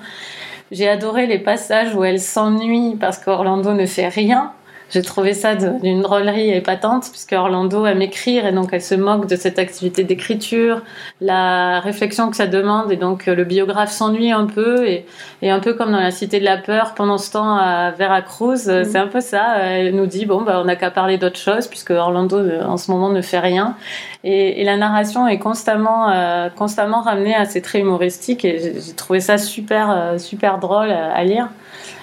J'ai 0.72 0.88
adoré 0.88 1.26
les 1.26 1.38
passages 1.38 1.94
où 1.96 2.04
elle 2.04 2.20
s'ennuie 2.20 2.96
parce 3.00 3.18
qu'Orlando 3.18 3.72
ne 3.72 3.86
fait 3.86 4.08
rien. 4.08 4.52
J'ai 4.90 5.02
trouvé 5.02 5.34
ça 5.34 5.54
d'une 5.54 6.02
drôlerie 6.02 6.50
épatante, 6.50 7.04
puisque 7.10 7.32
Orlando 7.32 7.86
aime 7.86 8.02
écrire 8.02 8.44
et 8.46 8.52
donc 8.52 8.70
elle 8.72 8.82
se 8.82 8.96
moque 8.96 9.26
de 9.26 9.36
cette 9.36 9.58
activité 9.60 10.02
d'écriture, 10.02 10.82
la 11.20 11.78
réflexion 11.80 12.28
que 12.28 12.36
ça 12.36 12.46
demande, 12.48 12.90
et 12.90 12.96
donc 12.96 13.28
euh, 13.28 13.34
le 13.36 13.44
biographe 13.44 13.92
s'ennuie 13.92 14.32
un 14.32 14.46
peu, 14.46 14.86
et, 14.88 15.06
et 15.42 15.50
un 15.50 15.60
peu 15.60 15.74
comme 15.74 15.92
dans 15.92 16.00
La 16.00 16.10
Cité 16.10 16.40
de 16.40 16.44
la 16.44 16.56
Peur 16.56 16.94
pendant 16.94 17.18
ce 17.18 17.30
temps 17.32 17.56
à 17.56 17.92
Veracruz, 17.92 18.66
Mhm. 18.66 18.84
c'est 18.84 18.98
un 18.98 19.06
peu 19.06 19.20
ça. 19.20 19.58
Elle 19.60 19.94
nous 19.94 20.06
dit, 20.06 20.26
bon, 20.26 20.42
bah, 20.42 20.58
on 20.60 20.64
n'a 20.64 20.74
qu'à 20.76 20.90
parler 20.90 21.18
d'autre 21.18 21.38
chose, 21.38 21.68
puisque 21.68 21.90
Orlando 21.90 22.38
euh, 22.38 22.64
en 22.64 22.76
ce 22.76 22.90
moment 22.90 23.10
ne 23.10 23.22
fait 23.22 23.38
rien. 23.38 23.76
Et, 24.24 24.60
et 24.60 24.64
la 24.64 24.76
narration 24.76 25.26
est 25.28 25.38
constamment, 25.38 26.10
euh, 26.10 26.48
constamment 26.50 27.00
ramenée 27.02 27.34
à 27.34 27.44
ses 27.44 27.62
traits 27.62 27.82
humoristiques, 27.82 28.44
et 28.44 28.58
j'ai 28.84 28.94
trouvé 28.94 29.20
ça 29.20 29.38
super, 29.38 30.14
super 30.18 30.58
drôle 30.58 30.90
à 30.90 31.22
lire. 31.24 31.48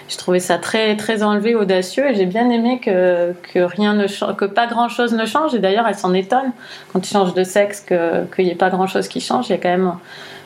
J'ai 0.08 0.18
trouvé 0.18 0.40
ça 0.40 0.58
très, 0.58 0.96
très 0.96 1.22
enlevé, 1.22 1.54
audacieux, 1.56 2.10
et 2.10 2.16
j'ai 2.16 2.26
bien 2.26 2.50
aimé 2.50 2.80
que, 2.80 3.34
que 3.54 3.60
rien 3.60 3.94
ne 3.94 4.08
que 4.34 4.46
pas 4.46 4.66
grand 4.68 4.88
chose 4.88 5.14
ne 5.14 5.26
change. 5.26 5.54
Et 5.54 5.60
d'ailleurs, 5.60 5.86
elle 5.88 5.96
s'en 5.96 6.14
étonne 6.14 6.52
quand 6.94 7.06
il 7.06 7.12
change 7.12 7.34
de 7.34 7.44
sexe, 7.44 7.82
que- 7.82 8.24
qu'il 8.34 8.46
n'y 8.46 8.52
ait 8.52 8.56
pas 8.56 8.70
grand 8.70 8.88
chose 8.88 9.08
qui 9.10 9.20
change. 9.20 9.50
Il 9.50 9.52
y 9.52 9.56
a 9.56 9.58
quand 9.58 9.70
même 9.70 9.94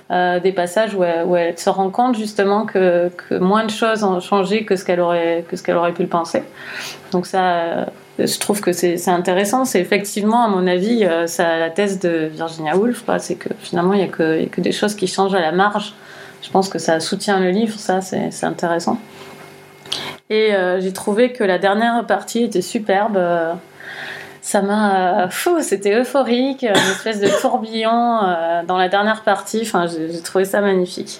euh, 0.09 0.39
des 0.39 0.51
passages 0.51 0.93
où 0.95 1.03
elle, 1.03 1.25
où 1.25 1.35
elle 1.35 1.57
se 1.57 1.69
rend 1.69 1.89
compte 1.89 2.17
justement 2.17 2.65
que, 2.65 3.09
que 3.29 3.35
moins 3.35 3.63
de 3.63 3.69
choses 3.69 4.03
ont 4.03 4.19
changé 4.19 4.65
que 4.65 4.75
ce 4.75 4.83
qu'elle 4.83 4.99
aurait, 4.99 5.45
que 5.47 5.55
ce 5.55 5.63
qu'elle 5.63 5.77
aurait 5.77 5.93
pu 5.93 6.01
le 6.01 6.09
penser. 6.09 6.43
Donc 7.11 7.27
ça, 7.27 7.43
euh, 7.43 7.85
je 8.19 8.37
trouve 8.39 8.61
que 8.61 8.71
c'est 8.73 9.07
intéressant. 9.09 9.63
C'est 9.63 9.79
effectivement, 9.79 10.43
à 10.43 10.47
mon 10.49 10.65
avis, 10.67 11.05
euh, 11.05 11.27
ça, 11.27 11.57
la 11.59 11.69
thèse 11.69 11.99
de 11.99 12.29
Virginia 12.33 12.75
Woolf, 12.75 13.03
c'est 13.19 13.35
que 13.35 13.49
finalement, 13.59 13.93
il 13.93 13.99
n'y 13.99 14.03
a, 14.03 14.07
a 14.07 14.45
que 14.47 14.59
des 14.59 14.71
choses 14.73 14.95
qui 14.95 15.07
changent 15.07 15.35
à 15.35 15.39
la 15.39 15.51
marge. 15.51 15.93
Je 16.41 16.49
pense 16.49 16.67
que 16.67 16.79
ça 16.79 16.99
soutient 16.99 17.39
le 17.39 17.51
livre, 17.51 17.77
ça, 17.77 18.01
c'est 18.01 18.43
intéressant. 18.43 18.97
Et 20.29 20.53
euh, 20.53 20.79
j'ai 20.79 20.93
trouvé 20.93 21.33
que 21.33 21.43
la 21.43 21.57
dernière 21.57 22.05
partie 22.05 22.43
était 22.43 22.61
superbe. 22.61 23.17
euh, 23.17 23.53
ça 24.41 24.61
m'a. 24.61 25.25
euh, 25.25 25.29
Fou, 25.29 25.57
c'était 25.61 25.99
euphorique, 25.99 26.63
une 26.63 26.91
espèce 26.91 27.19
de 27.19 27.27
tourbillon 27.41 28.21
dans 28.65 28.77
la 28.77 28.89
dernière 28.89 29.21
partie. 29.23 29.61
Enfin, 29.63 29.87
j'ai 29.87 30.21
trouvé 30.21 30.45
ça 30.45 30.61
magnifique. 30.61 31.19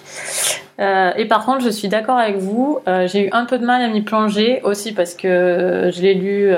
Et 0.78 1.26
par 1.26 1.44
contre, 1.44 1.60
je 1.60 1.70
suis 1.70 1.86
d'accord 1.86 2.18
avec 2.18 2.38
vous, 2.38 2.80
j'ai 3.04 3.26
eu 3.26 3.28
un 3.30 3.44
peu 3.44 3.58
de 3.58 3.64
mal 3.64 3.82
à 3.82 3.88
m'y 3.88 4.00
plonger 4.00 4.60
aussi 4.64 4.90
parce 4.90 5.14
que 5.14 5.90
je 5.94 6.02
l'ai 6.02 6.14
lu 6.14 6.52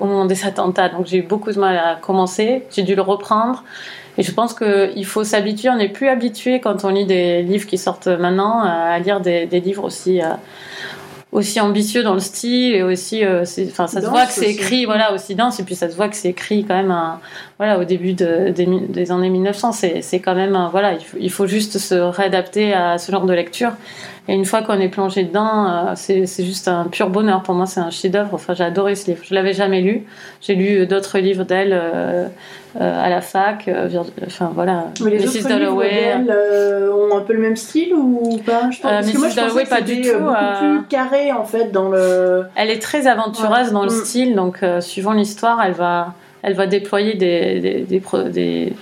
au 0.00 0.04
moment 0.04 0.26
des 0.26 0.44
attentats, 0.44 0.90
donc 0.90 1.06
j'ai 1.06 1.18
eu 1.18 1.22
beaucoup 1.22 1.50
de 1.50 1.58
mal 1.58 1.78
à 1.78 1.94
commencer. 1.94 2.64
J'ai 2.70 2.82
dû 2.82 2.94
le 2.94 3.00
reprendre. 3.00 3.64
Et 4.18 4.22
je 4.22 4.32
pense 4.32 4.52
qu'il 4.52 5.06
faut 5.06 5.24
s'habituer, 5.24 5.70
on 5.70 5.76
n'est 5.76 5.88
plus 5.88 6.08
habitué 6.08 6.60
quand 6.60 6.84
on 6.84 6.90
lit 6.90 7.06
des 7.06 7.42
livres 7.42 7.66
qui 7.66 7.78
sortent 7.78 8.08
maintenant 8.08 8.60
à 8.62 8.98
lire 8.98 9.20
des, 9.20 9.46
livres 9.46 9.84
aussi, 9.84 10.20
aussi 11.32 11.60
ambitieux 11.60 12.02
dans 12.02 12.12
le 12.14 12.20
style 12.20 12.74
et 12.74 12.82
aussi, 12.82 13.24
euh, 13.24 13.44
enfin, 13.68 13.86
ça 13.86 14.00
se 14.02 14.06
voit 14.06 14.26
que 14.26 14.32
c'est 14.32 14.50
écrit, 14.50 14.84
voilà, 14.84 15.14
aussi 15.14 15.34
dense, 15.34 15.58
et 15.60 15.62
puis 15.64 15.74
ça 15.74 15.88
se 15.90 15.96
voit 15.96 16.08
que 16.08 16.14
c'est 16.16 16.28
écrit 16.28 16.64
quand 16.64 16.74
même, 16.74 16.90
un- 16.90 17.20
voilà, 17.58 17.78
au 17.78 17.84
début 17.84 18.12
de- 18.12 18.50
des, 18.50 19.10
années 19.10 19.30
1900, 19.30 19.72
c'est 19.72 20.02
c'est 20.02 20.20
quand 20.20 20.34
même, 20.34 20.54
un- 20.56 20.68
voilà, 20.68 20.92
il 20.92 21.00
faut, 21.02 21.16
il 21.18 21.30
faut 21.30 21.46
juste 21.46 21.78
se 21.78 21.94
réadapter 21.94 22.74
à 22.74 22.98
ce 22.98 23.10
genre 23.10 23.24
de 23.24 23.32
lecture. 23.32 23.72
Et 24.28 24.34
une 24.34 24.44
fois 24.44 24.62
qu'on 24.62 24.78
est 24.78 24.88
plongé 24.88 25.24
dedans, 25.24 25.66
euh, 25.68 25.92
c'est 25.96 26.44
juste 26.44 26.68
un 26.68 26.84
pur 26.84 27.08
bonheur. 27.10 27.42
Pour 27.42 27.54
moi, 27.56 27.66
c'est 27.66 27.80
un 27.80 27.90
chef-d'œuvre. 27.90 28.30
Enfin, 28.34 28.54
j'ai 28.54 28.62
adoré 28.62 28.94
ce 28.94 29.06
livre. 29.10 29.22
Je 29.28 29.34
l'avais 29.34 29.52
jamais 29.52 29.80
lu. 29.80 30.04
J'ai 30.40 30.54
lu 30.54 30.86
d'autres 30.86 31.18
livres 31.18 31.42
d'elle 31.42 31.72
euh, 31.72 32.28
euh, 32.80 33.04
à 33.04 33.08
la 33.08 33.20
fac. 33.20 33.66
euh, 33.66 33.88
enfin 34.24 34.52
voilà. 34.54 34.84
Mais 35.02 35.10
les 35.10 35.18
Mrs. 35.26 35.48
Dalloway. 35.48 36.14
Un 37.18 37.22
peu 37.22 37.32
le 37.32 37.38
même 37.40 37.56
style 37.56 37.94
ou 37.94 38.40
pas? 38.44 38.70
Je 38.70 38.80
pense, 38.80 38.90
Euh, 38.90 38.94
Parce 39.00 39.10
que 39.10 39.18
moi, 39.18 39.28
je 39.28 39.40
pensais 39.40 39.64
que 39.64 39.68
pas 39.68 39.80
du 39.80 39.92
euh, 40.00 40.12
tout, 40.12 40.18
beaucoup 40.20 40.34
euh, 40.34 40.76
plus 40.78 40.86
carré 40.88 41.32
en 41.32 41.44
fait 41.44 41.70
dans 41.72 41.88
le. 41.88 42.44
Elle 42.54 42.70
est 42.70 42.78
très 42.80 43.06
aventureuse 43.06 43.72
dans 43.72 43.84
le 43.84 43.90
Mm. 43.90 44.04
style, 44.04 44.34
donc 44.34 44.62
euh, 44.62 44.80
suivant 44.80 45.12
l'histoire, 45.12 45.62
elle 45.62 45.72
va, 45.74 46.14
elle 46.42 46.54
va 46.54 46.66
déployer 46.66 47.14
des, 47.14 47.60
des, 47.60 47.80
des, 47.80 48.00
pro- 48.00 48.22
des- 48.24 48.72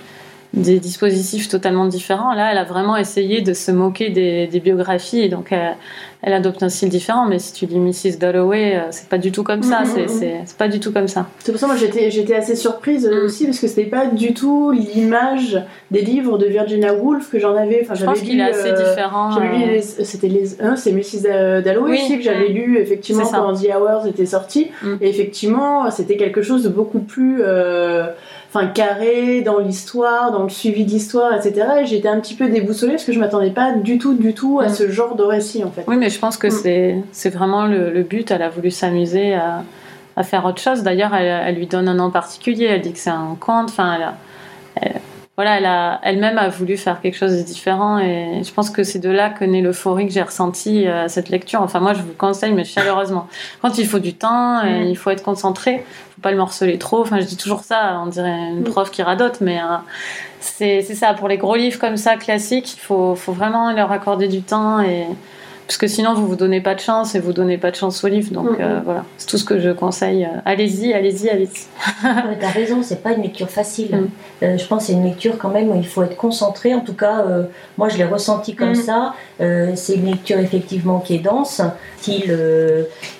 des 0.53 0.79
dispositifs 0.79 1.47
totalement 1.47 1.85
différents. 1.85 2.33
Là, 2.33 2.51
elle 2.51 2.57
a 2.57 2.65
vraiment 2.65 2.97
essayé 2.97 3.41
de 3.41 3.53
se 3.53 3.71
moquer 3.71 4.09
des, 4.09 4.47
des 4.47 4.59
biographies, 4.59 5.21
et 5.21 5.29
donc 5.29 5.47
elle, 5.51 5.75
elle 6.23 6.33
adopte 6.33 6.61
un 6.61 6.67
style 6.69 6.89
différent. 6.89 7.25
Mais 7.25 7.39
si 7.39 7.53
tu 7.53 7.65
lis 7.67 7.79
Mrs. 7.79 8.17
Dalloway, 8.19 8.75
euh, 8.75 8.81
c'est 8.91 9.07
pas 9.07 9.17
du 9.17 9.31
tout 9.31 9.43
comme 9.43 9.63
ça. 9.63 9.81
Mm, 9.81 9.83
mm, 9.83 10.07
C'est- 10.07 10.27
mm. 10.27 10.41
C'est 10.45 10.57
pas 10.57 10.67
du 10.67 10.79
tout 10.81 10.91
comme 10.91 11.07
ça. 11.07 11.27
C'est 11.39 11.51
pour 11.53 11.59
ça 11.61 11.67
moi 11.67 11.75
j'étais 11.77 12.35
assez 12.35 12.55
surprise 12.57 13.05
euh, 13.11 13.25
aussi 13.25 13.45
parce 13.45 13.59
que 13.59 13.67
c'était 13.67 13.85
pas 13.85 14.07
du 14.07 14.33
tout 14.33 14.71
l'image 14.71 15.61
des 15.89 16.01
livres 16.01 16.37
de 16.37 16.45
Virginia 16.47 16.93
Woolf 16.93 17.29
que 17.31 17.39
j'en 17.39 17.55
avais. 17.55 17.79
Enfin, 17.83 17.93
Je 17.95 18.01
j'avais 18.01 18.11
pense 18.11 18.21
qu'il 18.21 18.39
est 18.39 18.43
assez 18.43 18.69
euh, 18.71 18.89
différent. 18.89 19.29
Euh, 19.41 19.79
c'était 19.81 20.27
les 20.27 20.61
hein, 20.61 20.75
c'est 20.75 20.91
Mrs 20.91 21.61
Dalloway 21.63 21.91
Oui. 21.91 21.99
aussi 22.03 22.17
que 22.17 22.23
j'avais 22.23 22.49
lu 22.49 22.77
effectivement 22.77 23.23
quand 23.25 23.53
The 23.53 23.67
Hours 23.75 24.05
était 24.07 24.25
sorti 24.25 24.69
et 24.99 25.07
effectivement 25.09 25.89
c'était 25.91 26.17
quelque 26.17 26.41
chose 26.41 26.63
de 26.63 26.69
beaucoup 26.69 26.99
plus 26.99 27.41
euh, 27.41 28.07
enfin 28.53 28.67
carré 28.67 29.41
dans 29.41 29.59
l'histoire 29.59 30.31
dans 30.31 30.43
le 30.43 30.49
suivi 30.49 30.83
d'histoire 30.83 31.33
etc 31.33 31.65
et 31.81 31.85
j'étais 31.85 32.09
un 32.09 32.19
petit 32.19 32.33
peu 32.35 32.49
déboussolée 32.49 32.93
parce 32.93 33.05
que 33.05 33.13
je 33.13 33.19
m'attendais 33.19 33.51
pas 33.51 33.71
du 33.73 33.97
tout 33.97 34.13
du 34.13 34.33
tout 34.33 34.59
à 34.59 34.65
Mm. 34.67 34.73
ce 34.73 34.89
genre 34.91 35.15
de 35.15 35.23
récit 35.23 35.63
en 35.63 35.71
fait 35.71 35.83
Oui, 35.87 35.95
mais 35.97 36.09
je 36.09 36.19
pense 36.19 36.35
que 36.37 36.47
Mm. 36.47 36.51
c'est 36.51 36.95
c'est 37.13 37.29
vraiment 37.29 37.65
le, 37.65 37.91
le 37.91 38.03
but. 38.03 38.29
Elle 38.31 38.41
a 38.41 38.49
voulu 38.49 38.69
s'amuser 38.71 39.33
à, 39.35 39.63
à 40.17 40.23
faire 40.23 40.43
autre 40.45 40.61
chose. 40.61 40.83
D'ailleurs, 40.83 41.13
elle, 41.15 41.27
elle 41.47 41.55
lui 41.55 41.67
donne 41.67 41.87
un 41.87 41.93
nom 41.93 42.11
particulier. 42.11 42.65
Elle 42.65 42.81
dit 42.81 42.91
que 42.91 42.99
c'est 42.99 43.09
un 43.09 43.37
conte. 43.39 43.69
Enfin, 43.69 43.93
elle 43.95 44.03
a- 44.03 44.15
elle- 44.75 45.01
voilà, 45.37 45.57
elle 45.57 45.65
a 45.65 45.99
elle-même 46.03 46.37
a 46.37 46.49
voulu 46.49 46.75
faire 46.77 46.99
quelque 47.01 47.15
chose 47.17 47.35
de 47.37 47.41
différent. 47.41 47.97
Et 47.99 48.41
je 48.43 48.53
pense 48.53 48.69
que 48.69 48.83
c'est 48.83 48.99
de 48.99 49.09
là 49.09 49.29
que 49.29 49.45
naît 49.45 49.61
l'euphorie 49.61 50.05
que 50.05 50.11
j'ai 50.13 50.21
ressentie 50.21 50.85
à 50.87 51.07
cette 51.07 51.29
lecture. 51.29 51.61
Enfin, 51.61 51.79
moi, 51.79 51.93
je 51.93 52.01
vous 52.01 52.09
le 52.09 52.13
conseille, 52.13 52.51
mais 52.53 52.65
chaleureusement. 52.65 53.27
Quand 53.61 53.77
il 53.77 53.87
faut 53.87 53.99
du 53.99 54.13
temps, 54.13 54.61
et 54.63 54.81
Mm. 54.81 54.89
il 54.89 54.97
faut 54.97 55.09
être 55.09 55.23
concentré. 55.23 55.83
Faut 56.21 56.25
pas 56.29 56.31
le 56.31 56.37
morceler 56.37 56.77
trop. 56.77 57.01
Enfin, 57.01 57.19
je 57.19 57.25
dis 57.25 57.35
toujours 57.35 57.61
ça. 57.63 57.99
On 58.03 58.05
dirait 58.05 58.29
une 58.51 58.59
Mm. 58.59 58.63
prof 58.65 58.91
qui 58.91 59.01
radote, 59.01 59.41
mais 59.41 59.57
euh, 59.59 59.77
c'est 60.39 60.83
c'est 60.83 60.93
ça. 60.93 61.15
Pour 61.15 61.27
les 61.27 61.37
gros 61.39 61.55
livres 61.55 61.79
comme 61.79 61.97
ça, 61.97 62.15
classiques, 62.15 62.75
il 62.75 62.79
faut, 62.79 63.15
faut 63.15 63.31
vraiment 63.33 63.71
leur 63.73 63.91
accorder 63.91 64.27
du 64.27 64.43
temps 64.43 64.79
et 64.81 65.07
parce 65.67 65.77
que 65.77 65.87
sinon 65.87 66.13
vous 66.13 66.27
vous 66.27 66.35
donnez 66.35 66.59
pas 66.59 66.75
de 66.75 66.79
chance 66.79 67.15
et 67.15 67.19
vous 67.19 67.33
donnez 67.33 67.57
pas 67.57 67.71
de 67.71 67.77
chance 67.77 68.03
au 68.03 68.07
livre. 68.07 68.31
Donc 68.33 68.59
euh, 68.59 68.81
voilà, 68.83 69.05
c'est 69.17 69.27
tout 69.27 69.37
ce 69.37 69.45
que 69.45 69.59
je 69.59 69.69
conseille. 69.69 70.27
Allez-y, 70.45 70.93
allez-y, 70.93 71.29
allez-y. 71.29 71.65
T'as 72.39 72.49
raison, 72.49 72.83
c'est 72.83 73.01
pas 73.01 73.13
une 73.13 73.21
lecture 73.21 73.49
facile. 73.49 73.95
Mm. 73.95 74.09
Euh, 74.43 74.57
je 74.57 74.65
pense 74.65 74.79
que 74.79 74.87
c'est 74.87 74.93
une 74.93 75.05
lecture 75.05 75.37
quand 75.37 75.49
même 75.49 75.69
où 75.69 75.75
il 75.75 75.87
faut 75.87 76.03
être 76.03 76.17
concentré. 76.17 76.73
En 76.73 76.81
tout 76.81 76.93
cas, 76.93 77.21
euh, 77.21 77.43
moi 77.77 77.87
je 77.87 77.97
l'ai 77.97 78.05
ressenti 78.05 78.55
comme 78.55 78.71
Mm. 78.71 78.75
ça. 78.75 79.13
C'est 79.75 79.95
une 79.95 80.05
lecture 80.05 80.39
effectivement 80.39 80.99
qui 80.99 81.15
est 81.15 81.19
dense, 81.19 81.61
style, 81.99 82.37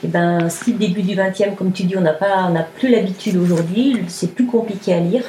eh 0.03 0.07
ben, 0.07 0.49
style 0.49 0.77
début 0.77 1.01
du 1.01 1.15
20e, 1.15 1.55
comme 1.55 1.71
tu 1.71 1.83
dis, 1.83 1.97
on 1.97 2.01
n'a 2.01 2.13
pas, 2.13 2.45
on 2.47 2.51
n'a 2.51 2.63
plus 2.63 2.89
l'habitude 2.89 3.37
aujourd'hui. 3.37 3.97
C'est 4.07 4.35
plus 4.35 4.45
compliqué 4.45 4.93
à 4.93 4.99
lire. 4.99 5.23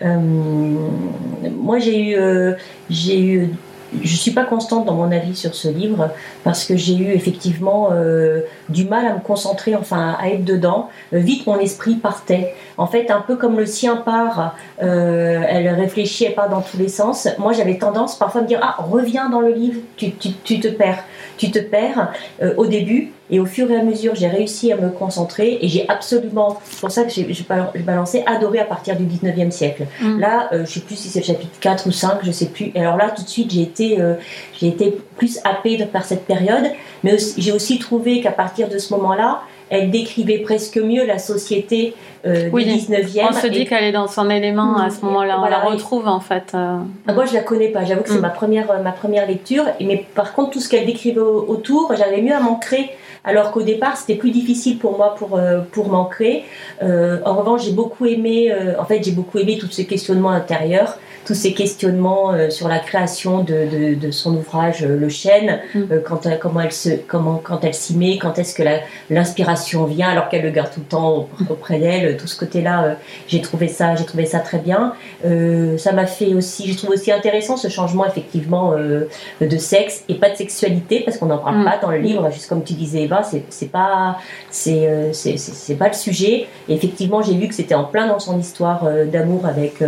Moi 0.00 1.78
j'ai 1.78 2.12
eu, 2.12 2.54
j'ai 2.88 3.20
eu 3.20 3.50
je 4.00 4.16
suis 4.16 4.30
pas 4.30 4.44
constante 4.44 4.86
dans 4.86 4.94
mon 4.94 5.12
avis 5.12 5.36
sur 5.36 5.54
ce 5.54 5.68
livre 5.68 6.10
parce 6.44 6.64
que 6.64 6.76
j'ai 6.76 6.96
eu 6.96 7.12
effectivement 7.12 7.90
euh, 7.92 8.40
du 8.68 8.84
mal 8.84 9.06
à 9.06 9.14
me 9.14 9.20
concentrer, 9.20 9.76
enfin 9.76 10.16
à 10.18 10.28
être 10.30 10.44
dedans. 10.44 10.88
Euh, 11.12 11.18
vite 11.18 11.46
mon 11.46 11.58
esprit 11.58 11.94
partait. 11.96 12.54
En 12.78 12.86
fait, 12.86 13.10
un 13.10 13.20
peu 13.20 13.36
comme 13.36 13.58
le 13.58 13.66
sien 13.66 13.96
part, 13.96 14.56
euh, 14.82 15.42
elle 15.46 15.68
réfléchit, 15.68 16.24
elle 16.24 16.34
part 16.34 16.48
dans 16.48 16.62
tous 16.62 16.78
les 16.78 16.88
sens. 16.88 17.28
Moi, 17.38 17.52
j'avais 17.52 17.76
tendance 17.78 18.16
parfois 18.16 18.40
à 18.40 18.44
me 18.44 18.48
dire 18.48 18.60
ah 18.62 18.76
reviens 18.78 19.28
dans 19.28 19.40
le 19.40 19.52
livre, 19.52 19.80
tu, 19.96 20.12
te 20.12 20.68
perds, 20.68 21.04
tu 21.36 21.50
te 21.50 21.58
perds 21.58 22.12
au 22.56 22.66
début. 22.66 23.12
Et 23.32 23.40
au 23.40 23.46
fur 23.46 23.68
et 23.70 23.76
à 23.76 23.82
mesure, 23.82 24.14
j'ai 24.14 24.28
réussi 24.28 24.70
à 24.72 24.76
me 24.76 24.90
concentrer 24.90 25.58
et 25.62 25.66
j'ai 25.66 25.88
absolument, 25.88 26.60
c'est 26.70 26.80
pour 26.80 26.90
ça 26.90 27.02
que 27.02 27.10
j'ai 27.10 27.26
j'ai 27.32 27.44
bal- 27.48 27.70
j'ai 27.74 27.82
balancé, 27.82 28.22
adoré 28.26 28.58
à 28.60 28.64
partir 28.66 28.94
du 28.94 29.04
19e 29.04 29.50
siècle. 29.50 29.86
Mm. 30.02 30.20
Là, 30.20 30.50
euh, 30.52 30.64
je 30.66 30.72
sais 30.74 30.80
plus 30.80 30.96
si 30.96 31.08
c'est 31.08 31.20
le 31.20 31.24
chapitre 31.24 31.58
4 31.58 31.86
ou 31.88 31.92
5, 31.92 32.18
je 32.22 32.30
sais 32.30 32.46
plus. 32.46 32.70
Et 32.74 32.80
alors 32.80 32.98
là, 32.98 33.10
tout 33.10 33.22
de 33.22 33.28
suite, 33.28 33.50
j'ai 33.50 33.62
été, 33.62 34.00
euh, 34.00 34.14
j'ai 34.60 34.68
été 34.68 34.98
plus 35.16 35.40
happée 35.44 35.82
par 35.90 36.04
cette 36.04 36.26
période. 36.26 36.66
Mais 37.02 37.16
j'ai 37.38 37.52
aussi 37.52 37.78
trouvé 37.78 38.20
qu'à 38.20 38.32
partir 38.32 38.68
de 38.68 38.78
ce 38.78 38.92
moment-là, 38.94 39.40
elle 39.70 39.90
décrivait 39.90 40.38
presque 40.38 40.76
mieux 40.76 41.06
la 41.06 41.18
société 41.18 41.94
euh, 42.26 42.48
Oui, 42.52 42.64
du 42.64 42.70
19e. 42.72 43.26
On 43.30 43.32
se 43.32 43.46
dit 43.46 43.60
Et- 43.62 43.66
qu'elle 43.66 43.84
est 43.84 43.92
dans 43.92 44.06
son 44.08 44.28
élément 44.30 44.76
à 44.78 44.90
ce 44.90 45.04
moment-là. 45.04 45.40
On 45.40 45.44
la 45.48 45.64
et- 45.64 45.72
retrouve 45.72 46.06
en 46.08 46.20
fait. 46.20 46.52
euh. 46.54 46.76
ah, 47.08 47.12
Moi, 47.12 47.24
je 47.26 47.34
la 47.34 47.40
connais 47.40 47.68
pas. 47.68 47.84
J'avoue 47.84 48.02
que 48.02 48.08
c'est 48.10 48.18
Mm. 48.18 48.22
ma 48.22 48.30
première, 48.30 48.70
euh, 48.70 48.82
ma 48.82 48.92
première 48.92 49.26
lecture. 49.26 49.64
Mais 49.80 50.04
par 50.14 50.32
contre, 50.34 50.50
tout 50.50 50.60
ce 50.60 50.68
qu'elle 50.68 50.86
décrivait 50.86 51.20
au- 51.20 51.44
autour, 51.48 51.92
j'avais 51.96 52.22
mieux 52.22 52.34
à 52.34 52.40
m'ancrer. 52.40 52.90
Alors 53.24 53.52
qu'au 53.52 53.62
départ, 53.62 53.96
c'était 53.96 54.16
plus 54.16 54.32
difficile 54.32 54.78
pour 54.78 54.96
moi 54.96 55.14
pour, 55.16 55.38
pour 55.70 55.88
m'ancrer. 55.88 56.44
Euh, 56.82 57.18
en 57.24 57.34
revanche, 57.34 57.62
j'ai 57.64 57.70
beaucoup 57.72 58.04
aimé. 58.06 58.52
en 58.78 58.84
fait, 58.84 59.00
j'ai 59.04 59.12
beaucoup 59.12 59.38
aimé 59.38 59.58
tous 59.60 59.70
ces 59.70 59.86
questionnements 59.86 60.30
intérieurs, 60.30 60.98
tous 61.24 61.34
ces 61.34 61.54
questionnements 61.54 62.32
euh, 62.32 62.50
sur 62.50 62.66
la 62.66 62.80
création 62.80 63.44
de, 63.44 63.54
de, 63.70 63.94
de 63.94 64.10
son 64.10 64.34
ouvrage 64.34 64.82
euh, 64.82 64.96
Le 64.98 65.08
Chêne. 65.08 65.60
Mm. 65.72 65.78
euh, 65.92 66.00
quand, 66.04 66.26
elle- 66.26 66.40
comment 66.40 66.62
elle 66.62 66.72
se, 66.72 66.88
comment, 67.06 67.40
quand 67.40 67.62
elle 67.62 67.74
s'y 67.74 67.96
met, 67.96 68.18
quand 68.18 68.40
est-ce 68.40 68.54
que 68.56 68.64
l'inspiration 69.10 69.84
vient, 69.84 70.08
alors 70.08 70.28
qu'elle 70.28 70.42
le 70.42 70.50
garde 70.50 70.70
tout 70.72 70.80
le 70.80 70.86
temps 70.86 71.28
auprès 71.48 71.78
d'elle. 71.78 72.11
Tout 72.16 72.26
ce 72.26 72.38
côté-là, 72.38 72.84
euh, 72.84 72.94
j'ai 73.28 73.40
trouvé 73.40 73.68
ça, 73.68 73.94
j'ai 73.94 74.04
trouvé 74.04 74.26
ça 74.26 74.38
très 74.40 74.58
bien. 74.58 74.94
Euh, 75.24 75.76
ça 75.78 75.92
m'a 75.92 76.06
fait 76.06 76.34
aussi, 76.34 76.70
je 76.72 76.76
trouve 76.78 76.90
aussi 76.90 77.10
intéressant 77.12 77.56
ce 77.56 77.68
changement 77.68 78.06
effectivement 78.06 78.72
euh, 78.72 79.08
de 79.40 79.56
sexe 79.58 80.04
et 80.08 80.14
pas 80.14 80.30
de 80.30 80.36
sexualité 80.36 81.00
parce 81.04 81.16
qu'on 81.18 81.26
n'en 81.26 81.38
parle 81.38 81.60
Mm. 81.60 81.64
pas 81.64 81.78
dans 81.80 81.90
le 81.90 81.98
livre, 81.98 82.30
juste 82.30 82.48
comme 82.48 82.62
tu 82.64 82.72
disais 82.74 83.02
Eva, 83.02 83.22
c'est 83.22 83.70
pas, 83.70 84.18
c'est 84.50 85.10
c'est- 85.12 85.74
pas 85.74 85.88
le 85.88 85.94
sujet. 85.94 86.46
Et 86.68 86.74
effectivement, 86.74 87.22
j'ai 87.22 87.34
vu 87.34 87.48
que 87.48 87.54
c'était 87.54 87.74
en 87.74 87.84
plein 87.84 88.06
dans 88.08 88.18
son 88.18 88.38
histoire 88.38 88.86
d'amour 89.12 89.46
avec 89.46 89.82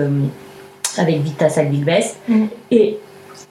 avec 0.96 1.16
Vita 1.22 1.48
Salvilbes 1.48 1.90
Mm. 2.28 2.44
et 2.70 2.98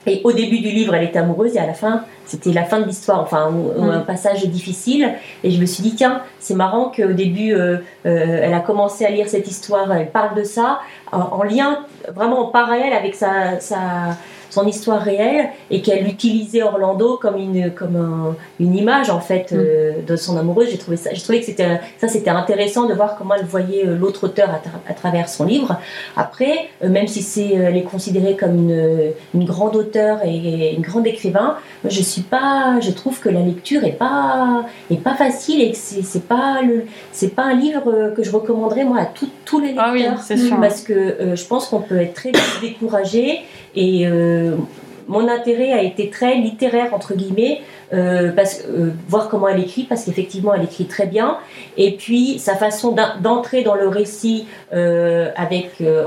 et 0.06 0.20
au 0.24 0.32
début 0.32 0.58
du 0.60 0.68
livre, 0.70 0.94
elle 0.94 1.04
était 1.04 1.18
amoureuse 1.18 1.54
et 1.56 1.58
à 1.58 1.66
la 1.66 1.74
fin, 1.74 2.02
c'était 2.26 2.52
la 2.52 2.64
fin 2.64 2.80
de 2.80 2.84
l'histoire, 2.86 3.20
enfin 3.20 3.50
un 3.80 4.00
passage 4.00 4.44
difficile. 4.46 5.12
Et 5.42 5.50
je 5.50 5.60
me 5.60 5.66
suis 5.66 5.82
dit, 5.82 5.94
tiens, 5.94 6.20
c'est 6.40 6.54
marrant 6.54 6.90
qu'au 6.94 7.12
début, 7.12 7.52
euh, 7.54 7.78
euh, 8.06 8.40
elle 8.42 8.54
a 8.54 8.60
commencé 8.60 9.04
à 9.04 9.10
lire 9.10 9.28
cette 9.28 9.48
histoire, 9.48 9.92
elle 9.92 10.10
parle 10.10 10.34
de 10.36 10.44
ça, 10.44 10.80
en, 11.12 11.20
en 11.20 11.42
lien 11.42 11.80
vraiment 12.14 12.48
en 12.48 12.50
parallèle 12.50 12.92
avec 12.92 13.14
sa, 13.14 13.60
sa- 13.60 14.16
son 14.54 14.66
histoire 14.66 15.00
réelle, 15.02 15.50
et 15.70 15.82
qu'elle 15.82 16.06
utilisait 16.06 16.62
Orlando 16.62 17.18
comme 17.22 17.36
une, 17.46 17.70
comme 17.72 17.96
un- 17.96 18.36
une 18.60 18.74
image 18.82 19.08
en 19.10 19.20
fait 19.20 19.46
euh, 19.52 19.92
de 20.06 20.16
son 20.16 20.36
amoureuse. 20.36 20.68
J'ai 20.70 20.78
trouvé 20.78 20.96
ça, 20.96 21.10
j'ai 21.12 21.22
trouvé 21.22 21.40
que 21.40 21.46
c'était 21.46 21.80
ça, 22.00 22.06
c'était 22.08 22.30
intéressant 22.30 22.84
de 22.86 22.94
voir 22.94 23.16
comment 23.18 23.34
elle 23.38 23.44
voyait 23.46 23.86
euh, 23.86 23.96
l'autre 23.96 24.24
auteur 24.28 24.48
à, 24.50 24.58
tra- 24.66 24.82
à 24.88 24.94
travers 24.94 25.28
son 25.28 25.44
livre. 25.44 25.76
Après, 26.16 26.54
euh, 26.82 26.88
même 26.88 27.08
si 27.08 27.22
c'est, 27.22 27.50
elle 27.54 27.76
est 27.76 27.82
considérée 27.82 28.36
comme 28.36 28.54
une, 28.64 29.12
une 29.34 29.44
grande 29.44 29.74
auteure 29.76 30.18
et 30.24 30.74
une 30.76 30.82
grande 30.82 31.06
écrivain, 31.06 31.56
moi, 31.82 31.90
je 31.90 32.02
suis 32.02 32.22
pas, 32.22 32.78
je 32.80 32.90
trouve 32.90 33.18
que 33.20 33.28
la 33.28 33.40
lecture 33.40 33.84
est 33.84 33.98
pas, 34.06 34.64
est 34.90 35.02
pas 35.02 35.14
facile 35.14 35.60
et 35.62 35.70
que 35.72 35.76
c'est, 35.76 36.26
pas 36.26 36.62
le, 36.62 36.84
c'est 37.12 37.34
pas 37.34 37.44
un 37.44 37.54
livre 37.54 38.12
que 38.16 38.22
je 38.22 38.30
recommanderais 38.30 38.84
moi 38.84 38.98
à 39.00 39.06
tout- 39.06 39.28
tous 39.44 39.60
les 39.60 39.68
lecteurs. 39.68 39.84
Ah 39.88 39.92
oui, 39.92 40.04
sûr. 40.36 40.60
Parce 40.60 40.80
que 40.82 40.92
euh, 40.92 41.36
je 41.36 41.44
pense 41.44 41.66
qu'on 41.68 41.80
peut 41.80 42.00
être 42.00 42.14
très 42.14 42.30
vite 42.30 42.40
découragé 42.62 43.40
et 43.76 44.06
euh, 44.06 44.43
room 44.44 44.83
mon 45.08 45.28
intérêt 45.28 45.72
a 45.72 45.82
été 45.82 46.10
très 46.10 46.36
littéraire 46.36 46.94
entre 46.94 47.14
guillemets 47.14 47.60
euh, 47.92 48.32
euh, 48.68 48.90
voir 49.08 49.28
comment 49.28 49.46
elle 49.46 49.60
écrit 49.60 49.84
parce 49.84 50.04
qu'effectivement 50.04 50.54
elle 50.54 50.64
écrit 50.64 50.86
très 50.86 51.06
bien. 51.06 51.36
Et 51.76 51.92
puis 51.96 52.38
sa 52.38 52.54
façon 52.56 52.92
d'en- 52.92 53.20
d'entrer 53.20 53.62
dans 53.62 53.74
le 53.74 53.88
récit 53.88 54.46
euh, 54.72 55.30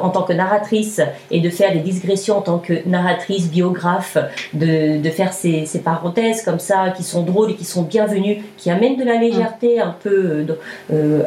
en 0.02 0.10
tant 0.10 0.24
que 0.24 0.34
narratrice 0.34 1.02
et 1.32 1.40
de 1.40 1.50
faire 1.50 1.72
des 1.72 1.80
digressions 1.80 2.38
en 2.38 2.42
tant 2.42 2.58
que 2.58 2.88
narratrice 2.88 3.50
biographe 3.50 4.18
de, 4.54 5.10
faire 5.10 5.34
ces, 5.34 5.66
parenthèses 5.84 6.44
comme 6.44 6.60
ça 6.60 6.90
qui 6.96 7.04
sont 7.04 7.24
drôles 7.24 7.52
et 7.52 7.56
qui 7.56 7.64
sont 7.64 7.84
bienvenues 7.84 8.44
qui 8.58 8.70
amènent 8.70 8.98
de 8.98 9.06
la 9.06 9.16
légèreté 9.16 9.80
un 9.80 9.96
peu 10.04 10.46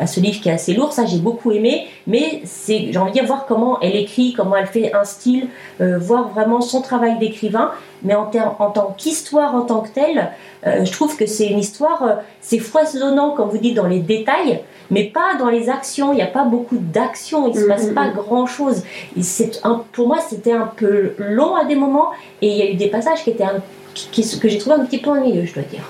à 0.00 0.06
ce 0.06 0.20
livre 0.20 0.40
qui 0.40 0.48
est 0.48 0.52
assez 0.52 0.74
lourd. 0.74 0.92
Ça 0.92 1.06
j'ai 1.06 1.18
beaucoup 1.18 1.52
aimé. 1.52 1.86
Mais 2.06 2.42
j'ai 2.66 2.96
envie 2.96 3.10
de 3.10 3.14
dire 3.14 3.26
voir 3.26 3.46
comment 3.46 3.80
elle 3.80 3.96
écrit 3.96 4.34
comment 4.36 4.56
elle 4.56 4.66
fait 4.66 4.92
un 4.94 5.04
style 5.04 5.46
voir 5.78 6.28
vraiment 6.30 6.60
son 6.60 6.82
travail 6.82 7.18
d'écrivain 7.18 7.59
mais 8.02 8.14
en, 8.14 8.26
tant 8.26 8.94
qu'histoire 8.96 9.54
en 9.54 9.62
tant 9.62 9.80
que 9.80 9.88
telle 9.88 10.30
euh, 10.66 10.84
je 10.84 10.92
trouve 10.92 11.16
que 11.16 11.26
c'est 11.26 11.46
une 11.46 11.58
histoire 11.58 12.02
euh, 12.02 12.14
c'est 12.40 12.58
foisonnant 12.58 13.30
comme 13.34 13.48
vous 13.50 13.58
dites 13.58 13.74
dans 13.76 13.86
les 13.86 14.00
détails 14.00 14.60
mais 14.92 15.04
pas 15.04 15.36
dans 15.38 15.48
les 15.48 15.68
actions. 15.70 16.12
Il 16.12 16.16
n'y 16.16 16.22
a 16.22 16.26
pas 16.26 16.44
beaucoup 16.44 16.76
d'actions 16.78 17.46
il 17.48 17.54
se 17.54 17.60
Mhm, 17.62 17.68
passe 17.68 17.86
pas 17.88 18.06
mhm. 18.08 18.14
grand 18.14 18.46
chose 18.46 18.82
c'est 19.20 19.60
un, 19.64 19.82
pour 19.92 20.08
moi 20.08 20.18
c'était 20.28 20.52
un 20.52 20.68
peu 20.76 21.12
long 21.18 21.54
à 21.56 21.64
des 21.64 21.76
moments 21.76 22.10
et 22.42 22.48
il 22.48 22.56
y 22.56 22.62
a 22.62 22.70
eu 22.70 22.74
des 22.74 22.88
passages 22.88 23.22
qui 23.24 23.30
étaient 23.30 23.44
un- 23.44 23.62
qui- 23.94 24.08
qui- 24.10 24.38
que 24.40 24.48
j'ai 24.48 24.58
trouvé 24.58 24.76
un 24.76 24.84
petit 24.84 24.98
peu 24.98 25.10
ennuyeux 25.10 25.44
je 25.46 25.54
dois 25.54 25.62
dire. 25.64 25.84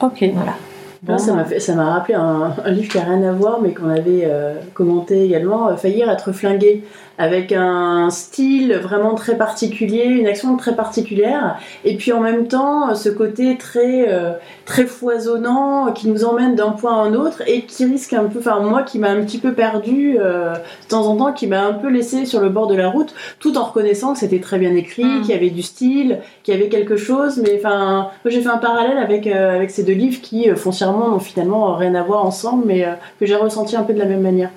Ok. 0.00 0.22
voilà. 0.34 0.54
Bon, 1.02 1.12
Là, 1.12 1.18
ça 1.18 1.32
m'a 1.32 1.44
fait- 1.44 1.60
ça 1.60 1.74
m'a 1.74 1.92
rappelé 1.94 2.14
un, 2.14 2.52
un 2.64 2.70
livre 2.70 2.90
qui 2.90 2.98
a 2.98 3.02
rien 3.04 3.22
à 3.22 3.32
voir, 3.32 3.60
mais 3.60 3.72
qu'on 3.72 3.88
avait 3.88 4.24
euh, 4.24 4.54
commenté 4.74 5.24
également, 5.26 5.76
Faillir 5.76 6.10
être 6.10 6.32
flingué, 6.32 6.82
avec 7.18 7.50
un 7.50 8.10
style 8.10 8.74
vraiment 8.74 9.14
très 9.14 9.36
particulier, 9.36 10.04
une 10.04 10.28
action 10.28 10.56
très 10.56 10.76
particulière, 10.76 11.58
et 11.84 11.96
puis 11.96 12.12
en 12.12 12.20
même 12.20 12.46
temps 12.46 12.94
ce 12.94 13.08
côté 13.08 13.58
très 13.58 14.08
euh, 14.08 14.32
très 14.64 14.86
foisonnant 14.86 15.92
qui 15.92 16.08
nous 16.08 16.24
emmène 16.24 16.54
d'un 16.54 16.70
point 16.70 16.92
à 16.92 17.06
un 17.06 17.14
autre 17.14 17.42
et 17.46 17.62
qui 17.62 17.84
risque 17.84 18.12
un 18.12 18.24
peu, 18.24 18.38
enfin 18.38 18.60
moi 18.60 18.84
qui 18.84 19.00
m'a 19.00 19.10
un 19.10 19.22
petit 19.22 19.38
peu 19.38 19.52
perdu 19.52 20.16
euh, 20.20 20.54
de 20.54 20.88
temps 20.88 21.06
en 21.06 21.16
temps, 21.16 21.32
qui 21.32 21.48
m'a 21.48 21.62
un 21.64 21.72
peu 21.72 21.88
laissé 21.88 22.24
sur 22.24 22.40
le 22.40 22.50
bord 22.50 22.68
de 22.68 22.76
la 22.76 22.88
route, 22.88 23.12
tout 23.40 23.58
en 23.58 23.64
reconnaissant 23.64 24.12
que 24.12 24.20
c'était 24.20 24.40
très 24.40 24.58
bien 24.58 24.74
écrit, 24.74 25.04
Mm. 25.04 25.22
qu'il 25.22 25.30
y 25.30 25.34
avait 25.34 25.50
du 25.50 25.62
style, 25.62 26.20
qu'il 26.44 26.54
y 26.54 26.56
avait 26.56 26.68
quelque 26.68 26.96
chose, 26.96 27.40
mais 27.42 27.58
enfin 27.58 28.10
moi 28.24 28.30
j'ai 28.30 28.40
fait 28.40 28.48
un 28.48 28.58
parallèle 28.58 28.98
avec 28.98 29.26
euh, 29.26 29.56
avec 29.56 29.70
ces 29.70 29.82
deux 29.82 29.92
livres 29.92 30.20
qui 30.20 30.48
foncièrement 30.50 31.08
n'ont 31.08 31.18
finalement 31.18 31.74
rien 31.74 31.96
à 31.96 32.02
voir 32.02 32.24
ensemble, 32.24 32.64
mais 32.66 32.86
que 33.18 33.26
j'ai 33.26 33.34
ressenti 33.34 33.74
un 33.74 33.82
peu 33.82 33.92
de 33.92 33.98
la 33.98 34.04
même 34.04 34.20
manière. 34.20 34.50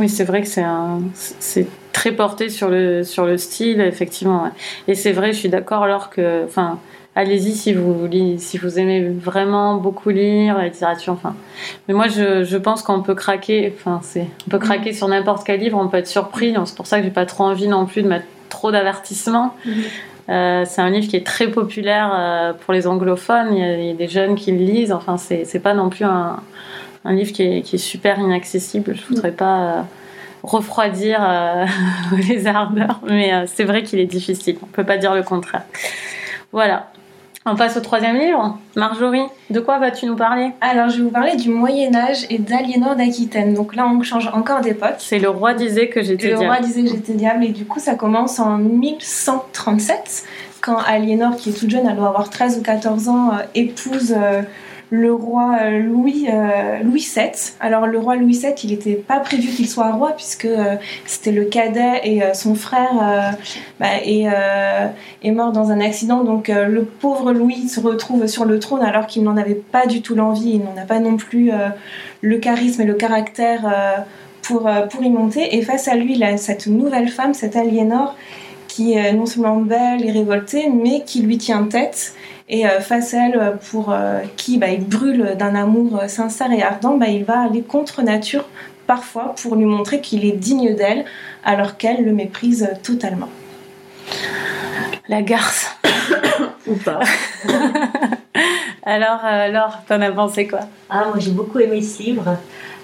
Oui, 0.00 0.08
c'est 0.08 0.24
vrai 0.24 0.40
que 0.40 0.48
c'est 0.48 0.62
un, 0.62 1.00
c'est 1.14 1.66
très 1.92 2.12
porté 2.12 2.48
sur 2.48 2.68
le 2.68 3.04
sur 3.04 3.26
le 3.26 3.36
style, 3.38 3.80
effectivement. 3.80 4.44
ouais. 4.44 4.50
Et 4.88 4.94
c'est 4.94 5.12
vrai, 5.12 5.32
je 5.32 5.38
suis 5.38 5.48
d'accord. 5.48 5.82
Alors 5.82 6.10
que, 6.10 6.44
enfin, 6.44 6.78
allez-y 7.16 7.52
si 7.52 7.72
vous 7.72 8.08
si 8.38 8.58
vous 8.58 8.78
aimez 8.78 9.08
vraiment 9.08 9.76
beaucoup 9.76 10.10
lire 10.10 10.56
la 10.58 10.64
littérature. 10.64 11.12
Enfin, 11.12 11.34
mais 11.88 11.94
moi, 11.94 12.08
je, 12.08 12.44
je 12.44 12.56
pense 12.56 12.82
qu'on 12.82 13.02
peut 13.02 13.14
craquer. 13.14 13.74
Enfin, 13.76 14.00
c'est 14.02 14.26
on 14.46 14.50
peut 14.50 14.58
craquer 14.58 14.92
sur 14.92 15.08
n'importe 15.08 15.44
quel 15.46 15.60
livre. 15.60 15.78
On 15.78 15.88
peut 15.88 15.98
être 15.98 16.06
surpris. 16.06 16.54
C'est 16.64 16.76
pour 16.76 16.86
ça 16.86 16.98
que 16.98 17.04
j'ai 17.04 17.10
pas 17.10 17.26
trop 17.26 17.44
envie 17.44 17.68
non 17.68 17.86
plus 17.86 18.02
de 18.02 18.08
mettre 18.08 18.26
trop 18.48 18.70
d'avertissements. 18.70 19.54
Euh, 20.28 20.64
c'est 20.64 20.80
un 20.80 20.90
livre 20.90 21.08
qui 21.08 21.16
est 21.16 21.26
très 21.26 21.48
populaire 21.48 22.12
euh, 22.14 22.52
pour 22.52 22.72
les 22.72 22.86
anglophones. 22.86 23.48
Il 23.52 23.58
y, 23.58 23.64
a, 23.64 23.76
il 23.76 23.86
y 23.86 23.90
a 23.90 23.94
des 23.94 24.06
jeunes 24.08 24.36
qui 24.36 24.52
le 24.52 24.58
lisent. 24.58 24.92
Enfin, 24.92 25.16
c'est 25.16 25.44
c'est 25.44 25.58
pas 25.58 25.74
non 25.74 25.88
plus 25.88 26.04
un, 26.04 26.36
un 27.04 27.12
livre 27.12 27.32
qui 27.32 27.42
est, 27.42 27.62
qui 27.62 27.76
est 27.76 27.78
super 27.78 28.18
inaccessible. 28.20 28.94
Je 28.94 29.06
voudrais 29.08 29.32
pas 29.32 29.60
euh, 29.60 29.82
refroidir 30.42 31.18
euh, 31.20 31.66
les 32.28 32.46
ardeurs, 32.46 33.00
mais 33.06 33.32
euh, 33.32 33.44
c'est 33.46 33.64
vrai 33.64 33.82
qu'il 33.82 33.98
est 33.98 34.06
difficile. 34.06 34.56
On 34.62 34.66
peut 34.66 34.84
pas 34.84 34.96
dire 34.96 35.14
le 35.14 35.22
contraire. 35.22 35.62
Voilà. 36.52 36.90
On 37.46 37.56
passe 37.56 37.76
au 37.78 37.80
troisième 37.80 38.18
livre. 38.18 38.58
Marjorie, 38.76 39.24
de 39.48 39.60
quoi 39.60 39.78
vas-tu 39.78 40.04
nous 40.04 40.16
parler? 40.16 40.50
Alors, 40.60 40.90
je 40.90 40.98
vais 40.98 41.04
vous 41.04 41.10
parler 41.10 41.36
du 41.36 41.48
Moyen-Âge 41.48 42.26
et 42.28 42.38
d'Aliénor 42.38 42.96
d'Aquitaine. 42.96 43.54
Donc 43.54 43.74
là, 43.74 43.86
on 43.86 44.02
change 44.02 44.28
encore 44.34 44.60
d'époque. 44.60 44.96
C'est 44.98 45.18
le 45.18 45.30
roi 45.30 45.54
disait 45.54 45.88
que 45.88 46.02
j'étais 46.02 46.28
Le 46.28 46.36
diable. 46.36 46.52
roi 46.52 46.60
disait 46.60 46.82
que 46.82 46.90
j'étais 46.90 47.14
diable, 47.14 47.44
et 47.44 47.48
du 47.48 47.64
coup, 47.64 47.78
ça 47.78 47.94
commence 47.94 48.38
en 48.38 48.58
1137, 48.58 50.24
quand 50.60 50.76
Aliénor, 50.76 51.36
qui 51.36 51.48
est 51.48 51.52
toute 51.54 51.70
jeune, 51.70 51.86
elle 51.88 51.96
doit 51.96 52.08
avoir 52.08 52.28
13 52.28 52.58
ou 52.58 52.62
14 52.62 53.08
ans, 53.08 53.30
épouse 53.54 54.14
le 54.90 55.14
roi 55.14 55.56
euh, 55.62 55.78
Louis, 55.78 56.26
euh, 56.28 56.82
Louis 56.82 57.08
VII. 57.14 57.30
Alors 57.60 57.86
le 57.86 57.98
roi 57.98 58.16
Louis 58.16 58.38
VII, 58.38 58.52
il 58.64 58.70
n'était 58.70 58.94
pas 58.94 59.20
prévu 59.20 59.48
qu'il 59.48 59.68
soit 59.68 59.92
roi 59.92 60.12
puisque 60.16 60.46
euh, 60.46 60.76
c'était 61.06 61.30
le 61.30 61.44
cadet 61.44 62.00
et 62.02 62.22
son 62.34 62.56
frère 62.56 63.36
bah, 63.78 63.86
est, 64.04 65.30
mort 65.30 65.52
dans 65.52 65.70
un 65.70 65.80
accident. 65.80 66.24
Donc 66.24 66.48
le 66.48 66.84
pauvre 66.84 67.32
Louis 67.32 67.68
se 67.68 67.80
retrouve 67.80 68.26
sur 68.26 68.44
le 68.44 68.58
trône 68.58 68.82
alors 68.82 69.06
qu'il 69.06 69.22
n'en 69.22 69.36
avait 69.36 69.54
pas 69.54 69.86
du 69.86 70.02
tout 70.02 70.14
l'envie. 70.14 70.50
Il 70.54 70.64
n'en 70.64 70.76
a 70.76 70.86
pas 70.86 70.98
non 70.98 71.16
plus 71.16 71.52
le 72.20 72.38
charisme 72.38 72.82
et 72.82 72.84
le 72.84 72.94
caractère 72.94 74.04
pour, 74.42 74.68
pour 74.90 75.02
y 75.02 75.10
monter. 75.10 75.56
Et 75.56 75.62
face 75.62 75.88
à 75.88 75.94
lui, 75.94 76.22
a 76.22 76.36
cette 76.36 76.66
nouvelle 76.66 77.08
femme, 77.08 77.34
cette 77.34 77.56
Aliénor, 77.56 78.16
qui 78.68 78.94
est 78.94 79.12
non 79.12 79.26
seulement 79.26 79.56
belle 79.56 80.04
et 80.04 80.10
révoltée, 80.10 80.68
mais 80.68 81.02
qui 81.04 81.22
lui 81.22 81.38
tient 81.38 81.64
tête 81.64 82.14
et 82.50 82.66
euh, 82.66 82.80
face 82.80 83.14
à 83.14 83.28
elle, 83.28 83.58
pour 83.70 83.92
euh, 83.92 84.20
qui 84.36 84.58
bah, 84.58 84.68
il 84.68 84.84
brûle 84.84 85.36
d'un 85.38 85.54
amour 85.54 86.02
sincère 86.08 86.52
et 86.52 86.62
ardent, 86.62 86.96
bah, 86.96 87.06
il 87.06 87.24
va 87.24 87.42
aller 87.42 87.62
contre 87.62 88.02
nature 88.02 88.44
parfois 88.86 89.36
pour 89.40 89.54
lui 89.54 89.64
montrer 89.64 90.00
qu'il 90.00 90.24
est 90.24 90.32
digne 90.32 90.74
d'elle 90.74 91.04
alors 91.44 91.76
qu'elle 91.76 92.04
le 92.04 92.12
méprise 92.12 92.68
totalement. 92.82 93.28
La 95.08 95.22
garce. 95.22 95.76
Ou 96.66 96.74
pas. 96.74 97.00
alors, 98.82 99.20
euh, 99.24 99.48
Laure, 99.48 99.78
t'en 99.86 100.00
as 100.00 100.10
pensé 100.10 100.46
quoi? 100.46 100.60
Ah, 100.88 101.04
moi 101.08 101.16
j'ai 101.18 101.32
beaucoup 101.32 101.58
aimé 101.58 101.82
ce 101.82 102.02
livre. 102.02 102.36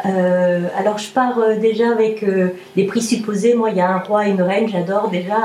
Euh, 0.05 0.69
alors 0.77 0.99
je 0.99 1.11
pars 1.11 1.39
euh, 1.39 1.57
déjà 1.57 1.91
avec 1.91 2.23
euh, 2.23 2.51
des 2.75 2.85
présupposés. 2.85 3.55
Moi, 3.55 3.71
il 3.71 3.77
y 3.77 3.81
a 3.81 3.91
un 3.91 3.99
roi 3.99 4.27
et 4.27 4.31
une 4.31 4.43
reine, 4.43 4.69
j'adore 4.69 5.09
déjà 5.09 5.37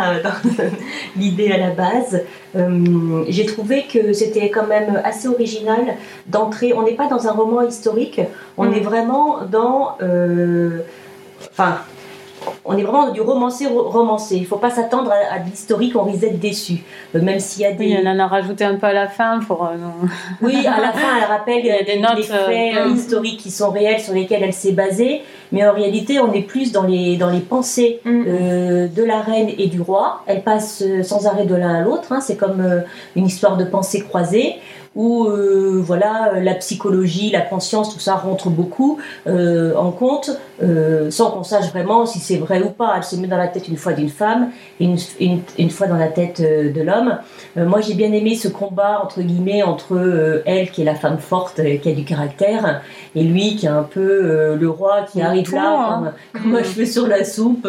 l'idée 1.15 1.51
à 1.51 1.57
la 1.57 1.69
base. 1.69 2.21
J'ai 3.29 3.45
trouvé 3.45 3.85
que 3.91 4.11
c'était 4.11 4.49
quand 4.49 4.67
même 4.67 5.01
assez 5.05 5.27
original 5.27 5.95
d'entrer. 6.27 6.73
On 6.73 6.83
n'est 6.83 6.95
pas 6.95 7.07
dans 7.07 7.27
un 7.27 7.31
roman 7.31 7.61
historique, 7.61 8.19
on 8.57 8.65
mm. 8.65 8.73
est 8.73 8.81
vraiment 8.81 9.39
dans. 9.49 9.97
Enfin, 11.51 11.77
on 12.65 12.77
est 12.77 12.83
vraiment 12.83 13.11
du 13.11 13.21
romancé 13.21 13.67
romancé. 13.67 14.35
Il 14.35 14.41
ne 14.41 14.47
faut 14.47 14.57
pas 14.57 14.69
s'attendre 14.69 15.11
à, 15.11 15.39
de 15.39 15.49
l'historique, 15.49 15.95
on 15.95 16.03
risque 16.03 16.19
d'être 16.19 16.39
déçu. 16.39 16.83
Euh, 17.15 17.21
même 17.21 17.39
s'il 17.39 17.63
y 17.63 17.65
a 17.65 17.71
des. 17.71 17.85
Oui, 17.85 17.95
elle 17.97 18.07
en 18.07 18.19
a 18.19 18.27
rajouté 18.27 18.63
un 18.63 18.75
peu 18.75 18.87
à 18.87 18.93
la 18.93 19.07
fin 19.07 19.39
pour. 19.39 19.65
Euh, 19.65 19.77
oui, 20.41 20.65
à 20.67 20.79
la 20.79 20.91
fin, 20.91 21.17
elle 21.17 21.27
rappelle 21.27 21.63
des 21.85 21.99
notes, 21.99 22.17
les 22.17 22.23
faits 22.23 22.77
euh, 22.77 22.89
historiques 22.89 23.39
qui 23.39 23.51
sont 23.51 23.71
réels 23.71 23.99
sur 23.99 24.13
lesquels 24.13 24.43
elle 24.43 24.53
s'est 24.53 24.73
basée. 24.73 25.21
Mais 25.51 25.67
en 25.67 25.73
réalité, 25.73 26.19
on 26.19 26.31
est 26.33 26.41
plus 26.41 26.71
dans 26.71 26.83
les, 26.83 27.17
dans 27.17 27.29
les 27.29 27.39
pensées 27.39 27.99
mm. 28.05 28.23
de 28.95 29.03
la 29.03 29.21
reine 29.21 29.49
et 29.57 29.67
du 29.67 29.81
roi. 29.81 30.21
Elles 30.27 30.43
passent 30.43 30.83
sans 31.03 31.27
arrêt 31.27 31.45
de 31.45 31.55
l'un 31.55 31.75
à 31.75 31.81
l'autre. 31.81 32.11
Hein. 32.11 32.21
C'est 32.21 32.37
comme 32.37 32.63
une 33.15 33.25
histoire 33.25 33.57
de 33.57 33.65
pensées 33.65 34.01
croisées 34.01 34.55
où 34.95 35.25
euh, 35.25 35.81
voilà 35.81 36.33
la 36.41 36.53
psychologie, 36.55 37.31
la 37.31 37.41
conscience, 37.41 37.93
tout 37.93 37.99
ça 37.99 38.15
rentre 38.15 38.49
beaucoup 38.49 38.99
euh, 39.25 39.73
en 39.75 39.91
compte, 39.91 40.37
euh, 40.61 41.09
sans 41.09 41.31
qu'on 41.31 41.43
sache 41.43 41.69
vraiment 41.69 42.05
si 42.05 42.19
c'est 42.19 42.37
vrai 42.37 42.61
ou 42.61 42.69
pas. 42.69 42.95
Elle 42.97 43.03
se 43.03 43.15
met 43.15 43.27
dans 43.27 43.37
la 43.37 43.47
tête 43.47 43.69
une 43.69 43.77
fois 43.77 43.93
d'une 43.93 44.09
femme 44.09 44.49
et 44.79 44.85
une, 44.85 45.39
une, 45.57 45.69
fois 45.69 45.87
dans 45.87 45.95
la 45.95 46.09
tête 46.09 46.41
de 46.41 46.81
l'homme. 46.81 47.17
moi, 47.55 47.79
j'ai 47.79 47.93
bien 47.93 48.11
aimé 48.11 48.35
ce 48.35 48.49
combat 48.49 49.01
entre 49.03 49.21
guillemets 49.21 49.63
entre 49.63 50.41
elle 50.45 50.71
qui 50.71 50.81
est 50.81 50.85
la 50.85 50.95
femme 50.95 51.19
forte, 51.19 51.61
qui 51.81 51.89
a 51.89 51.93
du 51.93 52.03
caractère, 52.03 52.81
et 53.15 53.23
lui 53.23 53.55
qui 53.55 53.67
est 53.67 53.69
un 53.69 53.83
peu 53.83 54.55
le 54.55 54.69
roi 54.69 55.03
qui 55.09 55.21
arrive 55.21 55.40
là 55.49 56.03
hein. 56.05 56.13
comme, 56.33 56.41
comme, 56.43 56.55
un 56.55 56.63
cheveu 56.63 56.85
sur 56.85 57.07
la 57.07 57.23
soupe, 57.23 57.67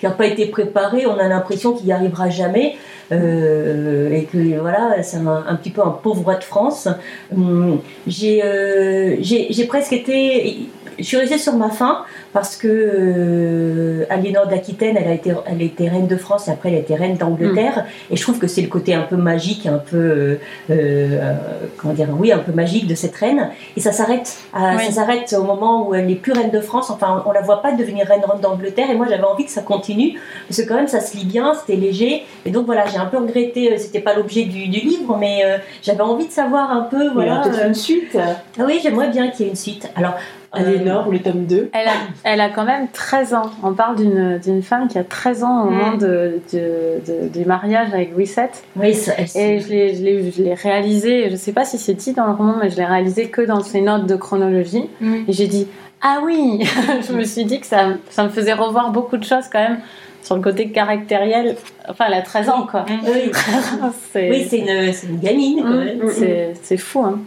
qui 0.00 0.06
n'a 0.06 0.12
pas 0.12 0.26
été 0.26 0.46
préparé. 0.46 1.06
On 1.06 1.18
a 1.18 1.28
l'impression 1.28 1.72
qu'il 1.72 1.86
n'y 1.86 1.92
arrivera 1.92 2.30
jamais. 2.30 2.76
Euh, 3.12 4.10
et 4.10 4.24
que 4.24 4.58
voilà, 4.58 5.02
c'est 5.02 5.18
un, 5.18 5.54
petit 5.56 5.70
peu 5.70 5.82
un 5.82 5.90
pauvre 5.90 6.22
roi 6.22 6.34
de 6.36 6.44
France. 6.44 6.88
Hum, 7.32 7.80
euh, 8.08 9.16
j'ai 9.20 9.66
presque 9.66 9.92
été 9.92 10.68
je 10.98 11.04
suis 11.04 11.16
restée 11.16 11.38
sur 11.38 11.54
ma 11.54 11.70
faim 11.70 12.04
parce 12.32 12.56
que 12.56 12.68
euh, 12.68 14.04
Aliénor 14.10 14.46
d'Aquitaine, 14.46 14.96
elle 14.98 15.08
a 15.08 15.14
été, 15.14 15.32
elle 15.46 15.60
a 15.60 15.64
été 15.64 15.88
reine 15.88 16.06
de 16.06 16.16
France 16.16 16.48
et 16.48 16.50
après 16.50 16.70
elle 16.70 16.76
a 16.76 16.78
été 16.78 16.94
reine 16.94 17.16
d'Angleterre. 17.16 17.84
Mm. 17.84 18.12
Et 18.12 18.16
je 18.16 18.22
trouve 18.22 18.38
que 18.38 18.46
c'est 18.46 18.62
le 18.62 18.68
côté 18.68 18.94
un 18.94 19.02
peu 19.02 19.16
magique, 19.16 19.66
un 19.66 19.78
peu, 19.78 19.96
euh, 19.96 20.36
euh, 20.70 21.34
comment 21.76 21.94
dire, 21.94 22.08
oui, 22.18 22.32
un 22.32 22.38
peu 22.38 22.52
magique 22.52 22.86
de 22.86 22.94
cette 22.94 23.14
reine. 23.16 23.50
Et 23.76 23.80
ça 23.80 23.92
s'arrête, 23.92 24.38
ça 24.52 24.90
s'arrête 24.90 25.34
au 25.38 25.44
moment 25.44 25.88
où 25.88 25.94
elle 25.94 26.06
n'est 26.06 26.14
plus 26.14 26.32
reine 26.32 26.50
de 26.50 26.60
France. 26.60 26.90
Enfin, 26.90 27.22
on 27.26 27.32
la 27.32 27.40
voit 27.40 27.62
pas 27.62 27.72
devenir 27.72 28.06
reine 28.06 28.22
d'Angleterre. 28.40 28.90
Et 28.90 28.94
moi, 28.94 29.06
j'avais 29.08 29.24
envie 29.24 29.44
que 29.44 29.50
ça 29.50 29.62
continue 29.62 30.18
parce 30.48 30.60
que 30.60 30.68
quand 30.68 30.76
même, 30.76 30.88
ça 30.88 31.00
se 31.00 31.16
lit 31.16 31.24
bien, 31.24 31.54
c'était 31.54 31.78
léger. 31.78 32.24
Et 32.44 32.50
donc 32.50 32.66
voilà, 32.66 32.86
j'ai 32.86 32.98
un 32.98 33.06
peu 33.06 33.18
regretté. 33.18 33.76
C'était 33.78 34.00
pas 34.00 34.14
l'objet 34.14 34.44
du, 34.44 34.68
du, 34.68 34.80
livre, 34.80 35.16
mais 35.18 35.42
j'avais 35.82 36.00
envie 36.00 36.26
de 36.26 36.32
savoir 36.32 36.70
un 36.70 36.82
peu, 36.82 37.08
voilà. 37.10 37.42
une 37.66 37.74
suite. 37.74 38.16
Ah 38.58 38.62
oui, 38.66 38.80
j'aimerais 38.82 39.08
bien 39.08 39.30
qu'il 39.30 39.46
y 39.46 39.48
ait 39.48 39.50
une 39.50 39.56
suite. 39.56 39.88
Alors, 39.96 40.14
Aliénor, 40.52 41.10
le 41.10 41.18
tome 41.18 41.44
2. 41.46 41.70
Elle 41.72 41.88
a, 41.88 41.92
elle 42.24 42.40
a 42.40 42.48
quand 42.50 42.64
même 42.64 42.88
13 42.92 43.34
ans. 43.34 43.50
On 43.62 43.72
parle 43.72 43.96
d'une 43.96 44.62
femme 44.62 44.88
qui 44.88 44.98
a 44.98 45.04
13 45.04 45.44
ans 45.44 45.66
au 45.66 45.70
moment 45.70 45.96
de, 45.96 46.40
du 47.32 47.44
mariage 47.44 47.92
avec 47.92 48.12
Louis 48.12 48.24
VII. 48.24 48.46
Oui, 48.76 48.94
ça, 48.94 49.12
Et 49.34 49.60
je 49.60 50.42
l'ai 50.42 50.54
réalisé, 50.54 51.24
je 51.26 51.32
ne 51.32 51.36
sais 51.36 51.52
pas 51.52 51.64
si 51.64 51.78
c'est 51.78 51.94
dit 51.94 52.12
dans 52.12 52.26
le 52.26 52.32
roman, 52.32 52.56
mais 52.60 52.70
je 52.70 52.76
l'ai 52.76 52.84
réalisé 52.84 53.28
que 53.28 53.42
dans 53.42 53.60
ses 53.60 53.80
notes 53.80 54.06
de 54.06 54.16
chronologie. 54.16 54.88
Mm. 55.00 55.14
Et 55.28 55.32
j'ai 55.32 55.46
dit, 55.46 55.66
ah 56.02 56.20
oui 56.22 56.66
Je 57.08 57.12
me 57.12 57.24
suis 57.24 57.44
dit 57.44 57.60
que 57.60 57.66
ça, 57.66 57.94
ça 58.10 58.24
me 58.24 58.28
faisait 58.28 58.52
revoir 58.52 58.90
beaucoup 58.90 59.16
de 59.16 59.24
choses 59.24 59.46
quand 59.50 59.60
même 59.60 59.80
sur 60.22 60.34
le 60.34 60.42
côté 60.42 60.70
caractériel. 60.70 61.56
Enfin, 61.88 62.06
elle 62.08 62.14
a 62.14 62.22
13 62.22 62.48
ans, 62.48 62.66
quoi. 62.68 62.84
Oui, 62.88 63.30
oui 64.14 64.46
c'est 64.48 64.58
une, 64.58 64.68
une, 64.68 65.20
gamine, 65.20 65.62
quand 65.62 66.06
mm. 66.08 66.54
C'est 66.62 66.76
fou, 66.76 67.04
hein. 67.04 67.20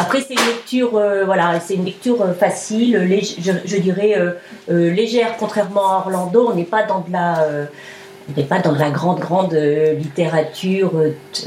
Après, 0.00 0.22
c'est 0.22 0.32
une 0.32 0.46
lecture, 0.46 0.96
euh, 0.96 1.26
voilà, 1.26 1.60
c'est 1.60 1.74
une 1.74 1.84
lecture 1.84 2.22
euh, 2.22 2.32
facile, 2.32 3.06
je, 3.38 3.76
dirais 3.76 4.16
euh, 4.16 4.90
légère, 4.90 5.36
contrairement 5.38 5.90
à 5.90 5.96
Orlando. 5.98 6.48
On 6.50 6.54
n'est 6.54 6.64
pas 6.64 6.84
dans 6.84 7.00
de 7.00 7.12
la, 7.12 8.90
grande, 8.90 9.20
grande 9.20 9.52
littérature. 9.52 10.90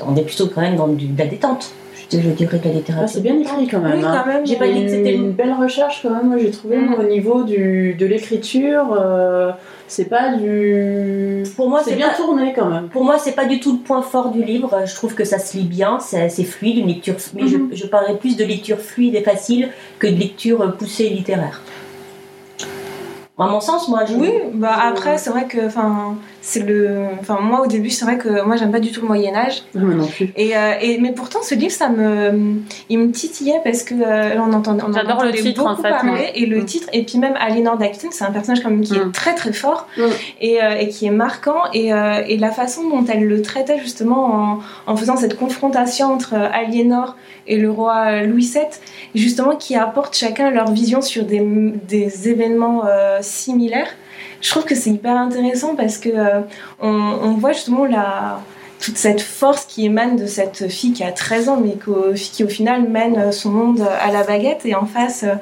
on 0.06 0.16
est 0.16 0.22
plutôt 0.22 0.50
quand 0.54 0.62
même 0.62 0.76
dans 0.76 0.88
de 0.88 1.18
la 1.18 1.26
détente. 1.26 1.74
Je, 2.22 2.30
dirais 2.30 2.60
de 2.60 2.68
la 2.68 2.74
littérature. 2.76 3.06
Ah, 3.06 3.08
c'est 3.08 3.22
bien 3.22 3.40
écrit 3.40 3.68
quand 3.68 3.80
même. 3.80 4.00
Oui, 4.00 4.06
hein. 4.06 4.24
quand 4.24 4.32
même. 4.32 4.46
J'ai 4.46 4.56
pas 4.56 4.68
dit 4.68 4.84
que 4.84 4.90
c'était 4.90 5.16
une 5.16 5.32
belle 5.32 5.54
recherche 5.54 6.02
quand 6.04 6.12
même. 6.12 6.28
Moi, 6.28 6.38
j'ai 6.38 6.52
trouvé 6.52 6.78
mm. 6.78 6.96
au 7.00 7.04
niveau 7.04 7.44
du, 7.44 7.96
de 7.96 8.06
l'écriture 8.06 8.98
c'est 9.94 10.06
pas 10.06 10.36
du. 10.36 11.44
Pour 11.56 11.70
moi, 11.70 11.82
c'est 11.84 11.96
bien 11.96 12.10
tourné 12.16 12.54
quand 12.54 12.70
même. 12.70 12.90
Pour 12.90 13.04
moi, 13.04 13.18
c'est 13.20 13.34
pas 13.34 13.46
du 13.46 13.60
tout 13.60 13.74
le 13.74 13.80
point 13.80 14.02
fort 14.02 14.32
du 14.32 14.44
livre. 14.44 14.86
Je 14.86 14.96
trouve 14.96 15.14
que 15.14 15.24
ça 15.24 15.40
se 15.40 15.58
lit 15.58 15.66
bien, 15.66 16.00
c'est 16.00 16.30
fluide, 16.44 16.78
une 16.78 16.88
lecture. 16.88 17.16
Mais 17.36 17.48
je, 17.48 17.58
mhm. 17.58 17.70
je 17.74 17.86
parlerais 17.86 18.18
plus 18.18 18.36
de 18.36 18.44
lecture 18.44 18.80
fluide 18.80 19.16
et 19.16 19.22
facile 19.22 19.70
que 20.00 20.08
de 20.08 20.16
lecture 20.16 20.76
poussée 20.78 21.10
littéraire. 21.10 21.62
À 23.38 23.48
mon 23.48 23.62
sens, 23.62 23.88
moi, 23.88 24.06
je. 24.06 24.14
Oui, 24.14 24.32
bah 24.54 24.76
après, 24.82 25.18
c'est 25.18 25.30
vrai 25.30 25.46
que, 25.46 25.66
enfin, 25.66 26.16
c'est 26.46 26.60
le. 26.60 27.06
Enfin, 27.22 27.40
moi, 27.40 27.62
au 27.62 27.68
début, 27.68 27.90
c'est 27.90 28.04
vrai 28.04 28.18
que 28.18 28.44
moi, 28.44 28.58
j'aime 28.58 28.72
pas 28.72 28.82
du 28.82 28.92
tout 28.92 29.00
le 29.00 29.08
Moyen-Âge. 29.08 29.64
Moi 29.76 29.94
non 29.94 30.06
plus. 30.06 30.34
Et, 30.36 30.58
euh, 30.58 30.74
et, 30.82 30.98
mais 31.00 31.14
pourtant, 31.14 31.40
ce 31.42 31.56
livre, 31.56 31.72
ça 31.72 31.88
me. 31.88 32.58
Il 32.90 33.00
me 33.00 33.12
titillait 33.12 33.62
parce 33.64 33.84
que 33.84 33.96
euh, 33.96 34.38
on 34.42 34.52
entendait, 34.52 34.84
on 34.84 34.92
J'adore 34.92 35.24
le 35.24 35.32
titre, 35.32 35.66
en 35.66 35.78
fait. 35.78 35.90
Parler, 35.90 36.32
et 36.36 36.46
le 36.46 36.60
mm. 36.60 36.66
titre, 36.66 36.90
et 36.92 37.04
puis 37.04 37.18
même 37.18 37.36
Aliénor 37.40 37.78
d'Aquitaine, 37.78 38.12
c'est 38.12 38.26
un 38.26 38.32
personnage 38.32 38.62
quand 38.62 38.70
même 38.70 38.82
qui 38.82 38.94
est 38.94 39.06
mm. 39.06 39.14
très 39.14 39.36
très 39.36 39.54
fort 39.54 39.88
mm. 39.98 40.02
et, 40.42 40.62
euh, 40.62 40.76
et, 40.80 40.90
qui 40.90 41.06
est 41.06 41.12
marquant. 41.12 41.62
Et, 41.74 41.88
et, 42.28 42.38
la 42.38 42.52
façon 42.52 42.90
dont 42.90 43.06
elle 43.06 43.24
le 43.24 43.42
traitait, 43.42 43.80
justement, 43.80 44.60
en, 44.86 44.92
en 44.92 44.98
faisant 44.98 45.16
cette 45.16 45.38
confrontation 45.38 46.12
entre 46.12 46.34
Aliénor 46.34 47.16
et 47.48 47.58
le 47.58 47.72
roi 47.72 48.24
Louis 48.24 48.52
VII, 48.54 48.64
justement, 49.16 49.56
qui 49.56 49.78
apportent 49.78 50.16
chacun 50.16 50.52
leur 50.52 50.72
vision 50.72 51.02
sur 51.02 51.24
des, 51.24 51.40
des 51.88 52.28
événements 52.28 52.84
similaires. 53.22 53.88
Je 54.44 54.50
trouve 54.50 54.66
que 54.66 54.76
c'est 54.76 54.90
hyper 54.90 55.16
intéressant 55.18 55.76
parce 55.76 55.98
que 55.98 56.10
euh, 56.10 56.42
on, 56.82 57.32
voit 57.36 57.54
justement 57.54 57.86
la, 57.86 58.42
toute 58.82 58.98
cette 58.98 59.22
force 59.22 59.66
qui 59.66 59.86
émane 59.86 60.18
de 60.18 60.26
cette 60.26 60.68
fille 60.68 60.92
qui 60.92 61.04
a 61.04 61.14
13 61.14 61.48
ans, 61.50 61.58
mais 61.64 61.78
qui 62.16 62.44
au 62.44 62.50
final 62.50 62.88
mène 62.90 63.32
son 63.32 63.50
monde 63.52 63.88
à 64.02 64.12
la 64.12 64.24
baguette, 64.24 64.66
et 64.66 64.76
en 64.76 64.86
face, 64.86 65.24
euh, 65.24 65.36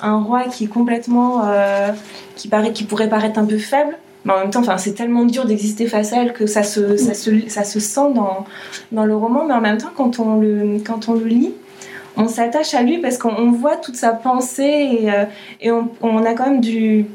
un 0.00 0.22
roi 0.22 0.44
qui 0.44 0.64
est 0.64 0.68
complètement. 0.68 1.42
Euh, 1.44 1.90
qui, 2.36 2.48
paraît, 2.48 2.72
qui 2.72 2.84
pourrait 2.84 3.08
paraître 3.08 3.38
un 3.38 3.46
peu 3.46 3.58
faible, 3.58 3.98
mais 4.24 4.32
en 4.34 4.38
même 4.40 4.50
temps, 4.50 4.62
c'est 4.76 4.92
tellement 4.92 5.24
dur 5.24 5.46
d'exister 5.46 5.86
face 5.86 6.12
à 6.12 6.22
elle 6.22 6.32
que 6.32 6.46
ça 6.46 6.62
se, 6.62 6.96
ça 6.96 7.14
se, 7.14 7.48
ça 7.48 7.64
se 7.64 7.80
sent 7.80 8.12
dans, 8.14 8.44
dans 8.92 9.04
le 9.04 9.16
roman, 9.16 9.44
mais 9.46 9.54
en 9.54 9.60
même 9.60 9.78
temps, 9.78 9.90
quand 9.96 10.20
on 10.20 10.36
le, 10.36 10.78
quand 10.86 11.08
on 11.08 11.14
le 11.14 11.24
lit, 11.24 11.52
on 12.16 12.28
s'attache 12.28 12.74
à 12.74 12.82
lui 12.82 12.98
parce 12.98 13.18
qu'on 13.18 13.52
voit 13.52 13.76
toute 13.76 13.96
sa 13.96 14.10
pensée 14.10 15.08
et, 15.60 15.70
on, 15.70 16.24
a 16.24 16.34
quand 16.34 16.50
même 16.50 16.60
du, 16.60 17.06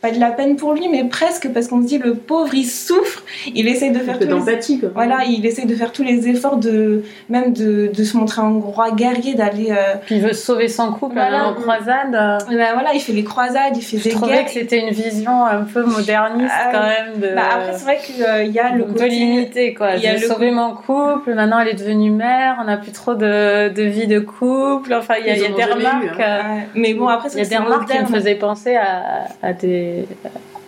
pas 0.00 0.12
de 0.12 0.20
la 0.20 0.30
peine 0.30 0.54
pour 0.54 0.74
lui, 0.74 0.88
mais 0.88 1.02
presque 1.08 1.48
parce 1.52 1.66
qu'on 1.66 1.82
se 1.82 1.86
dit 1.88 1.98
le 1.98 2.14
pauvre, 2.14 2.54
il 2.54 2.64
souffre, 2.64 3.24
il 3.52 3.66
essaye 3.66 3.90
de 3.90 3.98
faire 3.98 4.14
Un 4.14 4.18
peu 4.18 4.26
tous 4.26 4.30
les... 4.32 4.38
d'empathie, 4.38 4.78
quoi. 4.78 4.90
Voilà, 4.94 5.24
il 5.26 5.44
essaye 5.44 5.66
de 5.66 5.74
faire 5.74 5.90
tous 5.90 6.04
les 6.04 6.28
efforts 6.28 6.56
de 6.56 7.02
même 7.28 7.52
de, 7.52 7.90
de 7.92 8.04
se 8.04 8.16
montrer 8.16 8.40
un 8.42 8.60
roi 8.60 8.92
guerrier, 8.92 9.34
d'aller. 9.34 9.70
euh, 9.72 9.94
Puis 10.06 10.14
il 10.16 10.20
veut 10.22 10.34
sauver 10.34 10.68
son 10.68 10.92
couple 10.92 11.14
Voilà. 11.14 11.48
en 11.48 11.54
croisade. 11.54 12.14
euh, 12.14 12.38
ben 12.48 12.74
voilà, 12.74 12.90
il 12.94 13.00
fait 13.00 13.12
les 13.12 13.24
croisades, 13.24 13.76
il 13.76 13.82
fait 13.82 13.98
Je 13.98 14.04
des 14.04 14.10
trouvais 14.10 14.34
guerres. 14.34 14.44
que 14.44 14.50
c'était 14.52 14.78
une 14.86 14.94
vision 14.94 15.44
un 15.44 15.62
peu 15.64 15.82
moderniste 15.82 16.54
Ah, 16.56 16.70
quand 16.72 16.82
même 16.82 17.20
de, 17.20 17.34
Bah, 17.34 17.42
après, 17.56 17.72
c'est 17.72 17.84
vrai 17.84 17.98
qu'il 18.04 18.52
y 18.54 18.58
a 18.60 18.70
le 18.76 18.84
de 18.84 18.92
côté. 18.92 19.08
limité 19.08 19.74
quoi. 19.74 19.94
il 19.96 20.02
y 20.04 20.06
a 20.06 20.14
J'ai 20.14 20.20
le 20.22 20.28
sauvé 20.32 20.52
mon 20.52 20.74
couple, 20.74 21.34
maintenant 21.34 21.58
elle 21.58 21.68
est 21.68 21.74
devenue 21.74 22.12
mère, 22.12 22.58
on 22.60 22.64
n'a 22.66 22.76
plus 22.76 22.92
trop 22.92 23.14
de, 23.14 23.68
de 23.70 23.82
vie 23.82 24.06
de 24.06 24.20
couple. 24.20 24.94
Enfin, 24.94 25.14
il 25.20 25.26
y 25.26 25.30
a, 25.30 25.36
y 25.36 25.44
a 25.44 25.48
des 25.48 25.60
eu, 25.60 25.72
remarques. 25.74 26.20
euh, 26.20 26.38
Ouais, 26.38 26.68
Mais 26.76 26.94
bon, 26.94 27.08
après, 27.08 27.30
Il 27.32 27.38
y 27.38 27.40
a 27.40 27.44
c'est 27.44 27.50
des 27.50 27.56
remarques 27.56 27.90
qui 27.90 27.98
me 27.98 28.06
faisaient 28.06 28.36
penser 28.36 28.76
à, 28.76 29.24
à 29.42 29.52
des 29.54 29.87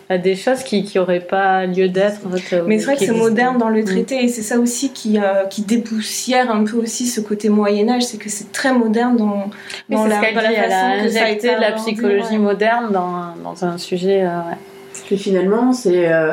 à 0.08 0.18
des 0.18 0.34
choses 0.34 0.64
qui 0.64 0.82
qui 0.82 0.98
auraient 0.98 1.20
pas 1.20 1.66
lieu 1.66 1.88
d'être. 1.88 2.20
en 2.26 2.36
fait, 2.36 2.62
Mais 2.66 2.78
c'est 2.78 2.86
vrai 2.86 2.96
que 2.96 3.04
c'est 3.04 3.12
moderne 3.12 3.58
dans 3.58 3.68
le 3.68 3.82
Mm. 3.82 3.84
traité 3.84 4.24
et 4.24 4.28
c'est 4.28 4.42
ça 4.42 4.58
aussi 4.58 4.90
qui, 4.92 5.18
euh, 5.18 5.44
qui 5.48 5.62
dépoussière 5.62 6.50
un 6.50 6.64
peu 6.64 6.76
aussi 6.78 7.06
ce 7.06 7.20
côté 7.20 7.48
Moyen-Âge, 7.48 8.02
c'est 8.02 8.18
que 8.18 8.28
c'est 8.28 8.50
très 8.50 8.72
moderne 8.72 9.16
dans, 9.16 9.50
dans 9.88 10.04
la, 10.06 10.20
la 10.20 10.52
façon 10.52 11.04
que 11.04 11.10
ça 11.10 11.24
a 11.26 11.30
été 11.30 11.48
la 11.56 11.72
psychologie 11.72 12.38
moderne 12.38 12.90
dans, 12.92 13.34
dans 13.44 13.64
un 13.64 13.78
sujet. 13.78 14.22
euh, 14.24 14.26
ouais. 14.48 14.56
Puis 15.11 15.18
finalement, 15.18 15.72
c'est 15.72 16.12
euh, 16.12 16.30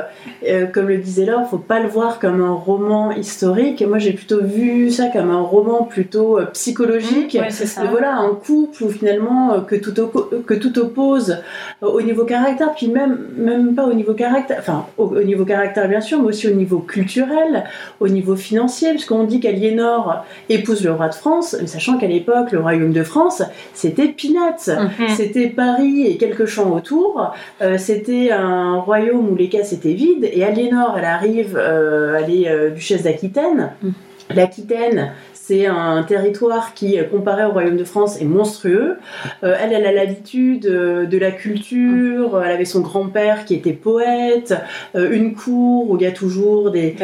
euh, 0.48 0.68
comme 0.68 0.88
le 0.88 0.98
disait 1.00 1.26
Laure, 1.26 1.50
faut 1.50 1.58
pas 1.58 1.80
le 1.80 1.88
voir 1.90 2.20
comme 2.20 2.44
un 2.44 2.52
roman 2.52 3.10
historique. 3.12 3.82
Moi, 3.82 3.98
j'ai 3.98 4.12
plutôt 4.14 4.40
vu 4.44 4.92
ça 4.92 5.08
comme 5.08 5.32
un 5.32 5.42
roman 5.42 5.82
plutôt 5.82 6.38
euh, 6.38 6.46
psychologique. 6.54 7.36
Ouais, 7.42 7.50
ça. 7.50 7.82
Euh, 7.82 7.86
voilà, 7.90 8.18
un 8.18 8.36
couple 8.36 8.84
où 8.84 8.90
finalement 8.90 9.62
que 9.62 9.76
tout, 9.76 9.94
oppo- 10.00 10.44
que 10.46 10.54
tout 10.54 10.78
oppose 10.78 11.40
au 11.82 12.00
niveau 12.04 12.24
caractère, 12.24 12.76
puis 12.76 12.88
même, 12.88 13.18
même 13.36 13.74
pas 13.74 13.86
au 13.86 13.94
niveau 13.94 14.14
caractère, 14.14 14.58
enfin 14.60 14.86
au, 15.00 15.06
au 15.06 15.24
niveau 15.24 15.44
caractère 15.44 15.88
bien 15.88 16.02
sûr, 16.02 16.22
mais 16.22 16.28
aussi 16.28 16.48
au 16.48 16.54
niveau 16.54 16.78
culturel, 16.78 17.64
au 18.00 18.08
niveau 18.08 18.36
financier, 18.36 18.92
puisqu'on 18.92 19.24
dit 19.24 19.40
qu'Aliénor 19.40 20.24
épouse 20.50 20.84
le 20.86 20.92
roi 20.92 21.10
de 21.10 21.16
France, 21.16 21.56
mais 21.60 21.66
sachant 21.66 21.98
qu'à 21.98 22.06
l'époque, 22.06 22.52
le 22.52 22.60
royaume 22.60 22.94
de 22.94 23.02
France, 23.02 23.42
c'était 23.74 24.10
peanuts. 24.10 24.68
Mhm. 24.70 25.08
C'était 25.16 25.48
Paris 25.48 26.06
et 26.06 26.18
quelques 26.18 26.46
champs 26.46 26.72
autour. 26.72 27.34
C'était 27.80 28.32
un 28.32 28.67
royaume 28.76 29.30
où 29.30 29.36
les 29.36 29.50
caisses 29.50 29.74
étaient 29.74 29.94
vides. 29.94 30.30
Et 30.32 30.44
Aliénor, 30.44 30.96
elle 30.98 31.06
arrive, 31.06 31.58
euh, 31.58 32.20
elle 32.22 32.34
est 32.34 32.50
euh, 32.50 32.70
duchesse 32.72 33.04
d'Aquitaine. 33.04 33.72
Mm. 33.82 33.90
L'Aquitaine, 34.36 35.12
c'est 35.48 35.66
un 35.66 36.04
territoire 36.04 36.74
qui, 36.74 36.98
comparé 37.10 37.46
au 37.46 37.52
royaume 37.52 37.78
de 37.78 37.86
France, 37.86 38.20
est 38.22 38.26
monstrueux. 38.26 38.98
Euh, 39.46 39.56
elle, 39.62 39.72
elle 39.72 39.86
a 39.86 39.94
l'habitude 39.94 40.66
euh, 40.66 41.06
de 41.06 41.18
la 41.18 41.32
culture. 41.32 42.42
Elle 42.44 42.52
avait 42.52 42.66
son 42.66 42.82
grand-père 42.82 43.46
qui 43.46 43.54
était 43.56 43.72
poète. 43.72 44.54
Euh, 44.96 45.10
une 45.12 45.36
cour 45.36 45.90
où 45.90 45.96
il 45.96 46.04
y 46.04 46.06
a 46.06 46.12
toujours 46.12 46.72
des, 46.72 46.96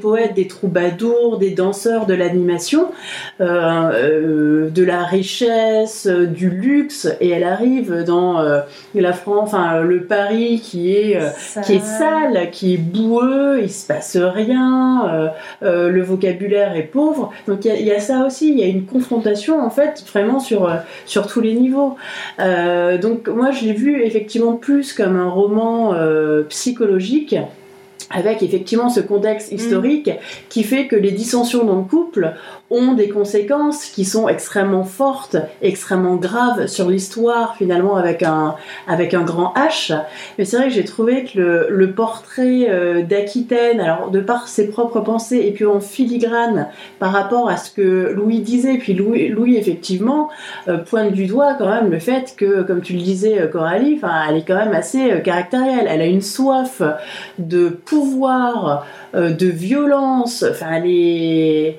poètes, 0.00 0.32
des 0.34 0.46
troubadours, 0.46 1.36
des 1.38 1.50
danseurs, 1.50 2.06
de 2.06 2.14
l'animation, 2.14 2.86
euh, 3.42 4.70
de 4.70 4.82
la 4.82 5.02
richesse, 5.04 6.06
du 6.06 6.48
luxe, 6.48 7.06
et 7.20 7.28
elle 7.30 7.44
arrive 7.44 8.02
dans 8.06 8.42
la 8.94 9.12
France, 9.12 9.50
enfin 9.52 9.82
le 9.82 10.02
Paris 10.04 10.60
qui 10.64 10.94
est 10.94 11.20
Ça- 11.36 11.60
qui 11.60 11.74
est 11.74 11.84
sale, 11.84 12.50
qui 12.50 12.74
est 12.74 12.78
boueux, 12.78 13.60
il 13.62 13.70
se 13.70 13.86
passe 13.86 14.16
rien, 14.16 15.30
le 15.62 16.02
vocabulaire 16.02 16.76
est 16.76 16.82
pauvre. 16.82 17.30
Donc 17.46 17.64
il 17.64 17.68
y 17.68 17.70
a- 17.70 17.73
il 17.78 17.86
y, 17.86 17.92
a 17.92 18.00
ça 18.00 18.26
aussi, 18.26 18.50
il 18.50 18.58
y 18.58 18.62
a 18.62 18.66
une 18.66 18.84
confrontation 18.84 19.60
en 19.60 19.70
fait 19.70 20.04
vraiment 20.12 20.40
sur, 20.40 20.68
euh, 20.68 20.76
sur 21.06 21.26
tous 21.26 21.40
les 21.40 21.54
niveaux. 21.54 21.96
Euh, 22.40 22.98
donc 22.98 23.28
moi 23.28 23.50
je 23.50 23.64
l'ai 23.64 23.72
vu 23.72 24.02
effectivement 24.02 24.54
plus 24.54 24.92
comme 24.92 25.16
un 25.16 25.28
roman 25.28 25.94
euh, 25.94 26.42
psychologique 26.44 27.36
avec 28.10 28.42
effectivement 28.42 28.90
ce 28.90 29.00
contexte 29.00 29.50
historique 29.52 30.10
qui 30.48 30.62
fait 30.62 30.86
que 30.86 30.96
les 30.96 31.10
dissensions 31.10 31.64
dans 31.64 31.76
le 31.76 31.84
couple 31.84 32.34
ont 32.74 32.94
des 32.94 33.08
conséquences 33.08 33.86
qui 33.86 34.04
sont 34.04 34.28
extrêmement 34.28 34.84
fortes, 34.84 35.36
extrêmement 35.62 36.16
graves 36.16 36.66
sur 36.66 36.90
l'histoire 36.90 37.56
finalement 37.56 37.96
avec 37.96 38.22
un, 38.22 38.56
avec 38.88 39.14
un 39.14 39.22
grand 39.22 39.54
H. 39.54 39.96
Mais 40.38 40.44
c'est 40.44 40.56
vrai 40.56 40.68
que 40.68 40.74
j'ai 40.74 40.84
trouvé 40.84 41.24
que 41.24 41.68
le, 41.70 41.92
portrait 41.92 42.68
euh, 42.68 43.02
d'Aquitaine, 43.02 43.80
alors 43.80 44.10
de 44.10 44.20
par 44.20 44.48
ses 44.48 44.68
propres 44.68 45.00
pensées 45.00 45.44
et 45.46 45.52
puis 45.52 45.64
en 45.64 45.80
filigrane 45.80 46.68
par 46.98 47.12
rapport 47.12 47.48
à 47.48 47.56
ce 47.56 47.70
que 47.70 48.12
Louis 48.12 48.40
disait, 48.40 48.78
puis 48.78 48.94
Louis, 48.94 49.56
effectivement 49.56 50.28
euh, 50.66 50.78
pointe 50.78 51.12
du 51.12 51.26
doigt 51.26 51.54
quand 51.54 51.68
même 51.68 51.90
le 51.90 52.00
fait 52.00 52.34
que, 52.36 52.62
comme 52.62 52.80
tu 52.80 52.94
le 52.94 53.00
disais 53.00 53.40
euh, 53.40 53.46
Coralie, 53.46 54.00
elle 54.28 54.36
est 54.38 54.44
quand 54.44 54.56
même 54.56 54.72
assez 54.72 55.22
caractérielle. 55.22 55.86
Elle 55.88 56.00
a 56.00 56.06
une 56.06 56.22
soif 56.22 56.82
de 57.38 57.68
pouvoir, 57.68 58.86
de 59.14 59.46
violence. 59.46 60.44
Enfin, 60.48 60.66
elle 60.72 60.86
est, 60.86 61.78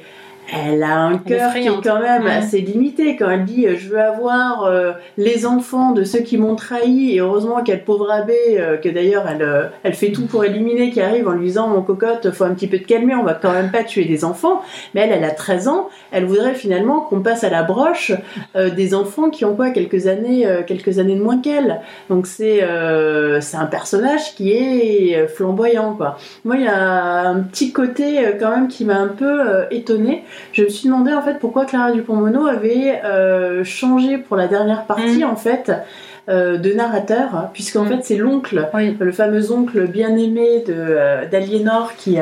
elle 0.53 0.83
a 0.83 0.97
un 0.99 1.17
cœur 1.17 1.53
qui 1.53 1.59
est 1.67 1.81
quand 1.83 1.99
même 2.01 2.23
Ouais. 2.25 2.31
assez 2.31 2.61
limité 2.61 3.15
quand 3.15 3.29
elle 3.29 3.45
dit 3.45 3.67
euh, 3.67 3.75
je 3.77 3.89
veux 3.89 3.99
avoir 4.01 4.63
euh, 4.65 4.91
les 5.17 5.45
enfants 5.45 5.91
de 5.91 6.03
ceux 6.03 6.19
qui 6.19 6.37
m'ont 6.37 6.55
trahi. 6.55 7.15
Et 7.15 7.19
heureusement 7.19 7.61
quel 7.63 7.83
pauvre 7.83 8.09
abbé 8.11 8.35
euh, 8.51 8.77
que 8.77 8.89
d'ailleurs 8.89 9.25
elle, 9.29 9.41
euh, 9.41 9.63
elle 9.83 9.93
fait 9.93 10.11
tout 10.11 10.25
pour 10.25 10.45
éliminer 10.45 10.91
qui 10.91 11.01
arrive 11.01 11.27
en 11.27 11.31
lui 11.31 11.47
disant 11.47 11.67
mon 11.67 11.81
cocotte 11.81 12.31
faut 12.31 12.43
un 12.43 12.53
petit 12.53 12.67
peu 12.67 12.77
te 12.79 12.85
calmer 12.85 13.15
on 13.15 13.23
va 13.23 13.33
quand 13.33 13.51
même 13.51 13.71
pas 13.71 13.83
tuer 13.83 14.05
des 14.05 14.23
enfants. 14.25 14.61
Mais 14.93 15.01
elle 15.01 15.11
elle 15.11 15.23
a 15.23 15.31
13 15.31 15.67
ans. 15.67 15.89
Elle 16.11 16.25
voudrait 16.25 16.53
finalement 16.53 17.01
qu'on 17.01 17.21
passe 17.21 17.43
à 17.43 17.49
la 17.49 17.63
broche 17.63 18.11
euh, 18.55 18.69
des 18.69 18.93
enfants 18.93 19.29
qui 19.29 19.45
ont 19.45 19.55
quoi 19.55 19.69
quelques 19.71 20.07
années 20.07 20.45
euh, 20.45 20.61
quelques 20.65 20.99
années 20.99 21.15
de 21.15 21.21
moins 21.23 21.39
qu'elle. 21.39 21.81
Donc 22.09 22.27
c'est 22.27 22.63
euh, 22.63 23.41
c'est 23.41 23.57
un 23.57 23.65
personnage 23.65 24.35
qui 24.35 24.51
est 24.53 25.27
flamboyant 25.27 25.93
quoi. 25.93 26.17
Moi 26.43 26.55
il 26.57 26.63
y 26.63 26.67
a 26.67 27.27
un 27.29 27.39
petit 27.41 27.71
côté 27.73 28.19
quand 28.39 28.49
même 28.51 28.67
qui 28.67 28.85
m'a 28.85 28.97
un 28.97 29.07
peu 29.07 29.65
étonnée 29.71 30.23
je 30.53 30.63
me 30.63 30.69
suis 30.69 30.87
demandé 30.87 31.13
en 31.13 31.21
fait 31.21 31.39
pourquoi 31.39 31.65
Clara 31.65 31.91
Dupont-Mono 31.91 32.45
avait 32.47 33.01
euh, 33.03 33.63
changé 33.63 34.17
pour 34.17 34.37
la 34.37 34.47
dernière 34.47 34.83
partie 34.85 35.23
en 35.23 35.35
fait 35.35 35.71
euh, 36.27 36.57
de 36.57 36.73
narrateur, 36.73 37.49
puisqu'en 37.53 37.83
Mm. 37.83 37.87
fait 37.89 37.99
c'est 38.03 38.17
l'oncle, 38.17 38.67
Oui. 38.73 38.95
le 38.99 39.11
fameux 39.11 39.51
oncle 39.51 39.85
bien 39.87 40.15
aimé 40.17 40.63
de 40.67 40.73
euh, 40.77 41.25
d'Aliénor 41.27 41.93
qui 41.97 42.17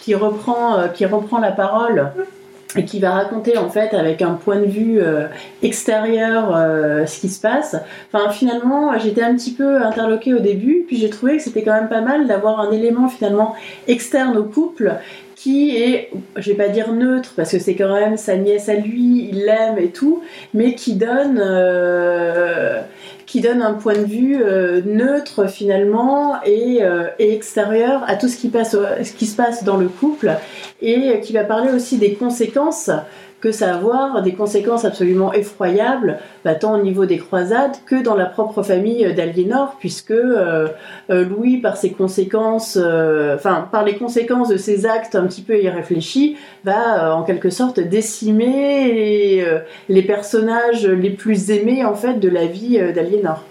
qui 0.00 0.14
reprend 0.14 0.88
qui 0.94 1.04
reprend 1.06 1.38
la 1.38 1.52
parole 1.52 2.08
et 2.76 2.84
qui 2.84 3.00
va 3.00 3.10
raconter 3.10 3.58
en 3.58 3.68
fait 3.68 3.94
avec 3.94 4.22
un 4.22 4.34
point 4.34 4.56
de 4.60 4.64
vue 4.66 5.00
euh, 5.00 5.26
extérieur 5.62 6.54
euh, 6.56 7.06
ce 7.06 7.20
qui 7.20 7.28
se 7.28 7.40
passe. 7.40 7.76
Enfin 8.12 8.30
finalement 8.30 8.98
j'étais 8.98 9.22
un 9.22 9.34
petit 9.34 9.52
peu 9.52 9.82
interloquée 9.82 10.34
au 10.34 10.38
début, 10.38 10.84
puis 10.86 10.96
j'ai 10.96 11.10
trouvé 11.10 11.36
que 11.36 11.42
c'était 11.42 11.62
quand 11.62 11.74
même 11.74 11.88
pas 11.88 12.00
mal 12.00 12.26
d'avoir 12.26 12.60
un 12.60 12.70
élément 12.72 13.08
finalement 13.08 13.54
externe 13.88 14.36
au 14.36 14.44
couple 14.44 14.92
qui 15.42 15.74
est, 15.74 16.10
je 16.36 16.50
vais 16.50 16.56
pas 16.56 16.68
dire 16.68 16.92
neutre 16.92 17.32
parce 17.34 17.52
que 17.52 17.58
c'est 17.58 17.74
quand 17.74 17.94
même 17.94 18.18
sa 18.18 18.36
nièce 18.36 18.68
à 18.68 18.74
lui, 18.74 19.30
il 19.30 19.46
l'aime 19.46 19.78
et 19.78 19.88
tout, 19.88 20.22
mais 20.52 20.74
qui 20.74 20.96
donne, 20.96 21.40
euh, 21.42 22.82
qui 23.24 23.40
donne 23.40 23.62
un 23.62 23.72
point 23.72 23.94
de 23.94 24.04
vue 24.04 24.42
euh, 24.42 24.82
neutre 24.84 25.46
finalement 25.48 26.34
et, 26.44 26.80
euh, 26.82 27.04
et 27.18 27.32
extérieur 27.32 28.02
à 28.06 28.16
tout 28.16 28.28
ce 28.28 28.36
qui, 28.36 28.48
passe, 28.48 28.72
ce 28.72 29.12
qui 29.12 29.24
se 29.24 29.34
passe 29.34 29.64
dans 29.64 29.78
le 29.78 29.88
couple 29.88 30.30
et 30.82 31.20
qui 31.20 31.32
va 31.32 31.44
parler 31.44 31.72
aussi 31.72 31.96
des 31.96 32.12
conséquences 32.12 32.90
que 33.40 33.52
ça 33.52 33.66
va 33.68 33.74
avoir, 33.74 34.22
des 34.22 34.34
conséquences 34.34 34.84
absolument 34.84 35.32
effroyables, 35.32 36.18
bah, 36.44 36.54
tant 36.54 36.74
au 36.74 36.82
niveau 36.82 37.06
des 37.06 37.18
croisades 37.18 37.76
que 37.86 38.02
dans 38.02 38.14
la 38.14 38.26
propre 38.26 38.62
famille 38.62 39.12
d'Aliénor, 39.14 39.76
puisque 39.78 40.10
euh, 40.10 40.68
euh, 41.10 41.24
Louis, 41.24 41.58
par 41.58 41.76
ses 41.76 41.92
conséquences, 41.92 42.78
euh, 42.80 43.34
enfin 43.34 43.68
par 43.72 43.84
les 43.84 43.96
conséquences 43.96 44.48
de 44.48 44.56
ses 44.56 44.84
actes 44.86 45.14
un 45.14 45.26
petit 45.26 45.42
peu 45.42 45.60
irréfléchis, 45.60 46.36
va 46.64 47.08
euh, 47.08 47.12
en 47.12 47.22
quelque 47.22 47.50
sorte 47.50 47.80
décimer 47.80 48.92
les, 48.92 49.44
euh, 49.46 49.60
les 49.88 50.02
personnages 50.02 50.86
les 50.86 51.10
plus 51.10 51.50
aimés 51.50 51.84
en 51.84 51.94
fait 51.94 52.20
de 52.20 52.28
la 52.28 52.46
vie 52.46 52.78
euh, 52.78 52.92
d'Aliénor. 52.92 53.42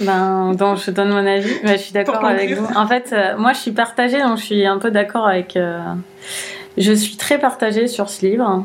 Ben, 0.00 0.54
donc 0.54 0.78
je 0.78 0.90
donne 0.90 1.10
mon 1.10 1.26
avis, 1.26 1.52
mais 1.62 1.76
je 1.76 1.82
suis 1.82 1.92
d'accord 1.92 2.24
avec 2.24 2.54
vous. 2.54 2.66
En 2.74 2.86
fait, 2.86 3.12
euh, 3.12 3.36
moi 3.36 3.52
je 3.52 3.58
suis 3.58 3.72
partagée, 3.72 4.20
donc 4.20 4.38
je 4.38 4.44
suis 4.44 4.66
un 4.66 4.78
peu 4.78 4.90
d'accord 4.90 5.26
avec. 5.28 5.56
euh, 5.56 5.78
je 6.78 6.92
suis 6.92 7.16
très 7.16 7.38
partagée 7.38 7.86
sur 7.86 8.08
ce 8.08 8.24
livre. 8.26 8.64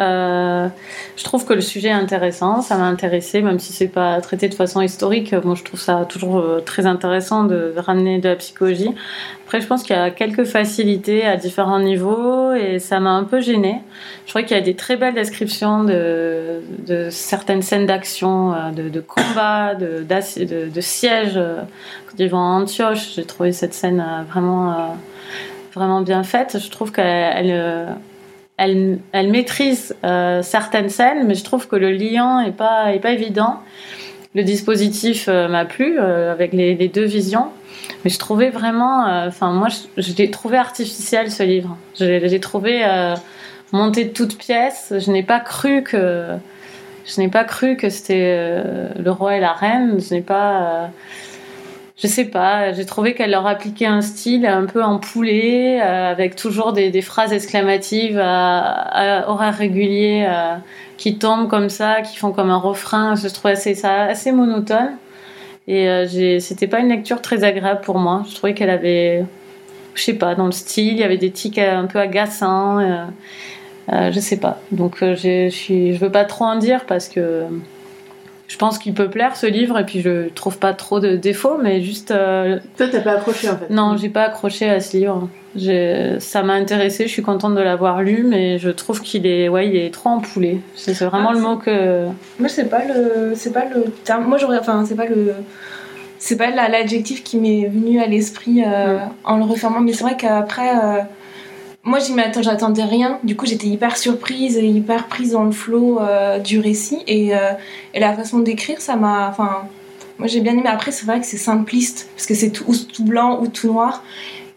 Euh, 0.00 0.68
je 1.16 1.24
trouve 1.24 1.44
que 1.44 1.52
le 1.52 1.60
sujet 1.60 1.88
est 1.88 1.92
intéressant, 1.92 2.62
ça 2.62 2.76
m'a 2.78 2.86
intéressé, 2.86 3.42
même 3.42 3.58
si 3.58 3.72
c'est 3.72 3.88
pas 3.88 4.20
traité 4.22 4.48
de 4.48 4.54
façon 4.54 4.80
historique. 4.80 5.34
Moi, 5.44 5.54
je 5.54 5.62
trouve 5.62 5.80
ça 5.80 6.06
toujours 6.08 6.38
euh, 6.38 6.60
très 6.60 6.86
intéressant 6.86 7.44
de, 7.44 7.74
ramener 7.76 8.18
de 8.18 8.28
la 8.28 8.36
psychologie. 8.36 8.90
Après, 9.44 9.60
je 9.60 9.66
pense 9.66 9.82
qu'il 9.82 9.94
y 9.94 9.98
a 9.98 10.10
quelques 10.10 10.44
facilités 10.44 11.26
à 11.26 11.36
différents 11.36 11.80
niveaux 11.80 12.54
et 12.54 12.78
ça 12.78 12.98
m'a 12.98 13.10
un 13.10 13.24
peu 13.24 13.40
gênée. 13.40 13.80
Je 14.24 14.30
crois 14.30 14.42
qu'il 14.42 14.56
y 14.56 14.60
a 14.60 14.62
des 14.62 14.76
très 14.76 14.96
belles 14.96 15.14
descriptions 15.14 15.84
de, 15.84 16.60
certaines 17.10 17.62
scènes 17.62 17.86
d'action, 17.86 18.54
euh, 18.54 18.70
de, 18.70 18.88
de 18.88 19.00
combats, 19.00 19.74
de, 19.74 20.06
de, 20.06 20.80
sièges. 20.80 21.38
Quand 22.06 22.14
ils 22.18 22.30
vont 22.30 22.38
à 22.38 22.60
Antioche, 22.60 23.16
j'ai 23.16 23.24
trouvé 23.24 23.52
cette 23.52 23.74
scène 23.74 24.02
vraiment, 24.30 24.96
vraiment 25.74 26.00
bien 26.00 26.22
faite. 26.22 26.58
Je 26.62 26.70
trouve 26.70 26.92
qu'elle 26.92 27.04
elle, 27.36 27.50
euh, 27.52 28.96
elle, 29.12 29.30
maîtrise 29.30 29.96
euh, 30.04 30.42
certaines 30.42 30.90
scènes, 30.90 31.26
mais 31.26 31.34
je 31.34 31.44
trouve 31.44 31.68
que 31.68 31.76
le 31.76 31.90
liant 31.90 32.40
est 32.40 32.52
pas, 32.52 32.92
est 32.92 33.00
pas 33.00 33.12
évident. 33.12 33.60
le 34.34 34.42
dispositif 34.42 35.26
euh, 35.28 35.48
m'a 35.48 35.64
plu 35.64 35.98
avec 35.98 36.52
les, 36.52 36.88
deux 36.88 37.04
visions. 37.04 37.48
Mais 38.04 38.10
je 38.10 38.18
trouvais 38.18 38.50
vraiment, 38.50 39.04
enfin 39.26 39.52
moi, 39.52 39.68
je, 39.96 40.12
l'ai 40.16 40.30
trouvé 40.30 40.58
artificiel 40.58 41.30
ce 41.30 41.42
livre. 41.42 41.76
Je 41.98 42.04
l'ai 42.04 42.40
trouvé 42.40 42.84
monté 43.72 44.04
de 44.04 44.10
toutes 44.10 44.38
pièces. 44.38 44.92
Je 44.96 45.10
n'ai 45.10 45.22
pas 45.22 45.40
cru 45.40 45.82
que, 45.82 46.26
je 47.06 47.20
n'ai 47.20 47.28
pas 47.28 47.44
cru 47.44 47.76
que 47.76 47.88
c'était 47.88 48.62
le 48.98 49.10
roi 49.10 49.36
et 49.36 49.40
la 49.40 49.52
reine. 49.52 49.98
Je 49.98 50.14
n'ai 50.14 50.20
pas, 50.20 50.90
je 52.02 52.06
sais 52.06 52.24
pas. 52.26 52.72
J'ai 52.72 52.86
trouvé 52.86 53.14
qu'elle 53.14 53.30
leur 53.30 53.46
appliquait 53.46 53.86
un 53.86 54.00
style 54.00 54.46
un 54.46 54.66
peu 54.66 54.82
empoulé, 54.82 55.80
euh, 55.82 56.10
avec 56.10 56.36
toujours 56.36 56.72
des, 56.72 57.02
phrases 57.02 57.32
exclamatives 57.32 58.18
à, 58.18 58.60
à 58.60 59.28
horaires 59.28 59.56
réguliers 59.56 60.26
euh, 60.28 60.56
qui 60.96 61.18
tombent 61.18 61.48
comme 61.48 61.68
ça, 61.68 62.02
qui 62.02 62.16
font 62.16 62.32
comme 62.32 62.50
un 62.50 62.58
refrain. 62.58 63.14
Je 63.16 63.28
trouvais 63.28 63.52
assez, 63.52 63.74
ça 63.74 64.04
assez 64.04 64.32
monotone. 64.32 64.96
Et 65.68 65.88
euh, 65.88 66.38
c'était 66.40 66.66
pas 66.66 66.80
une 66.80 66.88
lecture 66.88 67.22
très 67.22 67.44
agréable 67.44 67.80
pour 67.82 67.98
moi. 67.98 68.24
Je 68.28 68.34
trouvais 68.34 68.54
qu'elle 68.54 68.70
avait, 68.70 69.24
je 69.94 70.02
sais 70.02 70.14
pas, 70.14 70.34
dans 70.34 70.46
le 70.46 70.52
style, 70.52 70.94
il 70.94 70.98
y 70.98 71.04
avait 71.04 71.16
des 71.16 71.30
tics 71.30 71.58
un 71.58 71.86
peu 71.86 72.00
agaçants. 72.00 72.80
euh, 72.80 73.04
euh, 73.92 74.12
je 74.12 74.20
sais 74.20 74.36
pas. 74.38 74.60
Donc 74.72 74.98
je 75.00 75.48
je 75.48 75.96
veux 75.98 76.10
pas 76.10 76.24
trop 76.24 76.44
en 76.44 76.56
dire 76.56 76.86
parce 76.86 77.08
que 77.08 77.44
je 78.50 78.56
pense 78.56 78.78
qu'il 78.78 78.94
peut 78.94 79.08
plaire 79.08 79.36
ce 79.36 79.46
livre 79.46 79.78
et 79.78 79.84
puis 79.86 80.00
je 80.00 80.28
trouve 80.30 80.58
pas 80.58 80.72
trop 80.72 80.98
de 80.98 81.14
défauts, 81.14 81.56
mais 81.62 81.80
juste 81.82 82.10
euh, 82.10 82.58
Toi, 82.76 82.88
t'as 82.90 83.00
pas 83.00 83.12
accroché 83.12 83.48
en 83.48 83.56
fait. 83.56 83.70
non, 83.70 83.96
j'ai 83.96 84.08
pas 84.08 84.24
accroché 84.24 84.68
à 84.68 84.80
ce 84.80 84.96
livre. 84.96 85.28
Ça 86.20 86.42
m'a 86.42 86.54
intéressé, 86.54 87.04
je 87.06 87.12
suis 87.12 87.22
contente 87.22 87.54
de 87.54 87.60
l'avoir 87.60 88.02
lu, 88.02 88.24
mais 88.28 88.58
je 88.58 88.70
trouve 88.70 89.00
qu'il 89.02 89.26
est, 89.26 89.48
ouais, 89.48 89.68
il 89.68 89.76
est 89.76 89.92
trop 89.92 90.10
empoulé. 90.10 90.60
C'est 90.74 90.92
vraiment 91.04 91.30
Ah, 91.30 91.34
le 91.34 91.40
mot 91.40 91.56
que. 91.56 92.06
Moi, 92.40 92.48
c'est 92.48 92.68
pas 92.68 92.82
le, 92.84 93.32
c'est 93.36 93.52
pas 93.52 93.64
le 93.72 93.84
terme. 94.04 94.24
Moi, 94.24 94.38
j'aurais, 94.38 94.58
enfin, 94.58 94.84
c'est 94.86 94.94
pas 94.96 95.06
le, 95.06 95.32
c'est 96.18 96.36
pas 96.36 96.50
la- 96.50 96.68
l'adjectif 96.68 97.22
qui 97.24 97.38
m'est 97.38 97.66
venu 97.68 98.00
à 98.00 98.06
l'esprit 98.06 98.62
euh, 98.66 98.98
en 99.24 99.36
le 99.38 99.44
refermant. 99.44 99.80
Mais 99.80 99.92
c'est 99.92 100.04
vrai 100.04 100.16
qu'après, 100.16 100.70
euh, 100.70 100.98
moi, 101.82 101.98
j'attendais 101.98 102.84
rien. 102.84 103.18
Du 103.24 103.36
coup, 103.36 103.46
j'étais 103.46 103.66
hyper 103.66 103.96
surprise 103.96 104.58
et 104.58 104.66
hyper 104.66 105.06
prise 105.06 105.32
dans 105.32 105.44
le 105.44 105.52
flot 105.52 105.98
euh, 106.00 106.38
du 106.38 106.60
récit 106.60 107.02
et, 107.06 107.34
euh, 107.34 107.52
et 107.94 108.00
la 108.00 108.14
façon 108.14 108.40
d'écrire, 108.40 108.80
ça 108.80 108.96
m'a, 108.96 109.28
enfin, 109.30 109.62
moi, 110.18 110.28
j'ai 110.28 110.40
bien 110.40 110.52
aimé. 110.52 110.66
Après, 110.66 110.92
c'est 110.92 111.06
vrai 111.06 111.20
que 111.20 111.26
c'est 111.26 111.38
simpliste 111.38 112.08
parce 112.14 112.26
que 112.26 112.34
c'est 112.34 112.50
tout, 112.50 112.64
ou 112.66 112.76
tout 112.76 113.04
blanc 113.04 113.40
ou 113.40 113.48
tout 113.48 113.68
noir. 113.68 114.02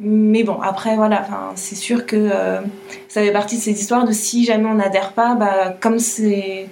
Mais 0.01 0.43
bon, 0.43 0.59
après, 0.61 0.97
voilà, 0.97 1.25
c'est 1.55 1.75
sûr 1.75 2.05
que 2.05 2.17
euh, 2.17 2.59
ça 3.07 3.21
fait 3.21 3.31
partie 3.31 3.55
de 3.55 3.61
ces 3.61 3.71
histoires 3.71 4.05
de 4.05 4.11
si 4.11 4.43
jamais 4.43 4.65
on 4.65 4.75
n'adhère 4.75 5.13
pas, 5.13 5.35
bah, 5.35 5.77
comme 5.79 5.99
c'est 5.99 6.67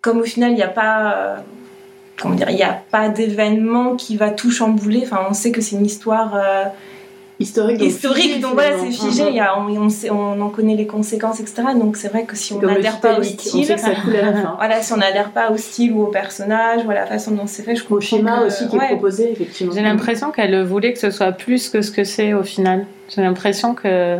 comme 0.00 0.18
au 0.18 0.24
final 0.24 0.50
il 0.52 0.56
n'y 0.56 0.62
a 0.62 0.68
pas 0.68 1.38
comment 2.20 2.34
dire 2.34 2.50
il 2.50 2.56
n'y 2.56 2.62
a 2.62 2.78
pas 2.90 3.08
d'événement 3.08 3.96
qui 3.96 4.18
va 4.18 4.28
tout 4.28 4.50
chambouler 4.50 5.00
enfin 5.02 5.24
on 5.30 5.32
sait 5.32 5.50
que 5.50 5.62
c'est 5.62 5.76
une 5.76 5.86
histoire 5.86 6.38
Historique. 7.40 7.78
donc 7.78 7.88
historique 7.88 8.22
figé, 8.24 8.38
donc 8.40 8.54
voilà 8.54 8.78
c'est 8.78 8.92
figé 8.92 9.24
il 9.28 9.34
y 9.34 9.40
a- 9.40 9.58
on, 9.58 9.66
on, 9.76 9.88
sait- 9.90 10.08
on 10.10 10.40
en 10.40 10.50
connaît 10.50 10.76
les 10.76 10.86
conséquences 10.86 11.40
etc 11.40 11.62
donc 11.78 11.96
c'est 11.96 12.06
vrai 12.08 12.22
que 12.24 12.36
si 12.36 12.52
on 12.52 12.60
n'adhère 12.60 13.00
pas 13.00 13.14
au 13.16 13.20
on 13.20 13.24
style 13.24 13.64
sait 13.66 13.74
que 13.74 13.80
ça 13.80 13.90
coule 13.90 14.14
à 14.14 14.22
la 14.30 14.32
fin. 14.34 14.54
voilà 14.58 14.80
si 14.82 14.92
on 14.92 14.98
n'adhère 14.98 15.30
pas 15.30 15.50
au 15.50 15.56
style 15.56 15.92
ou 15.94 16.02
au 16.04 16.06
personnage 16.06 16.84
ou 16.86 16.90
à 16.92 16.94
la 16.94 17.06
façon 17.06 17.32
dont 17.32 17.46
c'est 17.48 17.64
fait 17.64 17.74
je 17.74 17.82
Au 17.90 18.00
schéma 18.00 18.38
que- 18.38 18.46
aussi 18.46 18.68
qui 18.68 18.76
est 18.76 18.86
proposé, 18.86 19.32
effectivement. 19.32 19.72
J'ai 19.74 19.82
l'impression 19.82 20.30
qu'elle 20.30 20.62
voulait 20.62 20.92
que 20.92 21.00
ce 21.00 21.10
soit 21.10 21.32
plus 21.32 21.68
que 21.70 21.82
ce 21.82 21.90
que 21.90 22.04
c'est 22.04 22.34
au 22.34 22.44
final. 22.44 22.86
J'ai 23.12 23.22
l'impression 23.22 23.74
que 23.74 24.18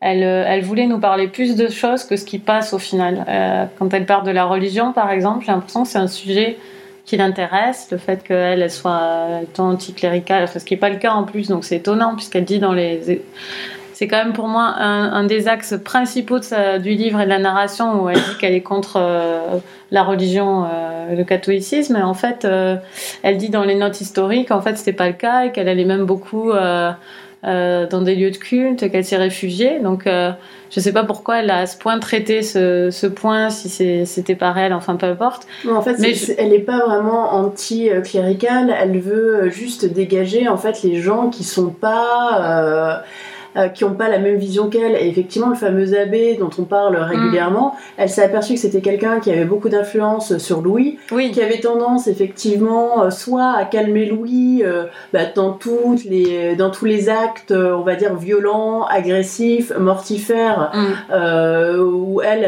elle, 0.00 0.22
euh, 0.22 0.44
elle 0.46 0.62
voulait 0.62 0.86
nous 0.86 1.00
parler 1.00 1.26
plus 1.26 1.56
de 1.56 1.68
choses 1.68 2.04
que 2.04 2.16
ce 2.16 2.24
qui 2.24 2.38
passe 2.38 2.72
au 2.72 2.78
final. 2.78 3.24
Euh, 3.28 3.64
quand 3.78 3.92
elle 3.94 4.06
parle 4.06 4.24
de 4.26 4.30
la 4.30 4.44
religion, 4.44 4.92
par 4.92 5.10
exemple, 5.10 5.44
j'ai 5.44 5.52
l'impression 5.52 5.82
que 5.82 5.88
c'est 5.88 5.98
un 5.98 6.06
sujet 6.06 6.56
qui 7.06 7.16
l'intéresse, 7.16 7.88
le 7.92 7.98
fait 7.98 8.22
qu'elle 8.24 8.62
elle 8.62 8.70
soit 8.70 9.00
euh, 9.00 9.40
tant 9.54 9.70
anticléricale, 9.70 10.44
enfin, 10.44 10.58
ce 10.58 10.64
qui 10.64 10.74
n'est 10.74 10.80
pas 10.80 10.90
le 10.90 10.96
cas 10.96 11.12
en 11.12 11.22
plus, 11.22 11.48
donc 11.48 11.64
c'est 11.64 11.76
étonnant 11.76 12.14
puisqu'elle 12.16 12.44
dit 12.44 12.58
dans 12.58 12.72
les... 12.72 13.22
C'est 13.94 14.08
quand 14.08 14.22
même 14.22 14.34
pour 14.34 14.48
moi 14.48 14.74
un, 14.76 15.10
un 15.10 15.24
des 15.24 15.48
axes 15.48 15.74
principaux 15.82 16.38
de 16.38 16.44
sa- 16.44 16.78
du 16.78 16.90
livre 16.90 17.18
et 17.20 17.24
de 17.24 17.30
la 17.30 17.38
narration 17.38 18.02
où 18.02 18.10
elle 18.10 18.16
dit 18.16 18.36
qu'elle 18.38 18.52
est 18.52 18.60
contre 18.60 18.96
euh, 18.98 19.56
la 19.90 20.02
religion, 20.02 20.66
euh, 20.66 21.16
le 21.16 21.24
catholicisme. 21.24 21.96
Et 21.96 22.02
en 22.02 22.12
fait, 22.12 22.44
euh, 22.44 22.76
elle 23.22 23.38
dit 23.38 23.48
dans 23.48 23.64
les 23.64 23.74
notes 23.74 23.98
historiques, 24.02 24.50
en 24.50 24.60
fait, 24.60 24.76
c'était 24.76 24.92
pas 24.92 25.06
le 25.06 25.14
cas 25.14 25.44
et 25.46 25.52
qu'elle 25.52 25.68
allait 25.68 25.86
même 25.86 26.04
beaucoup 26.04 26.52
euh, 27.46 27.66
euh, 27.66 27.86
dans 27.86 28.02
des 28.02 28.14
lieux 28.14 28.30
de 28.30 28.36
culte 28.36 28.90
qu'elle 28.90 29.04
s'est 29.04 29.16
réfugiée. 29.16 29.80
Donc, 29.80 30.06
euh, 30.06 30.30
je 30.70 30.80
sais 30.80 30.92
pas 30.92 31.04
pourquoi 31.04 31.40
elle 31.40 31.50
a 31.50 31.58
à 31.58 31.66
ce 31.66 31.76
point 31.76 31.98
traité 31.98 32.42
ce, 32.42 32.90
ce 32.90 33.06
point, 33.06 33.50
si 33.50 33.68
c'était 34.06 34.34
pas 34.34 34.52
réel, 34.52 34.72
enfin 34.72 34.96
peu 34.96 35.06
importe. 35.06 35.46
Non, 35.64 35.76
en 35.76 35.82
fait, 35.82 35.96
Mais 35.98 36.14
elle 36.38 36.50
n'est 36.50 36.58
pas 36.58 36.84
vraiment 36.86 37.34
anti-cléricale, 37.34 38.74
elle 38.78 38.98
veut 39.00 39.48
juste 39.50 39.86
dégager 39.86 40.48
en 40.48 40.56
fait 40.56 40.82
les 40.82 41.00
gens 41.00 41.30
qui 41.30 41.44
sont 41.44 41.70
pas. 41.70 43.02
Euh, 43.56 43.68
qui 43.68 43.84
n'ont 43.84 43.94
pas 43.94 44.08
la 44.08 44.18
même 44.18 44.36
vision 44.36 44.68
qu'elle. 44.68 44.96
Et 44.96 45.08
effectivement, 45.08 45.48
le 45.48 45.54
fameux 45.54 45.98
abbé 45.98 46.36
dont 46.38 46.50
on 46.58 46.64
parle 46.64 46.96
régulièrement, 46.96 47.74
elle 47.96 48.08
s'est 48.08 48.22
aperçue 48.22 48.54
que 48.54 48.60
c'était 48.60 48.80
quelqu'un 48.80 49.20
qui 49.20 49.30
avait 49.30 49.44
beaucoup 49.44 49.68
d'influence 49.68 50.38
sur 50.38 50.60
Louis, 50.62 50.98
Oui, 51.12 51.30
qui 51.30 51.40
avait 51.42 51.60
tendance 51.60 52.06
effectivement 52.06 53.04
euh, 53.04 53.10
soit 53.10 53.52
à 53.56 53.64
calmer 53.64 54.06
Louis 54.06 54.62
euh, 54.64 54.84
bah, 55.12 55.20
dans, 55.34 55.52
toutes 55.52 56.04
les, 56.04 56.54
dans 56.56 56.70
tous 56.70 56.84
les 56.84 57.08
actes, 57.08 57.52
on 57.52 57.82
va 57.82 57.94
dire, 57.96 58.14
violents, 58.16 58.84
agressifs, 58.86 59.72
mortifères, 59.78 60.72
Mm. 60.74 61.80
où 61.80 62.20
elle, 62.22 62.44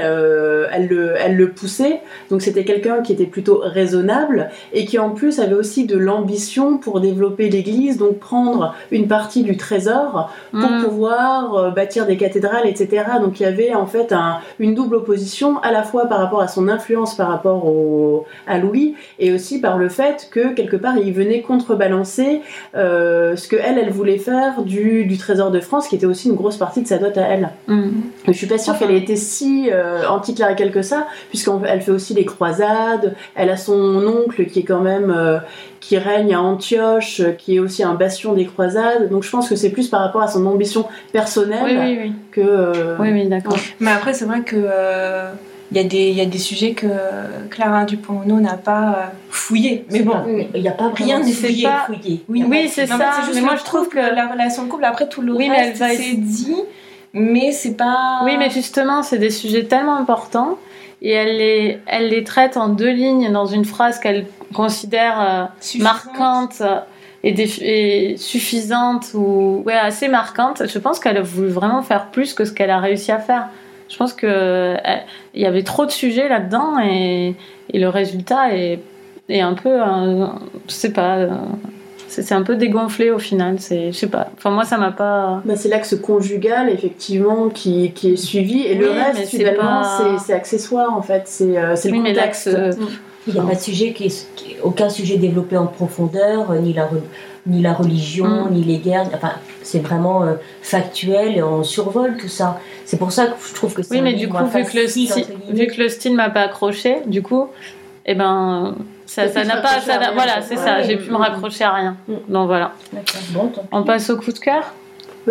elle, 0.73 0.87
le, 0.89 1.15
elle 1.19 1.37
le 1.37 1.51
poussait. 1.51 2.01
Donc 2.31 2.43
c'était 2.43 2.65
quelqu'un 2.65 3.03
qui 3.03 3.13
était 3.13 3.27
plutôt 3.27 3.61
raisonnable 3.63 4.51
et 4.73 4.85
qui 4.85 4.99
en 4.99 5.11
plus 5.11 5.41
avait 5.41 5.55
aussi 5.55 5.87
de 5.87 5.97
l'ambition 5.97 6.79
pour 6.79 7.01
développer 7.01 7.49
l'Église, 7.49 7.97
donc 7.99 8.19
prendre 8.19 8.75
une 8.91 9.09
partie 9.09 9.43
du 9.43 9.57
trésor 9.57 10.31
pour 10.53 10.69
Mm. 10.71 10.83
pouvoir 10.85 10.98
euh, 11.07 11.71
bâtir 11.71 12.07
des 12.07 12.17
cathédrales, 12.17 12.67
etc. 12.67 13.05
Donc 13.21 13.41
il 13.41 13.45
y 13.45 13.47
avait 13.47 13.75
en 13.75 13.87
fait 13.87 14.13
un- 14.13 14.39
une 14.59 14.75
double 14.75 14.97
opposition 14.97 15.59
à 15.63 15.71
la 15.73 15.83
fois 15.83 16.07
par 16.07 16.19
rapport 16.19 16.41
à 16.41 16.49
son 16.49 16.69
influence 16.69 17.15
par 17.17 17.29
rapport 17.29 17.67
au, 17.67 18.25
à 18.47 18.59
Louis 18.59 18.95
et 19.19 19.33
aussi 19.33 19.61
par 19.61 19.79
le 19.79 19.89
fait 19.89 20.29
que 20.31 20.53
quelque 20.55 20.77
part 20.77 20.97
il 20.99 21.13
venait 21.13 21.43
contrebalancer 21.43 22.41
euh, 22.75 23.37
ce 23.37 23.49
que 23.49 23.57
elle, 23.57 23.79
elle 23.79 23.91
voulait 23.91 24.19
faire 24.19 24.63
du, 24.63 25.05
du 25.05 25.19
trésor 25.19 25.51
de 25.51 25.61
France, 25.61 25.89
qui 25.89 25.97
était 25.97 26.07
aussi 26.07 26.29
une 26.29 26.35
grosse 26.35 26.57
partie 26.57 26.83
de 26.83 26.87
sa 26.87 26.99
dot 26.99 27.17
à 27.17 27.23
elle. 27.23 27.51
Mm. 27.67 27.89
Je 28.27 28.33
suis 28.33 28.47
pas 28.47 28.59
sûre 28.59 28.75
Enfin. 28.75 28.87
qu'elle 28.87 28.95
ait 28.97 28.99
été 29.01 29.17
si 29.17 29.69
euh, 29.73 30.07
anticléricale 30.09 30.71
que 30.71 30.83
ça, 30.83 31.07
puisqu'elle 31.29 31.81
fait 31.81 31.91
aussi 31.93 32.15
les 32.15 32.25
croisades. 32.25 33.15
Elle 33.35 33.51
a 33.51 33.57
son 33.57 34.05
oncle 34.07 34.47
qui 34.47 34.61
est 34.61 34.65
quand 34.65 34.81
même 34.81 35.13
euh, 35.17 35.39
qui 35.81 35.97
règne 35.99 36.35
à 36.35 36.41
Antioche, 36.43 37.21
euh, 37.21 37.33
qui 37.33 37.57
est 37.57 37.59
aussi 37.59 37.83
un 37.83 37.95
bastion 37.95 38.33
des 38.35 38.45
croisades. 38.47 39.09
Donc 39.11 39.23
je 39.23 39.31
pense 39.31 39.49
que 39.49 39.57
c'est 39.57 39.71
plus 39.71 39.89
par 39.89 40.01
rapport 40.01 40.23
à 40.23 40.29
son 40.29 40.45
ambition 40.47 40.87
personnelle 41.13 41.63
Oui, 41.65 41.77
oui, 41.79 41.99
oui. 42.05 42.13
que. 42.33 42.41
euh, 42.41 42.97
Oui, 42.99 43.11
oui, 43.13 43.27
d'accord. 43.29 43.57
mais 43.81 43.91
après 43.91 44.13
c'est 44.15 44.25
vrai 44.25 44.41
que 44.43 44.57
euh, 44.57 45.31
il 45.71 45.77
y, 45.77 45.81
a 45.81 45.85
des- 45.85 46.09
il 46.09 46.17
y 46.17 46.21
a 46.23 46.25
des 46.25 46.39
sujets 46.39 46.73
que 46.73 46.87
Clara 47.51 47.85
Dupont-Mono 47.85 48.41
n'a 48.41 48.55
pas 48.55 48.89
euh, 48.89 48.93
fouillé. 49.31 49.85
Mais 49.91 50.01
bon, 50.01 50.15
Il 50.55 50.63
n'y 50.63 50.69
a 50.69 50.73
pas 50.73 50.91
Rien 50.95 51.21
n'est 51.21 51.31
fouillé, 51.31 51.65
pas- 51.65 51.85
fouillé. 51.87 52.25
Oui, 52.29 52.43
Oui, 52.49 52.69
c'est 52.73 52.91
en 52.91 52.97
ça. 52.97 52.99
fait, 52.99 53.21
c'est 53.21 53.27
juste 53.27 53.35
mais 53.35 53.43
moi, 53.47 53.57
je 53.57 53.65
trouve 53.65 53.89
que 53.91 53.99
la 53.99 54.29
relation 54.29 54.65
de 54.65 54.69
couple, 54.71 54.85
après 54.87 55.09
tout 55.09 55.21
le 55.21 55.35
Oui, 55.35 55.49
reste, 55.51 55.77
c'est 55.77 56.15
dit, 56.15 56.57
mais 57.13 57.53
c'est 57.53 57.75
pas. 57.77 58.23
Oui, 58.25 58.37
mais 58.39 58.49
justement, 58.51 59.03
c'est 59.03 59.19
des 59.19 59.29
sujets 59.31 59.65
tellement 59.65 59.97
importants 59.97 60.57
et 61.03 61.13
elle 61.13 61.37
les, 61.39 61.79
elle 61.87 62.09
les 62.09 62.25
traite 62.25 62.57
en 62.57 62.69
deux 62.69 62.91
lignes 62.91 63.31
dans 63.33 63.47
une 63.47 63.65
phrase 63.65 63.99
qu'elle 64.01 64.27
considère 64.55 65.21
euh, 65.21 65.45
marquante 65.81 66.63
et, 67.25 68.15
suffisante 68.17 69.13
ou 69.15 69.63
ouais, 69.67 69.75
assez 69.75 70.09
marquante. 70.09 70.63
Je 70.67 70.79
pense 70.79 70.99
qu'elle 71.01 71.17
a 71.17 71.23
voulu 71.23 71.49
vraiment 71.49 71.83
faire 71.83 72.07
plus 72.07 72.35
que 72.35 72.45
ce 72.45 72.53
qu'elle 72.53 72.71
a 72.71 72.79
réussi 72.81 73.13
à 73.13 73.19
faire. 73.19 73.49
Je 73.89 73.97
pense 73.97 74.13
que 74.13 74.27
euh, 74.27 74.77
elle- 74.85 75.03
il 75.35 75.43
y 75.43 75.47
avait 75.47 75.63
trop 75.63 75.87
de 75.87 75.91
sujets 75.91 76.29
là-dedans 76.29 76.79
et, 76.85 77.35
et 77.73 77.79
le 77.79 77.89
résultat 77.89 78.55
est, 78.55 78.81
est 79.29 79.41
un 79.41 79.55
peu, 79.55 79.71
euh, 79.71 80.27
je 80.69 80.73
sais 80.73 80.93
pas, 80.93 81.17
euh, 81.19 81.31
c'est 82.09 82.33
un 82.33 82.43
peu 82.43 82.57
dégonflé 82.57 83.11
au 83.11 83.19
final. 83.19 83.57
C'est, 83.61 83.93
je 83.93 83.97
sais 83.97 84.07
pas. 84.09 84.29
Enfin 84.37 84.51
moi, 84.51 84.65
ça 84.65 84.77
m'a 84.79 84.91
pas. 84.91 85.43
Bah, 85.45 85.55
c'est 85.57 85.69
l'axe 85.69 85.95
conjugal 85.97 86.69
effectivement 86.71 87.49
qui, 87.49 87.93
qui 87.93 88.13
est 88.13 88.17
suivi 88.17 88.63
et 88.63 88.75
le 88.75 88.87
Oui, 88.89 88.93
mais 88.95 89.03
reste 89.05 89.19
c'est 89.31 89.37
finalement 89.39 89.83
pas- 89.83 89.99
c'est 90.19 90.27
c'est 90.27 90.33
accessoire 90.33 90.95
en 90.97 91.03
fait 91.03 91.23
c'est 91.27 91.57
euh, 91.59 91.77
c'est 91.77 91.89
le 91.89 91.95
Oui, 91.95 92.01
mais 92.01 92.15
contexte. 92.15 92.47
l'axe, 92.47 92.79
euh, 92.81 92.85
Il 93.27 93.35
n'y 93.35 93.41
a 93.41 93.43
pas 93.43 93.55
de 93.55 93.61
sujet 93.61 93.93
qui 93.93 94.05
est, 94.07 94.27
qui 94.37 94.53
est- 94.53 94.61
aucun 94.63 94.89
sujet 94.89 95.19
développé 95.19 95.57
en 95.59 95.67
profondeur, 95.67 96.51
euh, 96.51 96.59
ni 96.61 96.73
la, 96.73 96.89
ni 97.47 97.61
la 97.61 97.75
religion, 97.75 98.47
Mm. 98.47 98.51
ni 98.53 98.65
les 98.65 98.79
guerres. 98.79 99.11
Enfin, 99.15 99.33
c'est 99.63 99.81
vraiment 99.81 100.23
euh, 100.23 100.35
factuel 100.63 101.37
et 101.37 101.43
on 101.43 101.63
survole 101.63 102.17
tout 102.17 102.29
ça. 102.29 102.59
C'est 102.87 102.97
pour 102.99 103.13
ça 103.13 103.27
que 103.27 103.33
je 103.47 103.55
trouve 103.55 103.75
que 103.75 103.83
c'est 103.83 103.91
Oui, 103.93 103.99
un 103.99 104.03
mais 104.03 104.13
livre 104.13 104.39
du 104.43 104.45
coup, 104.51 104.59
vu 104.59 104.65
que, 104.65 104.77
le 104.79 104.87
style, 104.89 105.25
vu 105.51 105.67
que 105.67 105.79
le 105.83 105.89
style 105.91 106.15
m'a 106.15 106.31
pas 106.31 106.41
accroché, 106.43 107.03
du 107.07 107.21
coup, 107.23 107.49
eh 108.07 108.15
ben, 108.15 108.75
ça 109.09 109.27
ça 109.29 109.45
n'a 109.45 109.57
pas. 109.57 109.81
ça 109.81 109.99
rien, 109.99 110.13
voilà, 110.13 110.43
c'est 110.43 110.57
Ouais, 110.57 110.63
ça, 110.63 110.83
j'ai 110.83 110.97
pu 110.97 111.11
me 111.11 111.17
raccrocher 111.17 111.65
à 111.65 111.73
rien. 111.73 111.97
Donc 112.29 112.47
voilà. 112.47 112.73
Bon. 113.31 113.51
On 113.73 113.83
passe 113.83 114.11
au 114.11 114.19
coup 114.19 114.33
de 114.33 114.39
cœur? 114.39 114.75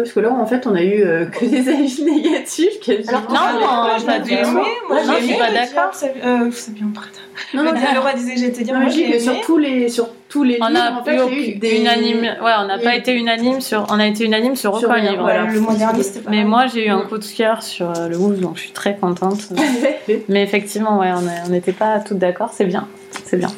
Parce 0.02 0.14
que 0.14 0.20
là, 0.20 0.32
en 0.32 0.46
fait, 0.46 0.66
on 0.68 0.76
a 0.76 0.82
eu 0.84 1.04
euh, 1.04 1.26
que 1.26 1.46
des 1.46 1.68
avis 1.70 2.04
négatifs. 2.04 2.74
non, 2.88 3.20
non, 3.30 3.98
aimé. 4.28 4.62
Moi, 4.90 5.04
Non, 5.04 5.14
j'ai 5.14 5.22
je 5.22 5.26
suis 5.28 5.36
pas 5.38 5.52
d'accord. 5.52 5.92
euh, 6.26 6.50
C'est 6.52 6.74
bien 6.74 6.88
prêt. 6.94 7.10
non, 7.54 7.64
non, 7.64 7.72
Le 7.72 8.00
roi 8.00 8.14
disait 8.14 8.36
j'étais 8.38 8.64
non, 8.72 8.80
moi 8.80 8.90
j'ai 8.90 9.20
sur 9.20 9.40
tous 9.42 9.58
les, 9.58 9.90
sur 9.90 10.10
tous 10.30 10.44
les 10.44 10.58
On 10.62 10.68
livres, 10.68 10.80
a 10.82 11.00
en 11.00 11.04
fait, 11.04 11.18
eu 11.32 11.56
des... 11.56 11.78
unanime. 11.80 12.22
Ouais, 12.44 12.52
on 12.60 12.66
n'a 12.66 12.80
pas 12.80 12.96
été 12.96 13.14
unanime 13.14 13.62
sur. 13.62 13.86
On 13.90 14.00
a 14.00 14.08
été 14.08 14.26
unanime 14.26 14.56
sur 14.56 14.78
Sur 14.78 14.90
aucun 14.90 14.98
livre. 15.00 15.22
voilà. 15.22 15.46
le 15.46 15.60
mois 15.60 15.74
dernier, 15.76 16.04
c'était 16.04 16.20
pas 16.22 16.32
Mais 16.32 16.44
moi, 16.44 16.68
j'ai 16.68 16.88
eu 16.88 16.90
un 16.90 17.02
coup 17.02 17.18
de 17.18 17.26
cœur 17.26 17.64
sur 17.64 17.90
euh, 17.98 18.08
le 18.08 18.18
Ouf, 18.18 18.38
donc 18.40 18.56
je 18.58 18.62
suis 18.62 18.72
très 18.72 18.96
contente. 18.96 19.50
Mais 20.30 20.44
effectivement, 20.44 21.00
ouais, 21.00 21.12
on 21.46 21.50
n'était 21.50 21.72
pas 21.74 22.00
toutes 22.00 22.18
d'accord. 22.20 22.52
C'est 22.54 22.66
bien, 22.66 22.88
c'est 23.26 23.38
bien. 23.38 23.50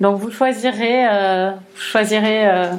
Donc 0.00 0.18
vous 0.18 0.30
choisirez, 0.30 1.06
euh, 1.10 1.50
vous 1.50 1.80
choisirez 1.80 2.48
euh, 2.48 2.72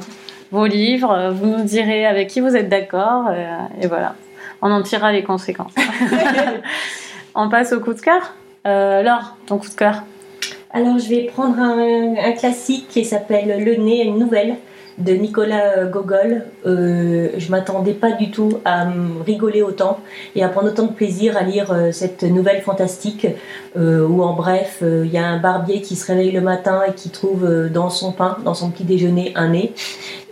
vos 0.52 0.66
livres, 0.66 1.10
euh, 1.10 1.30
vous 1.30 1.46
nous 1.46 1.64
direz 1.64 2.06
avec 2.06 2.28
qui 2.28 2.40
vous 2.40 2.54
êtes 2.54 2.68
d'accord, 2.68 3.24
euh, 3.30 3.58
et 3.80 3.86
voilà. 3.88 4.14
On 4.60 4.70
en 4.70 4.82
tirera 4.82 5.10
les 5.10 5.24
conséquences. 5.24 5.74
on 7.34 7.48
passe 7.48 7.72
au 7.72 7.80
coup 7.80 7.94
de 7.94 8.00
cœur. 8.00 8.34
Euh, 8.66 9.02
Laure, 9.02 9.36
ton 9.46 9.58
coup 9.58 9.68
de 9.68 9.74
cœur. 9.74 10.02
Alors, 10.70 10.98
je 10.98 11.08
vais 11.08 11.24
prendre 11.24 11.58
un, 11.58 12.14
un 12.16 12.32
classique 12.32 12.86
qui 12.88 13.04
s'appelle 13.04 13.64
Le 13.64 13.76
nez, 13.76 14.04
une 14.04 14.18
nouvelle 14.18 14.56
de 14.98 15.12
Nicolas 15.12 15.84
Gogol. 15.86 16.44
Euh, 16.66 17.30
je 17.36 17.50
m'attendais 17.50 17.94
pas 17.94 18.12
du 18.12 18.30
tout 18.30 18.60
à 18.64 18.86
rigoler 19.24 19.62
autant 19.62 20.00
et 20.36 20.42
à 20.42 20.48
prendre 20.48 20.68
autant 20.68 20.86
de 20.86 20.92
plaisir 20.92 21.36
à 21.36 21.42
lire 21.42 21.72
euh, 21.72 21.92
cette 21.92 22.22
nouvelle 22.22 22.62
fantastique 22.62 23.26
euh, 23.76 24.06
où, 24.06 24.22
en 24.22 24.34
bref, 24.34 24.78
euh, 24.82 25.04
il 25.06 25.12
y 25.12 25.18
a 25.18 25.26
un 25.26 25.38
barbier 25.38 25.80
qui 25.80 25.96
se 25.96 26.06
réveille 26.06 26.32
le 26.32 26.40
matin 26.40 26.82
et 26.88 26.92
qui 26.92 27.10
trouve 27.10 27.48
dans 27.70 27.90
son 27.90 28.12
pain, 28.12 28.38
dans 28.44 28.54
son 28.54 28.70
petit 28.70 28.84
déjeuner, 28.84 29.32
un 29.34 29.48
nez. 29.48 29.72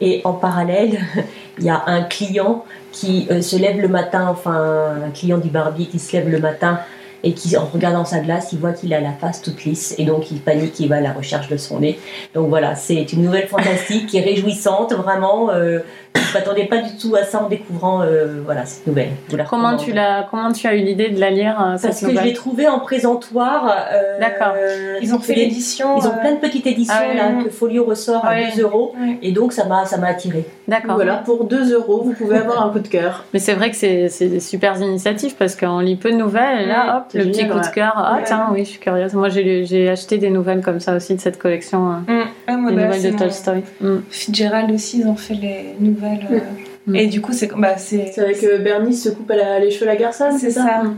Et 0.00 0.20
en 0.24 0.32
parallèle, 0.32 1.00
il 1.58 1.64
y 1.64 1.70
a 1.70 1.82
un 1.86 2.02
client 2.02 2.64
qui 2.92 3.28
se 3.40 3.56
lève 3.56 3.80
le 3.80 3.88
matin, 3.88 4.26
enfin, 4.28 4.94
un 5.06 5.10
client 5.10 5.38
du 5.38 5.48
barbier 5.48 5.86
qui 5.86 6.00
se 6.00 6.16
lève 6.16 6.28
le 6.28 6.40
matin 6.40 6.80
et 7.22 7.32
qui, 7.34 7.56
en 7.56 7.64
regardant 7.66 8.04
sa 8.04 8.20
glace, 8.20 8.52
il 8.52 8.58
voit 8.58 8.72
qu'il 8.72 8.92
a 8.94 9.00
la 9.00 9.12
face 9.12 9.42
toute 9.42 9.64
lisse 9.64 9.94
et 9.98 10.04
donc 10.04 10.30
il 10.30 10.40
panique, 10.40 10.78
il 10.80 10.88
va 10.88 10.96
à 10.96 11.00
la 11.00 11.12
recherche 11.12 11.48
de 11.48 11.56
son 11.56 11.80
nez. 11.80 11.98
Donc 12.34 12.48
voilà, 12.48 12.74
c'est 12.74 13.12
une 13.12 13.22
nouvelle 13.22 13.48
fantastique 13.48 14.06
qui 14.06 14.18
est 14.18 14.22
réjouissante, 14.22 14.92
vraiment. 14.94 15.50
Euh, 15.50 15.80
je 16.16 16.20
ne 16.20 16.34
m'attendais 16.34 16.64
pas 16.64 16.78
du 16.78 16.96
tout 16.96 17.14
à 17.14 17.22
ça 17.22 17.42
en 17.42 17.48
découvrant 17.48 18.02
euh, 18.02 18.40
voilà, 18.44 18.64
cette 18.66 18.86
nouvelle. 18.86 19.10
Comment 19.48 19.76
tu 19.76 19.92
l'as, 19.92 20.26
comment 20.30 20.50
tu 20.52 20.66
as 20.66 20.74
eu 20.74 20.80
l'idée 20.80 21.08
de 21.08 21.20
la 21.20 21.30
lire 21.30 21.60
euh, 21.60 21.76
cette 21.76 21.90
Parce 21.90 22.00
que 22.00 22.14
je 22.16 22.20
l'ai 22.24 22.32
trouvée 22.32 22.66
en 22.68 22.80
présentoir. 22.80 23.72
euh, 23.92 24.18
D'accord. 24.18 24.54
Ils 25.00 25.14
ont 25.14 25.18
fait 25.20 25.34
des- 25.34 25.40
l'édition. 25.46 25.96
Ils 25.98 26.06
ont 26.06 26.16
plein 26.20 26.32
de 26.32 26.38
petites 26.40 26.66
éditions 26.66 26.94
Ah 26.98 27.14
là, 27.14 27.44
que 27.44 27.50
Folio 27.50 27.84
ressort 27.84 28.24
à 28.24 28.30
Ouais. 28.30 28.48
2 28.56 28.62
euros. 28.62 28.94
Ouais. 29.00 29.18
Et 29.22 29.32
donc 29.32 29.52
ça 29.52 29.64
m'a 29.66 29.84
ça 29.86 29.98
m'a 29.98 30.08
attiré. 30.08 30.44
D'accord. 30.68 30.94
Voilà, 30.96 31.16
pour 31.24 31.44
2 31.44 31.74
euros, 31.74 32.02
vous 32.04 32.12
pouvez 32.12 32.36
avoir 32.38 32.64
un 32.66 32.70
coup 32.70 32.80
de 32.80 32.88
cœur. 32.88 33.24
Mais 33.32 33.38
c'est 33.38 33.54
vrai 33.54 33.70
que 33.70 33.76
c'est 33.76 34.08
c'est 34.08 34.28
des 34.28 34.40
super 34.40 34.80
initiatives 34.80 35.34
parce 35.36 35.56
qu'on 35.56 35.78
lit 35.80 35.96
peu 35.96 36.10
de 36.10 36.16
nouvelles 36.16 36.62
et 36.62 36.66
là, 36.66 36.84
Ouais, 36.86 36.96
hop, 36.96 37.04
c'est 37.10 37.18
le 37.18 37.24
petit 37.30 37.46
coup 37.48 37.58
de 37.58 37.66
cœur. 37.74 37.92
Ah 37.96 38.16
Ouais. 38.16 38.22
tiens, 38.24 38.48
oui, 38.52 38.64
je 38.64 38.70
suis 38.70 38.78
curieuse. 38.78 39.12
Moi, 39.14 39.28
j'ai 39.28 39.88
acheté 39.88 40.18
des 40.18 40.30
nouvelles 40.30 40.62
comme 40.62 40.80
ça 40.80 40.94
aussi 40.96 41.14
de 41.14 41.20
cette 41.20 41.38
collection, 41.38 41.90
euh, 42.08 42.12
hum, 42.12 42.24
ah, 42.46 42.56
moi, 42.56 42.70
des 42.70 42.76
bah, 42.76 42.86
nouvelles 42.86 43.12
de 43.12 43.18
Tolstoy. 43.18 43.62
Mm. 43.80 43.96
Fitzgerald 44.10 44.70
aussi, 44.70 45.00
ils 45.00 45.06
ont 45.06 45.16
fait 45.16 45.34
les 45.34 45.74
nouvelles. 45.80 46.26
euh, 46.30 46.38
Mm. 46.86 46.96
Et 46.96 47.06
du 47.08 47.20
coup, 47.20 47.34
c'est 47.34 47.50
bah, 47.54 47.76
c'est. 47.76 48.18
Avec 48.18 48.42
euh, 48.42 48.56
Bernie 48.58 48.94
se 48.94 49.10
coupe 49.10 49.30
à 49.30 49.36
la- 49.36 49.58
les 49.58 49.70
cheveux 49.70 49.84
la 49.84 49.96
garçonne, 49.96 50.38
C'est 50.38 50.50
ça. 50.50 50.82
Mm. 50.82 50.96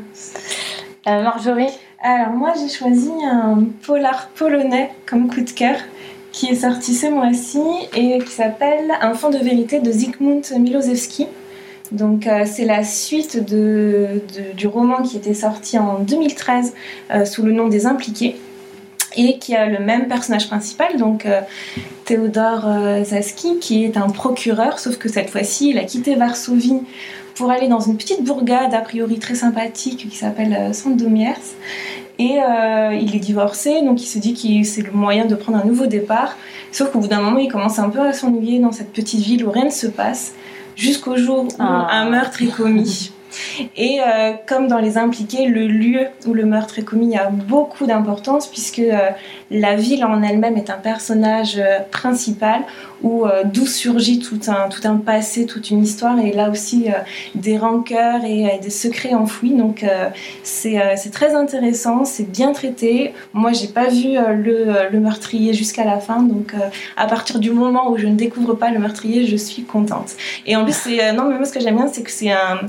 Euh, 1.08 1.22
Marjorie, 1.24 1.66
Alors 2.04 2.32
moi 2.34 2.52
j'ai 2.56 2.68
choisi 2.72 3.10
un 3.24 3.58
polar 3.84 4.28
polonais 4.36 4.90
comme 5.06 5.28
coup 5.28 5.40
de 5.40 5.50
cœur 5.50 5.74
qui 6.30 6.46
est 6.46 6.54
sorti 6.54 6.94
ce 6.94 7.08
mois-ci 7.08 7.60
et 7.96 8.18
qui 8.18 8.30
s'appelle 8.30 8.92
Un 9.00 9.14
fond 9.14 9.30
de 9.30 9.38
vérité 9.38 9.80
de 9.80 9.90
Zygmunt 9.90 10.42
Milosevski. 10.58 11.26
Donc 11.93 12.26
euh, 12.26 12.45
c'est 12.47 12.64
la 12.64 12.84
suite 12.84 13.45
du 13.45 14.66
roman 14.66 15.03
qui 15.03 15.16
était 15.18 15.34
sorti 15.34 15.78
en 15.78 15.99
2013 16.01 16.72
euh, 17.14 17.24
sous 17.24 17.43
le 17.43 17.53
nom 17.53 17.68
des 17.68 17.86
Impliqués 17.86 18.36
et 19.14 19.38
qui 19.38 19.55
a 19.55 19.66
le 19.66 19.78
même 19.78 20.09
personnage 20.09 20.49
principal, 20.49 20.97
donc 20.97 21.26
euh, 21.26 21.43
Théodore 22.07 22.66
Zaski, 23.05 23.59
qui 23.59 23.84
est 23.84 23.99
un 23.99 24.09
procureur, 24.09 24.78
sauf 24.78 24.97
que 24.97 25.11
cette 25.11 25.28
fois-ci 25.28 25.68
il 25.68 25.78
a 25.78 25.84
quitté 25.84 26.14
Varsovie 26.14 26.80
pour 27.34 27.51
aller 27.51 27.68
dans 27.68 27.80
une 27.80 27.99
petite 27.99 28.24
bourgade 28.24 28.72
a 28.72 28.80
priori 28.80 29.18
très 29.18 29.34
sympathique 29.34 30.09
qui 30.09 30.16
s'appelle 30.16 30.74
Sandomierz. 30.74 31.57
Et 32.18 32.38
il 32.93 33.16
est 33.16 33.20
divorcé, 33.20 33.82
donc 33.82 34.03
il 34.03 34.07
se 34.07 34.18
dit 34.18 34.34
que 34.34 34.66
c'est 34.66 34.82
le 34.82 34.93
moyen 34.93 35.24
de 35.24 35.34
prendre 35.34 35.59
un 35.59 35.64
nouveau 35.64 35.86
départ. 35.86 36.36
Sauf 36.70 36.90
qu'au 36.90 37.01
bout 37.01 37.09
d'un 37.09 37.20
moment, 37.20 37.38
il 37.38 37.51
commence 37.51 37.78
un 37.78 37.88
peu 37.88 38.01
à 38.01 38.12
s'ennuyer 38.12 38.61
dans 38.61 38.72
cette 38.72 38.93
petite 38.93 39.20
ville 39.20 39.45
où 39.45 39.51
rien 39.51 39.64
ne 39.64 39.70
se 39.70 39.86
passe, 39.86 40.34
jusqu'au 40.77 41.16
jour 41.16 41.45
où 41.45 41.49
Ah. 41.59 41.89
un 41.91 42.11
meurtre 42.11 42.43
est 42.43 42.47
commis. 42.55 43.11
Et 43.76 44.01
euh, 44.01 44.33
comme 44.47 44.68
dans 44.68 44.78
les 44.78 44.99
impliqués, 44.99 45.47
le 45.47 45.66
lieu 45.66 46.07
où 46.26 46.35
le 46.35 46.45
meurtre 46.45 46.78
est 46.78 46.85
commis 46.85 47.16
a 47.16 47.28
beaucoup 47.30 47.87
d'importance 47.87 48.47
puisque 48.47 48.80
euh, 48.80 49.11
la 49.51 49.76
ville 49.76 50.05
en 50.05 50.22
elle-même 50.22 50.57
est 50.57 50.70
un 50.70 50.78
personnage 50.78 51.57
euh, 51.59 51.80
principal 51.91 52.62
où 53.03 53.24
d'où 53.47 53.66
surgit 53.66 54.20
tout 54.20 54.39
un, 54.47 54.68
tout 54.68 54.87
un 54.87 54.95
passé, 54.95 55.45
toute 55.45 55.70
une 55.70 55.83
histoire 55.83 56.20
et 56.20 56.30
là 56.30 56.51
aussi 56.51 56.87
des 57.35 57.59
rancœurs 57.59 58.24
et 58.24 58.61
des 58.62 58.70
secrets 58.70 59.12
enfouis. 59.12 59.51
Donc 59.51 59.85
c'est 60.45 61.11
très 61.12 61.35
intéressant, 61.35 62.05
c'est 62.05 62.30
bien 62.30 62.53
traité. 62.53 63.12
Moi 63.33 63.51
j'ai 63.55 63.66
pas 63.66 63.89
vu 63.89 64.12
le, 64.14 64.89
le 64.89 65.01
meurtrier 65.01 65.53
jusqu'à 65.53 65.85
la 65.85 65.99
fin 65.99 66.22
donc 66.22 66.55
à 66.97 67.07
partir 67.09 67.41
du 67.41 67.51
moment 67.51 67.91
où 67.91 67.99
je 67.99 68.07
ne 68.07 68.14
découvre 68.14 68.55
pas 68.55 68.70
le 68.70 68.78
meurtrier, 68.78 69.26
je 69.26 69.35
suis 69.35 69.64
contente. 69.64 70.12
Et 70.47 70.55
en 70.55 70.62
plus 70.62 70.76
c'est 70.76 71.12
non 71.12 71.24
mais 71.24 71.35
moi 71.35 71.45
ce 71.45 71.53
que 71.53 71.59
j'aime 71.59 71.78
bien 71.78 71.89
c'est 71.89 72.05
que 72.05 72.11
c'est 72.12 72.30
un 72.30 72.61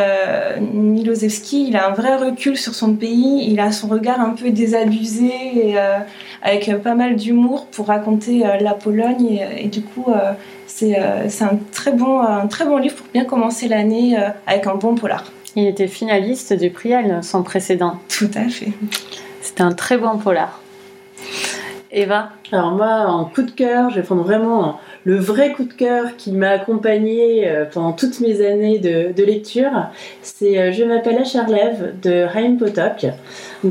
euh, 0.00 0.58
Milosevski, 0.60 1.68
il 1.68 1.76
a 1.76 1.88
un 1.88 1.92
vrai 1.92 2.16
recul 2.16 2.56
sur 2.56 2.74
son 2.74 2.94
pays, 2.94 3.46
il 3.48 3.60
a 3.60 3.72
son 3.72 3.88
regard 3.88 4.20
un 4.20 4.30
peu 4.30 4.50
désabusé 4.50 5.32
et 5.54 5.78
euh, 5.78 5.98
avec 6.42 6.68
euh, 6.68 6.78
pas 6.78 6.94
mal 6.94 7.16
d'humour 7.16 7.66
pour 7.66 7.86
raconter 7.86 8.46
euh, 8.46 8.56
la 8.60 8.74
Pologne 8.74 9.26
et, 9.26 9.64
et 9.64 9.68
du 9.68 9.82
coup 9.82 10.06
euh, 10.08 10.32
c'est 10.66 10.96
euh, 10.98 11.28
un 11.40 11.58
très 11.72 11.92
bon 11.92 12.20
un 12.20 12.46
très 12.46 12.64
bon 12.64 12.78
livre 12.78 12.96
pour 12.96 13.06
bien 13.12 13.24
commencer 13.24 13.68
l'année 13.68 14.18
euh, 14.18 14.28
avec 14.46 14.66
un 14.66 14.74
bon 14.74 14.94
polar. 14.94 15.24
il 15.56 15.66
était 15.66 15.88
finaliste 15.88 16.52
du 16.52 16.70
prix 16.70 16.92
Elle, 16.92 17.22
son 17.22 17.42
précédent. 17.42 17.94
Tout 18.08 18.30
à 18.34 18.48
fait. 18.48 18.72
C'était 19.42 19.62
un 19.62 19.72
très 19.72 19.98
bon 19.98 20.18
polar. 20.18 20.60
Eva, 21.92 22.30
Alors 22.52 22.70
moi, 22.70 23.06
en 23.08 23.24
coup 23.24 23.42
de 23.42 23.50
cœur, 23.50 23.90
je 23.90 23.96
vais 23.96 24.02
prendre 24.02 24.22
vraiment 24.22 24.78
le 25.04 25.16
vrai 25.16 25.52
coup 25.52 25.64
de 25.64 25.72
cœur 25.72 26.16
qui 26.16 26.30
m'a 26.30 26.50
accompagné 26.50 27.48
euh, 27.48 27.64
pendant 27.64 27.92
toutes 27.92 28.20
mes 28.20 28.46
années 28.46 28.78
de, 28.78 29.24
lecture. 29.24 29.88
C'est 30.22 30.56
euh, 30.58 30.72
Je 30.72 30.84
m'appelle 30.84 31.18
Acharlev 31.18 32.00
de 32.00 32.22
Raim 32.22 32.56
Potok. 32.56 33.06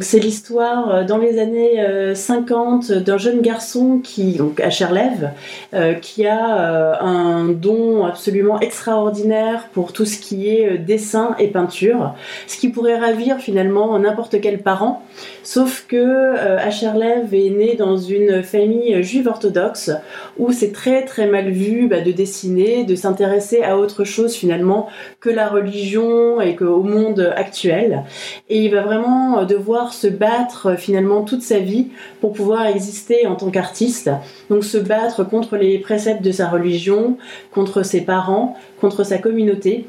C'est 0.01 0.19
l'histoire 0.19 0.89
euh, 0.93 1.03
dans 1.03 1.17
les 1.17 1.39
années 1.39 1.81
euh, 1.81 2.13
50 2.13 2.91
d'un 2.91 3.17
jeune 3.17 3.41
garçon 3.41 3.99
qui, 4.03 4.33
donc 4.33 4.61
euh, 4.61 5.93
qui 5.95 6.27
a 6.27 6.99
un 7.01 7.45
don 7.45 8.05
absolument 8.05 8.59
extraordinaire 8.59 9.67
pour 9.73 9.91
tout 9.91 10.05
ce 10.05 10.19
qui 10.19 10.47
est 10.49 10.77
dessin 10.77 11.35
et 11.39 11.47
peinture, 11.47 12.13
ce 12.47 12.57
qui 12.57 12.69
pourrait 12.69 12.99
ravir 12.99 13.37
finalement 13.37 13.97
n'importe 13.97 14.39
quel 14.41 14.59
parent. 14.59 15.03
Sauf 15.43 15.85
que 15.87 15.95
euh, 15.95 16.57
Asherlev 16.59 17.33
est 17.33 17.49
né 17.49 17.75
dans 17.75 17.97
une 17.97 18.43
famille 18.43 19.01
juive 19.03 19.27
orthodoxe 19.27 19.91
où 20.37 20.51
c'est 20.51 20.71
très 20.71 21.05
très 21.05 21.27
mal 21.27 21.49
vu 21.49 21.87
bah, 21.87 22.01
de 22.01 22.11
dessiner, 22.11 22.83
de 22.83 22.95
s'intéresser 22.95 23.63
à 23.63 23.77
autre 23.77 24.03
chose 24.03 24.35
finalement 24.35 24.87
que 25.19 25.29
la 25.29 25.47
religion 25.47 26.41
et 26.41 26.55
qu'au 26.55 26.83
monde 26.83 27.33
actuel. 27.35 28.03
Et 28.49 28.63
il 28.63 28.71
va 28.71 28.81
vraiment 28.81 29.43
devoir 29.45 29.93
se 29.93 30.07
battre 30.07 30.75
finalement 30.77 31.23
toute 31.23 31.41
sa 31.41 31.59
vie 31.59 31.87
pour 32.21 32.33
pouvoir 32.33 32.67
exister 32.67 33.27
en 33.27 33.35
tant 33.35 33.49
qu'artiste. 33.49 34.09
Donc 34.49 34.63
se 34.63 34.77
battre 34.77 35.23
contre 35.23 35.57
les 35.57 35.79
préceptes 35.79 36.23
de 36.23 36.31
sa 36.31 36.47
religion, 36.49 37.17
contre 37.51 37.83
ses 37.83 38.01
parents, 38.01 38.55
contre 38.79 39.03
sa 39.03 39.17
communauté. 39.17 39.85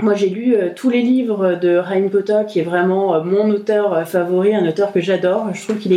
Moi, 0.00 0.14
j'ai 0.14 0.28
lu 0.28 0.54
euh, 0.54 0.68
tous 0.76 0.90
les 0.90 1.02
livres 1.02 1.58
de 1.60 1.76
Raim 1.76 2.06
Potok, 2.08 2.46
qui 2.46 2.60
est 2.60 2.62
vraiment 2.62 3.16
euh, 3.16 3.24
mon 3.24 3.50
auteur 3.50 3.92
euh, 3.92 4.04
favori, 4.04 4.54
un 4.54 4.64
auteur 4.68 4.92
que 4.92 5.00
j'adore. 5.00 5.46
Je 5.54 5.64
trouve 5.64 5.78
qu'il 5.78 5.92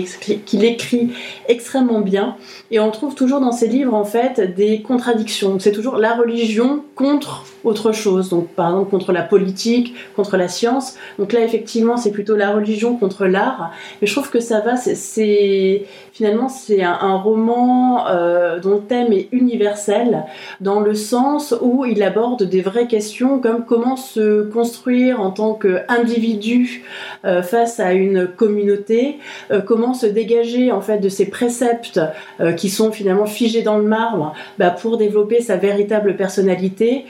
écrit, 0.66 1.12
extrêmement 1.48 2.02
bien. 2.02 2.36
Et 2.72 2.80
on 2.80 2.90
trouve 2.90 3.14
toujours 3.14 3.42
dans 3.42 3.52
ses 3.52 3.68
livres, 3.68 3.94
en 3.94 4.04
fait, 4.04 4.56
des 4.56 4.82
contradictions. 4.82 5.60
C'est 5.60 5.72
toujours 5.72 5.98
la 5.98 6.16
religion 6.16 6.84
contre 6.96 7.46
autre 7.64 7.92
chose. 7.92 8.30
Donc, 8.30 8.48
par 8.48 8.70
exemple, 8.70 8.90
contre 8.90 9.12
la 9.12 9.22
politique, 9.22 9.94
contre 10.16 10.36
la 10.36 10.48
science. 10.48 10.96
Donc 11.20 11.32
là, 11.32 11.42
effectivement, 11.42 11.96
c'est 11.96 12.12
plutôt 12.12 12.36
la 12.36 12.56
religion 12.56 12.98
contre 12.98 13.28
l'art. 13.28 13.70
Mais 14.02 14.08
je 14.08 14.14
trouve 14.14 14.32
que 14.32 14.40
ça 14.40 14.62
va, 14.62 14.78
c'est-. 14.78 15.86
Finalement, 16.12 16.50
c'est 16.50 16.82
un, 16.82 17.16
roman 17.16 18.06
dont 18.62 18.76
le 18.76 18.82
thème 18.82 19.14
est 19.14 19.30
universel, 19.32 20.24
dans 20.60 20.80
le 20.80 20.94
sens 20.94 21.56
où 21.62 21.86
il 21.86 22.04
aborde 22.04 22.44
des 22.44 22.62
vraies 22.62 22.88
questions 22.88 23.40
comme 23.40 23.64
comment 23.66 23.91
se 23.96 24.44
construire 24.44 25.22
en 25.22 25.32
tant 25.32 25.54
qu'individu 25.54 26.84
euh, 27.24 27.42
face 27.42 27.80
à 27.80 27.94
une 27.94 28.28
communauté, 28.28 29.18
euh, 29.52 29.62
comment 29.62 29.94
se 29.94 30.06
dégager 30.06 30.72
en 30.72 30.82
fait 30.82 30.98
de 30.98 31.10
ces 31.10 31.30
préceptes 31.30 32.02
euh, 32.40 32.52
qui 32.54 32.70
sont 32.70 32.92
finalement 32.92 33.26
figés 33.26 33.62
dans 33.62 33.78
le 33.78 33.84
marbre 33.84 34.34
bah, 34.58 34.72
pour 34.72 34.98
développer 34.98 35.42
sa 35.42 35.58
véritable 35.58 36.16
personnalité, 36.16 37.06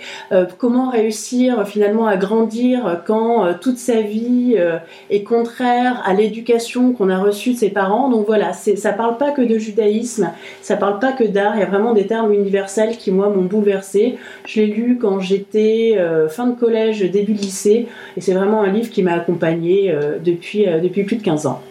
comment 0.57 0.89
réussir 0.89 1.67
finalement 1.67 2.07
à 2.07 2.17
grandir 2.17 3.01
quand 3.05 3.53
toute 3.59 3.77
sa 3.77 4.01
vie 4.01 4.55
est 5.09 5.23
contraire 5.23 6.01
à 6.05 6.13
l'éducation 6.13 6.93
qu'on 6.93 7.09
a 7.09 7.17
reçue 7.17 7.53
de 7.53 7.57
ses 7.57 7.69
parents. 7.69 8.09
Donc 8.09 8.25
voilà, 8.25 8.53
ça 8.53 8.93
parle 8.93 9.17
pas 9.17 9.31
que 9.31 9.41
de 9.41 9.57
judaïsme, 9.57 10.31
ça 10.61 10.77
parle 10.77 10.99
pas 10.99 11.11
que 11.11 11.23
d'art, 11.23 11.53
il 11.55 11.59
y 11.59 11.63
a 11.63 11.67
vraiment 11.67 11.93
des 11.93 12.07
termes 12.07 12.33
universels 12.33 12.97
qui 12.97 13.11
moi 13.11 13.29
m'ont 13.29 13.43
bouleversé. 13.43 14.17
Je 14.45 14.61
l'ai 14.61 14.67
lu 14.67 14.97
quand 15.01 15.19
j'étais 15.19 15.97
fin 16.29 16.47
de 16.47 16.55
collège, 16.59 16.70
début 17.07 17.33
lycée, 17.33 17.87
et 18.17 18.21
c'est 18.21 18.33
vraiment 18.33 18.61
un 18.63 18.71
livre 18.71 18.89
qui 18.89 19.03
m'a 19.03 19.13
accompagnée 19.13 19.95
depuis, 20.23 20.65
depuis 20.81 21.03
plus 21.03 21.17
de 21.17 21.23
15 21.23 21.45
ans. 21.45 21.61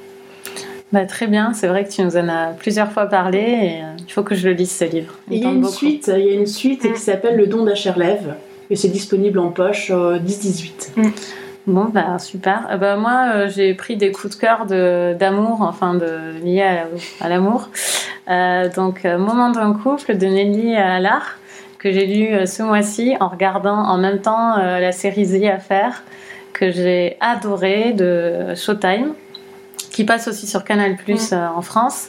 Bah, 0.92 1.06
très 1.06 1.28
bien, 1.28 1.52
c'est 1.52 1.68
vrai 1.68 1.84
que 1.84 1.90
tu 1.90 2.02
nous 2.02 2.16
en 2.16 2.28
as 2.28 2.52
plusieurs 2.58 2.90
fois 2.90 3.06
parlé 3.06 3.38
et 3.38 3.82
euh, 3.82 3.96
il 3.98 4.12
faut 4.12 4.24
que 4.24 4.34
je 4.34 4.48
le 4.48 4.54
lise 4.54 4.72
ce 4.72 4.84
livre. 4.84 5.14
Il, 5.30 5.38
y, 5.38 5.46
a 5.46 5.50
une 5.50 5.64
suite, 5.64 6.10
il 6.12 6.24
y 6.24 6.30
a 6.30 6.34
une 6.34 6.46
suite 6.46 6.92
qui 6.92 7.00
s'appelle 7.00 7.36
Le 7.36 7.46
don 7.46 7.64
d'Acherlève 7.64 8.34
et 8.70 8.76
c'est 8.76 8.88
disponible 8.88 9.38
en 9.38 9.50
poche 9.50 9.92
10-18. 9.92 10.90
Mm. 10.96 11.08
Bon, 11.68 11.84
bah 11.84 12.18
super. 12.18 12.66
Euh, 12.72 12.76
bah, 12.76 12.96
moi, 12.96 13.30
euh, 13.34 13.48
j'ai 13.48 13.72
pris 13.74 13.96
des 13.96 14.10
coups 14.10 14.36
de 14.36 14.40
cœur 14.40 14.66
d'amour, 14.66 15.58
enfin 15.60 15.94
de, 15.94 16.42
liés 16.42 16.82
à, 17.20 17.28
l'amour. 17.28 17.68
donc, 18.74 19.04
Moment 19.04 19.50
d'un 19.50 19.72
couple 19.74 20.16
de 20.16 20.26
Nelly 20.26 20.74
Allard, 20.74 21.38
que 21.80 21.90
j'ai 21.90 22.06
lu 22.06 22.46
ce 22.46 22.62
mois-ci 22.62 23.16
en 23.18 23.28
regardant 23.28 23.74
en 23.74 23.98
même 23.98 24.20
temps 24.20 24.56
la 24.56 24.92
série 24.92 25.48
à 25.48 25.58
faire, 25.58 26.04
que 26.52 26.70
j'ai 26.70 27.16
adoré 27.20 27.92
de 27.94 28.54
Showtime 28.54 29.14
qui 29.90 30.04
passe 30.04 30.28
aussi 30.28 30.46
sur 30.46 30.64
Canal 30.64 30.96
Plus 30.96 31.32
euh, 31.32 31.46
en 31.54 31.62
France. 31.62 32.08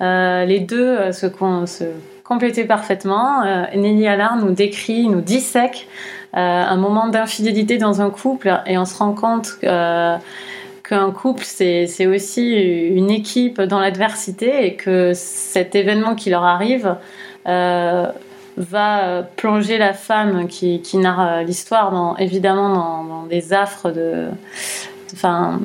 Euh, 0.00 0.44
les 0.44 0.60
deux 0.60 0.88
euh, 0.88 1.12
se, 1.12 1.28
se 1.28 1.84
complétaient 2.24 2.64
parfaitement. 2.64 3.42
Nelly 3.74 4.06
Allard 4.06 4.36
nous 4.36 4.52
décrit, 4.52 5.08
nous 5.08 5.20
dissèque 5.20 5.88
un 6.32 6.76
moment 6.76 7.08
d'infidélité 7.08 7.76
dans 7.76 8.02
un 8.02 8.10
couple 8.10 8.56
et 8.66 8.78
on 8.78 8.84
se 8.84 8.96
rend 8.96 9.14
compte 9.14 9.58
qu'un 9.60 11.10
couple, 11.10 11.42
c'est 11.44 12.06
aussi 12.06 12.52
une 12.52 13.10
équipe 13.10 13.60
dans 13.60 13.80
l'adversité 13.80 14.64
et 14.64 14.76
que 14.76 15.10
cet 15.12 15.74
événement 15.74 16.14
qui 16.14 16.30
leur 16.30 16.44
arrive 16.44 16.94
va 18.56 19.22
plonger 19.36 19.78
la 19.78 19.92
femme 19.92 20.48
qui, 20.48 20.80
narre 20.94 21.42
l'histoire, 21.42 22.16
évidemment, 22.18 22.68
dans, 22.74 23.04
dans, 23.04 23.22
des 23.24 23.52
affres 23.52 23.90
de, 23.90 24.28
Enfin, 25.12 25.60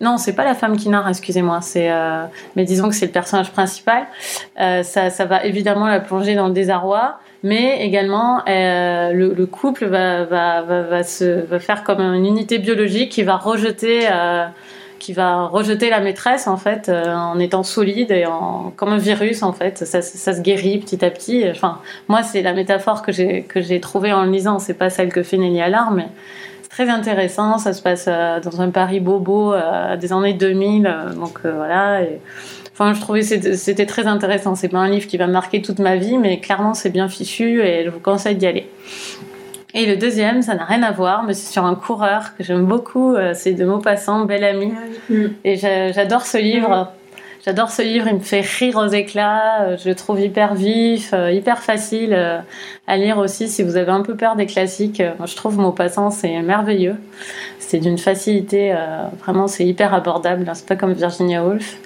non, 0.00 0.16
c'est 0.16 0.34
pas 0.34 0.44
la 0.44 0.54
femme 0.54 0.76
qui 0.76 0.88
narre, 0.88 1.08
excusez-moi. 1.08 1.60
C'est, 1.60 1.90
euh, 1.90 2.24
mais 2.56 2.64
disons 2.64 2.88
que 2.88 2.94
c'est 2.94 3.06
le 3.06 3.12
personnage 3.12 3.52
principal. 3.52 4.06
Euh, 4.60 4.82
ça, 4.82 5.10
ça 5.10 5.24
va 5.24 5.44
évidemment 5.44 5.86
la 5.86 6.00
plonger 6.00 6.34
dans 6.34 6.48
le 6.48 6.54
désarroi, 6.54 7.18
mais 7.42 7.84
également 7.84 8.42
euh, 8.48 9.12
le, 9.12 9.46
couple 9.46 9.86
va, 9.86 10.24
va, 10.24 10.62
va, 10.62 10.82
va, 10.82 11.02
se, 11.02 11.44
va 11.44 11.58
faire 11.58 11.84
comme 11.84 12.00
une 12.00 12.26
unité 12.26 12.58
biologique 12.58 13.10
qui 13.10 13.22
va 13.22 13.36
rejeter. 13.36 14.08
Qui 15.02 15.12
va 15.12 15.46
rejeter 15.46 15.90
la 15.90 16.00
maîtresse 16.00 16.46
en 16.46 16.56
fait 16.56 16.88
en 16.88 17.38
étant 17.38 17.62
solide 17.62 18.12
et 18.12 18.24
en, 18.24 18.72
comme 18.76 18.90
un 18.90 18.98
virus 18.98 19.42
en 19.42 19.52
fait 19.52 19.84
ça, 19.84 20.00
se 20.00 20.40
guérit 20.40 20.78
petit 20.78 21.04
à 21.04 21.10
petit 21.10 21.44
enfin 21.50 21.78
moi 22.08 22.22
c'est 22.22 22.40
la 22.40 22.52
métaphore 22.52 23.02
que 23.02 23.10
j'ai 23.10 23.42
que 23.42 23.60
j'ai 23.60 23.80
trouvée 23.80 24.12
en 24.12 24.24
le 24.24 24.30
lisant 24.30 24.58
c'est 24.58 24.74
pas 24.74 24.90
celle 24.90 25.12
que 25.12 25.22
fait 25.22 25.38
Nelly 25.38 25.60
Allard 25.60 25.90
mais 25.90 26.08
très 26.72 26.88
intéressant. 26.88 27.58
Ça 27.58 27.72
se 27.72 27.82
passe 27.82 28.06
euh, 28.08 28.40
dans 28.40 28.60
un 28.60 28.70
Paris 28.70 28.98
bobo 28.98 29.52
euh, 29.52 29.96
des 29.96 30.12
années 30.12 30.32
2000. 30.32 30.86
Euh, 30.86 31.12
donc 31.12 31.40
voilà. 31.44 32.00
enfin, 32.72 32.94
je 32.94 33.00
trouvais 33.00 33.22
c'était 33.22 33.86
très 33.86 34.06
intéressant. 34.06 34.56
C'est 34.56 34.68
pas 34.68 34.78
un 34.78 34.88
livre 34.88 35.06
qui 35.06 35.18
va 35.18 35.26
marquer 35.28 35.62
toute 35.62 35.78
ma 35.78 35.96
vie, 35.96 36.18
mais 36.18 36.40
clairement 36.40 36.74
c'est 36.74 36.90
bien 36.90 37.08
fichu 37.08 37.62
et 37.62 37.84
je 37.84 37.90
vous 37.90 38.00
conseille 38.00 38.36
d'y 38.36 38.46
aller. 38.46 38.68
Et 39.74 39.86
le 39.86 39.96
deuxième, 39.96 40.42
ça 40.42 40.54
n'a 40.54 40.64
rien 40.64 40.82
à 40.82 40.92
voir, 40.92 41.22
mais 41.22 41.32
c'est 41.32 41.50
sur 41.50 41.64
un 41.64 41.74
coureur 41.74 42.36
que 42.36 42.44
j'aime 42.44 42.66
beaucoup. 42.66 43.16
C'est 43.32 43.54
de 43.54 43.64
Maupassant, 43.64 44.26
Bel 44.26 44.44
Ami. 44.44 44.72
Ah 44.76 45.14
et 45.44 45.56
j'adore 45.56 46.26
ce 46.26 46.36
livre. 46.36 46.92
J'adore 47.44 47.72
ce 47.72 47.82
livre, 47.82 48.06
il 48.06 48.14
me 48.14 48.20
fait 48.20 48.40
rire 48.40 48.76
aux 48.76 48.86
éclats, 48.86 49.62
euh, 49.62 49.76
je 49.76 49.88
le 49.88 49.96
trouve 49.96 50.20
hyper 50.20 50.54
vif, 50.54 51.10
euh, 51.12 51.32
hyper 51.32 51.58
facile 51.58 52.14
euh, 52.14 52.38
à 52.86 52.96
lire 52.96 53.18
aussi 53.18 53.48
si 53.48 53.64
vous 53.64 53.76
avez 53.76 53.90
un 53.90 54.02
peu 54.02 54.14
peur 54.14 54.36
des 54.36 54.46
classiques. 54.46 55.02
Moi, 55.18 55.26
je 55.26 55.34
trouve 55.34 55.58
Maupassant, 55.58 56.12
c'est 56.12 56.40
merveilleux. 56.40 56.94
C'est 57.58 57.78
d'une 57.78 57.98
facilité, 57.98 58.74
vraiment, 59.20 59.48
c'est 59.48 59.64
hyper 59.64 59.94
abordable, 59.94 60.46
hein. 60.46 60.52
c'est 60.54 60.66
pas 60.66 60.76
comme 60.76 60.92
Virginia 60.92 61.42
Woolf. 61.42 61.78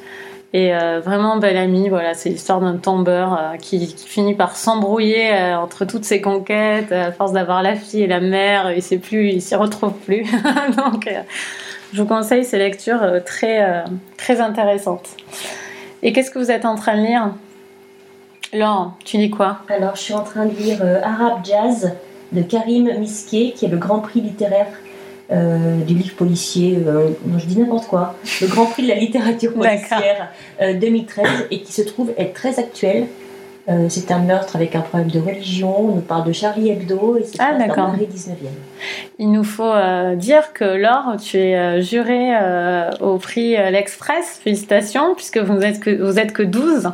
Et 0.58 0.72
vraiment 1.04 1.36
belle 1.36 1.58
amie, 1.58 1.90
voilà, 1.90 2.14
c'est 2.14 2.30
l'histoire 2.30 2.60
d'un 2.60 2.76
tombeur 2.76 3.54
qui, 3.60 3.94
finit 4.06 4.34
par 4.34 4.56
s'embrouiller 4.56 5.30
entre 5.54 5.84
toutes 5.84 6.04
ses 6.04 6.22
conquêtes, 6.22 6.92
à 6.92 7.12
force 7.12 7.32
d'avoir 7.32 7.62
la 7.62 7.74
fille 7.74 8.02
et 8.02 8.06
la 8.06 8.20
mère, 8.20 8.72
il 8.72 8.82
sait 8.82 8.98
s'y 9.40 9.54
retrouve 9.54 9.92
plus. 9.92 10.24
Donc 10.76 11.10
je 11.92 12.02
vous 12.02 12.08
conseille 12.08 12.44
ces 12.44 12.58
lectures 12.58 13.02
euh, 13.02 13.20
très, 13.20 13.62
euh, 13.62 14.40
intéressantes. 14.40 15.08
Et 16.02 16.12
qu'est-ce 16.12 16.30
que 16.30 16.38
vous 16.38 16.50
êtes 16.50 16.64
en 16.64 16.74
train 16.74 16.96
de 16.96 17.06
lire? 17.06 17.30
Laure, 18.52 18.94
tu 19.04 19.16
lis 19.16 19.30
quoi? 19.30 19.58
Alors, 19.68 19.96
je 19.96 20.02
suis 20.02 20.14
en 20.14 20.22
train 20.22 20.46
de 20.46 20.54
lire 20.54 20.78
euh, 20.82 21.00
Arabe 21.02 21.44
Jazz 21.44 21.92
de 22.32 22.42
Karim 22.42 22.90
Miske, 22.98 23.54
qui 23.54 23.64
est 23.64 23.68
le 23.68 23.76
grand 23.76 24.00
prix 24.00 24.20
littéraire 24.20 24.66
du 25.30 25.94
livre 25.94 26.14
policier, 26.14 26.78
non, 27.26 27.38
je 27.38 27.46
dis 27.46 27.58
n'importe 27.58 27.86
quoi, 27.86 28.14
le 28.40 28.46
grand 28.46 28.66
prix 28.66 28.84
de 28.84 28.88
la 28.88 28.94
littérature 28.94 29.52
policière 29.54 30.30
2013, 30.60 31.26
et 31.50 31.62
qui 31.62 31.72
se 31.72 31.82
trouve 31.82 32.12
être 32.16 32.32
très 32.32 32.58
actuel 32.58 33.06
euh, 33.68 33.86
c'est 33.88 34.12
un 34.12 34.20
meurtre 34.20 34.54
avec 34.54 34.76
un 34.76 34.80
problème 34.80 35.10
de 35.10 35.18
religion. 35.18 35.88
On 35.88 35.94
nous 35.96 36.00
parle 36.00 36.24
de 36.24 36.32
Charlie 36.32 36.70
Hebdo 36.70 37.16
et 37.18 37.24
c'est 37.24 37.40
ah, 37.40 37.52
dans 37.52 37.74
Paris 37.74 38.08
19e. 38.12 38.46
Il 39.18 39.32
nous 39.32 39.42
faut 39.42 39.64
euh, 39.64 40.14
dire 40.14 40.52
que 40.52 40.64
Laure, 40.64 41.16
tu 41.20 41.36
es 41.38 41.56
euh, 41.56 41.80
jurée 41.80 42.32
au 43.00 43.18
prix 43.18 43.56
L'Express. 43.56 44.40
Félicitations, 44.42 45.14
puisque 45.16 45.38
vous 45.38 45.54
n'êtes 45.54 45.80
que, 45.80 45.90
vous 45.90 46.18
êtes 46.18 46.32
que 46.32 46.44
12. 46.44 46.90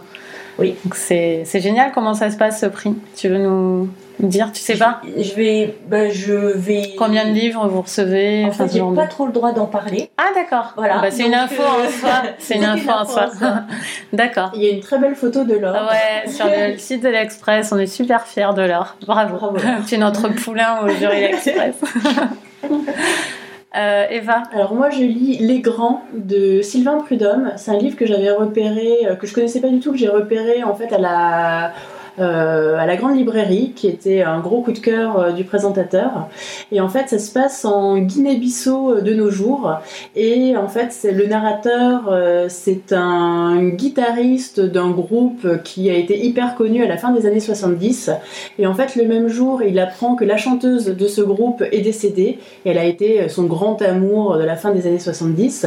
Oui. 0.58 0.74
C'est 0.94 1.44
génial 1.60 1.92
comment 1.92 2.14
ça 2.14 2.30
se 2.30 2.38
passe 2.38 2.60
ce 2.60 2.66
prix. 2.66 2.94
Tu 3.16 3.28
veux 3.28 3.38
nous 3.38 3.88
dire, 4.20 4.52
tu 4.52 4.60
sais 4.60 4.76
pas 4.76 5.00
Je 5.16 5.34
vais, 5.34 5.76
bah, 5.88 6.10
je 6.10 6.32
vais. 6.32 6.94
Combien 6.98 7.26
de 7.26 7.32
livres 7.32 7.66
vous 7.68 7.82
recevez 7.82 8.44
En 8.44 8.52
fait, 8.52 8.72
j'ai 8.72 8.82
pas 8.94 9.06
trop 9.06 9.26
le 9.26 9.32
droit 9.32 9.52
d'en 9.52 9.66
parler. 9.66 10.10
Ah 10.18 10.30
d'accord. 10.34 10.74
Voilà. 10.76 11.00
Bah, 11.00 11.10
c'est 11.10 11.26
une 11.26 11.34
info 11.34 11.62
en 11.62 11.90
soi. 11.90 12.22
C'est 12.38 12.56
une 12.56 12.64
info 12.64 12.90
en 12.90 13.04
soi. 13.04 13.30
d'accord. 14.12 14.52
Il 14.54 14.62
y 14.62 14.68
a 14.68 14.72
une 14.72 14.80
très 14.80 14.98
belle 14.98 15.14
photo 15.14 15.44
de 15.44 15.54
l'or. 15.54 15.74
Ouais, 15.74 16.30
sur 16.30 16.46
le 16.46 16.78
site 16.78 17.02
de 17.02 17.08
l'Express, 17.08 17.72
on 17.72 17.78
est 17.78 17.86
super 17.86 18.26
fiers 18.26 18.54
de 18.54 18.62
l'or. 18.62 18.96
Bravo. 19.06 19.36
Bravo. 19.36 19.58
tu 19.86 19.94
es 19.94 19.98
notre 19.98 20.28
poulain 20.28 20.80
au 20.82 20.88
jury 20.88 21.20
l'Express. 21.20 21.76
Euh, 23.74 24.04
Eva 24.10 24.42
Alors 24.52 24.74
moi 24.74 24.90
je 24.90 24.98
lis 24.98 25.38
Les 25.38 25.60
Grands 25.60 26.04
de 26.12 26.60
Sylvain 26.60 26.98
Prudhomme. 26.98 27.52
C'est 27.56 27.70
un 27.70 27.78
livre 27.78 27.96
que 27.96 28.04
j'avais 28.04 28.30
repéré, 28.30 29.06
euh, 29.06 29.16
que 29.16 29.26
je 29.26 29.32
connaissais 29.32 29.62
pas 29.62 29.68
du 29.68 29.80
tout, 29.80 29.92
que 29.92 29.98
j'ai 29.98 30.10
repéré 30.10 30.62
en 30.62 30.74
fait 30.74 30.92
à 30.92 30.98
la 30.98 31.72
euh, 32.18 32.76
à 32.76 32.84
la 32.84 32.96
grande 32.96 33.16
librairie, 33.16 33.72
qui 33.74 33.88
était 33.88 34.22
un 34.22 34.40
gros 34.40 34.60
coup 34.60 34.72
de 34.72 34.78
cœur 34.78 35.18
euh, 35.18 35.32
du 35.32 35.44
présentateur. 35.44 36.28
Et 36.70 36.80
en 36.80 36.88
fait, 36.90 37.08
ça 37.08 37.18
se 37.18 37.32
passe 37.32 37.64
en 37.64 37.96
Guinée-Bissau 37.96 38.96
euh, 38.96 39.00
de 39.00 39.14
nos 39.14 39.30
jours. 39.30 39.78
Et 40.14 40.54
en 40.56 40.68
fait, 40.68 41.06
le 41.10 41.26
narrateur, 41.26 42.12
c'est 42.48 42.92
un 42.92 43.68
guitariste 43.68 44.60
d'un 44.60 44.90
groupe 44.90 45.62
qui 45.64 45.88
a 45.88 45.94
été 45.94 46.22
hyper 46.24 46.54
connu 46.54 46.84
à 46.84 46.88
la 46.88 46.98
fin 46.98 47.12
des 47.12 47.26
années 47.26 47.40
70. 47.40 48.10
Et 48.58 48.66
en 48.66 48.74
fait, 48.74 48.96
le 48.96 49.06
même 49.06 49.28
jour, 49.28 49.62
il 49.62 49.78
apprend 49.78 50.14
que 50.14 50.24
la 50.24 50.36
chanteuse 50.36 50.86
de 50.86 51.06
ce 51.06 51.22
groupe 51.22 51.62
est 51.72 51.80
décédée. 51.80 52.38
Elle 52.64 52.78
a 52.78 52.84
été 52.84 53.28
son 53.28 53.44
grand 53.44 53.80
amour 53.80 54.36
de 54.36 54.44
la 54.44 54.56
fin 54.56 54.72
des 54.72 54.86
années 54.86 54.98
70. 54.98 55.66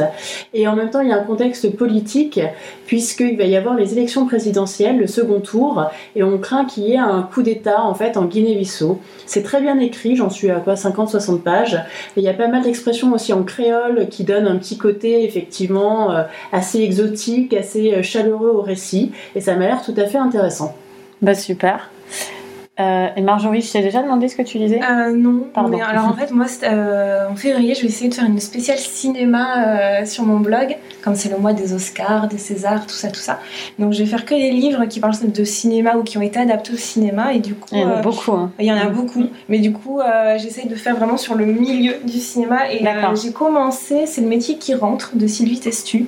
Et 0.54 0.68
en 0.68 0.76
même 0.76 0.90
temps, 0.90 1.00
il 1.00 1.08
y 1.08 1.12
a 1.12 1.16
un 1.16 1.24
contexte 1.24 1.74
politique, 1.76 2.40
puisqu'il 2.86 3.36
va 3.36 3.44
y 3.44 3.56
avoir 3.56 3.74
les 3.74 3.92
élections 3.92 4.26
présidentielles, 4.26 4.98
le 4.98 5.06
second 5.06 5.40
tour. 5.40 5.86
Et 6.14 6.22
on 6.22 6.35
craint 6.38 6.64
qu'il 6.64 6.84
y 6.84 6.92
ait 6.92 6.98
un 6.98 7.22
coup 7.22 7.42
d'État 7.42 7.82
en 7.82 7.94
fait 7.94 8.16
en 8.16 8.24
Guinée-Bissau. 8.24 9.00
C'est 9.26 9.42
très 9.42 9.60
bien 9.60 9.78
écrit, 9.78 10.16
j'en 10.16 10.30
suis 10.30 10.50
à 10.50 10.60
quoi 10.60 10.74
50-60 10.74 11.40
pages. 11.40 11.74
Et 12.16 12.20
il 12.20 12.22
y 12.22 12.28
a 12.28 12.34
pas 12.34 12.48
mal 12.48 12.62
d'expressions 12.62 13.12
aussi 13.12 13.32
en 13.32 13.42
créole 13.42 14.08
qui 14.08 14.24
donnent 14.24 14.46
un 14.46 14.56
petit 14.56 14.78
côté 14.78 15.24
effectivement 15.24 16.12
euh, 16.12 16.22
assez 16.52 16.80
exotique, 16.80 17.54
assez 17.54 17.94
euh, 17.94 18.02
chaleureux 18.02 18.50
au 18.50 18.62
récit. 18.62 19.12
Et 19.34 19.40
ça 19.40 19.56
m'a 19.56 19.66
l'air 19.66 19.82
tout 19.82 19.94
à 19.96 20.06
fait 20.06 20.18
intéressant. 20.18 20.74
Bah 21.22 21.34
super. 21.34 21.90
Euh, 22.78 23.06
et 23.16 23.22
Marjorie, 23.22 23.62
je 23.62 23.72
t'ai 23.72 23.80
déjà 23.80 24.02
demandé 24.02 24.28
ce 24.28 24.36
que 24.36 24.42
tu 24.42 24.58
lisais? 24.58 24.80
Euh, 24.82 25.10
non, 25.16 25.46
Pardon. 25.54 25.70
mais 25.70 25.82
alors 25.82 26.04
en 26.08 26.12
fait, 26.12 26.30
moi, 26.30 26.44
euh, 26.64 27.26
en 27.30 27.34
février, 27.34 27.74
je 27.74 27.80
vais 27.80 27.86
essayer 27.88 28.10
de 28.10 28.14
faire 28.14 28.26
une 28.26 28.38
spéciale 28.38 28.76
cinéma 28.76 30.00
euh, 30.00 30.04
sur 30.04 30.24
mon 30.24 30.40
blog, 30.40 30.76
comme 31.02 31.14
c'est 31.14 31.30
le 31.30 31.38
mois 31.38 31.54
des 31.54 31.72
Oscars, 31.72 32.28
des 32.28 32.36
Césars, 32.36 32.86
tout 32.86 32.94
ça, 32.94 33.08
tout 33.08 33.14
ça. 33.20 33.40
Donc, 33.78 33.94
je 33.94 34.00
vais 34.00 34.06
faire 34.06 34.26
que 34.26 34.34
des 34.34 34.50
livres 34.50 34.84
qui 34.84 35.00
parlent 35.00 35.14
de 35.22 35.44
cinéma 35.44 35.96
ou 35.96 36.02
qui 36.02 36.18
ont 36.18 36.22
été 36.22 36.38
adaptés 36.38 36.74
au 36.74 36.76
cinéma, 36.76 37.32
et 37.32 37.38
du 37.38 37.54
coup, 37.54 37.68
Il 37.72 37.78
y 37.78 37.84
en 37.84 37.88
a 37.88 37.92
euh, 37.98 38.02
beaucoup. 38.02 38.32
hein. 38.32 38.52
il 38.58 38.66
y 38.66 38.72
en 38.72 38.76
a 38.76 38.86
beaucoup, 38.90 39.24
mais 39.48 39.58
du 39.60 39.72
coup, 39.72 40.00
euh, 40.00 40.36
j'essaye 40.36 40.68
de 40.68 40.74
faire 40.74 40.96
vraiment 40.96 41.16
sur 41.16 41.34
le 41.34 41.46
milieu 41.46 41.94
du 42.04 42.18
cinéma. 42.18 42.70
Et 42.70 42.82
D'accord. 42.82 43.12
euh, 43.12 43.16
j'ai 43.16 43.32
commencé, 43.32 44.04
c'est 44.04 44.20
le 44.20 44.28
métier 44.28 44.58
qui 44.58 44.74
rentre 44.74 45.12
de 45.16 45.26
Sylvie 45.26 45.60
Testu. 45.60 46.06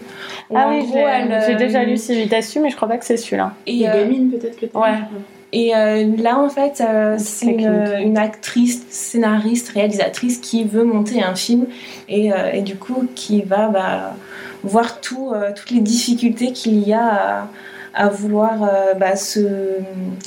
Ah 0.55 0.67
oui, 0.69 0.85
j'ai 0.93 1.03
euh, 1.03 1.57
déjà 1.57 1.83
lu 1.85 1.97
Civitassu, 1.97 2.61
mais 2.61 2.69
je 2.69 2.77
crois 2.77 2.89
pas 2.89 2.99
que 2.99 3.07
c'est 3.07 3.17
celui-là. 3.17 3.53
Et, 3.67 3.73
Les 3.77 3.87
euh, 3.87 4.05
gamines, 4.05 4.31
peut-être 4.31 4.61
que 4.61 4.67
t'as 4.67 4.79
ouais. 4.79 4.93
lu. 4.99 5.19
Et 5.53 5.75
euh, 5.75 6.17
là, 6.19 6.39
en 6.39 6.51
fait, 6.51 6.81
euh, 6.81 7.17
c'est 7.19 7.47
une, 7.47 8.19
actrice, 8.19 8.83
scénariste, 8.91 9.71
réalisatrice 9.71 10.39
qui 10.39 10.65
veut 10.65 10.85
monter 10.85 11.23
un 11.23 11.35
film 11.35 11.67
et, 12.09 12.33
euh, 12.33 12.53
et 12.53 12.61
du 12.61 12.77
coup 12.77 13.07
qui 13.15 13.43
va 13.43 13.69
bah, 13.69 14.15
voir 14.63 15.01
tout, 15.01 15.33
toutes 15.57 15.71
les 15.71 15.81
difficultés 15.81 16.53
qu'il 16.53 16.87
y 16.87 16.93
a 16.93 17.07
à, 17.07 17.49
à 17.95 18.09
vouloir 18.09 18.59
bah, 18.99 19.17
se. 19.17 19.79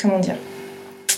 Comment 0.01 0.19
dire 0.19 0.35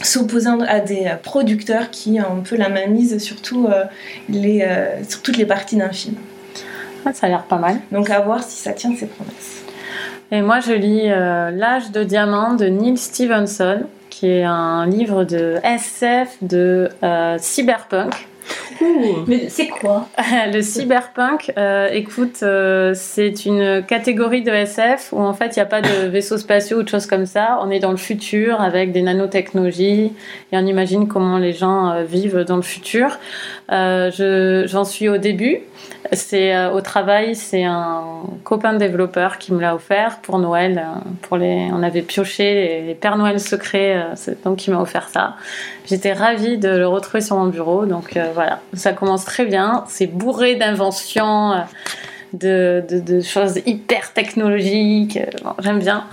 s'opposer 0.02 0.50
à 0.68 0.80
des 0.82 1.12
producteurs 1.22 1.90
qui 1.90 2.20
ont 2.20 2.40
un 2.40 2.42
peu 2.42 2.58
la 2.58 2.68
mainmise 2.68 3.18
sur, 3.20 3.42
tout, 3.42 3.68
euh, 3.68 3.86
les, 4.28 4.68
sur 5.08 5.22
toutes 5.22 5.38
les 5.38 5.46
parties 5.46 5.78
d'un 5.78 5.92
film. 5.92 6.16
Ah, 7.06 7.14
ça 7.14 7.28
a 7.28 7.30
l'air 7.30 7.44
pas 7.44 7.58
mal. 7.58 7.80
Donc 7.92 8.10
à 8.10 8.20
voir 8.20 8.44
si 8.44 8.58
ça 8.58 8.74
tient 8.74 8.94
ses 8.96 9.06
promesses. 9.06 9.63
Et 10.34 10.42
moi, 10.42 10.60
je 10.62 10.74
lis 10.74 11.12
euh, 11.12 11.52
L'âge 11.52 11.92
de 11.92 12.04
diamant 12.04 12.56
de 12.56 12.66
Neil 12.66 12.98
Stevenson, 12.98 13.84
qui 14.10 14.28
est 14.28 14.44
un 14.44 14.88
livre 14.88 15.26
de 15.26 15.60
SF 15.64 16.38
de 16.42 16.90
euh, 17.04 17.38
cyberpunk. 17.38 18.28
Mais 19.28 19.50
c'est 19.50 19.68
quoi 19.68 20.08
le 20.54 20.62
cyberpunk, 20.62 21.54
euh, 21.58 21.88
écoute, 21.92 22.40
euh, 22.44 22.94
c'est 22.96 23.46
une 23.46 23.84
catégorie 23.88 24.42
de 24.42 24.52
SF 24.52 25.10
où 25.14 25.20
en 25.22 25.34
fait 25.34 25.56
il 25.56 25.60
n'y 25.60 25.64
a 25.64 25.66
pas 25.66 25.82
de 25.82 26.08
vaisseaux 26.10 26.38
spatiaux 26.38 26.80
ou 26.80 26.84
de 26.84 26.90
choses 26.90 27.06
comme 27.06 27.26
ça. 27.26 27.60
On 27.62 27.70
est 27.72 27.80
dans 27.80 27.92
le 27.92 27.98
futur 27.98 28.62
avec 28.62 28.92
des 28.92 29.02
nanotechnologies 29.02 30.12
et 30.52 30.58
on 30.58 30.66
imagine 30.66 31.08
comment 31.08 31.38
les 31.38 31.54
gens 31.54 31.92
euh, 31.92 32.04
vivent 32.04 32.40
dans 32.48 32.58
le 32.58 32.62
futur. 32.62 33.20
Euh, 33.72 34.12
je- 34.12 34.66
J'en 34.68 34.84
suis 34.86 35.10
au 35.10 35.18
début. 35.18 35.60
C'est 36.12 36.54
euh, 36.56 36.72
au 36.72 36.82
travail, 36.82 37.36
c'est 37.36 37.64
un 37.64 38.04
copain 38.44 38.74
développeur 38.74 39.38
qui 39.38 39.54
me 39.54 39.62
l'a 39.62 39.74
offert 39.76 40.20
pour 40.22 40.38
Noël. 40.38 40.84
Pour 41.24 41.38
les, 41.38 41.70
on 41.74 41.82
avait 41.82 42.02
pioché 42.02 42.54
les, 42.54 42.82
les 42.88 42.94
Pères 42.96 43.18
Noël 43.18 43.40
secrets, 43.40 43.96
euh, 43.96 44.04
c'est- 44.16 44.44
donc 44.44 44.68
il 44.68 44.72
m'a 44.74 44.82
offert 44.82 45.08
ça. 45.10 45.36
J'étais 45.86 46.14
ravie 46.14 46.58
de 46.58 46.70
le 46.70 46.88
retrouver 46.88 47.22
sur 47.22 47.38
mon 47.38 47.48
bureau. 47.48 47.86
Donc 47.86 48.16
euh, 48.18 48.32
voilà, 48.34 48.62
ça 48.74 48.94
commence 48.94 49.26
très 49.26 49.46
bien. 49.46 49.86
C'est 49.88 50.08
bourré 50.08 50.56
d'inventions, 50.56 51.54
euh, 51.54 52.82
de, 52.82 53.22
choses 53.22 53.60
hyper 53.66 54.14
technologiques. 54.14 55.18
Euh, 55.18 55.52
J'aime 55.60 55.80
bien. 55.80 56.06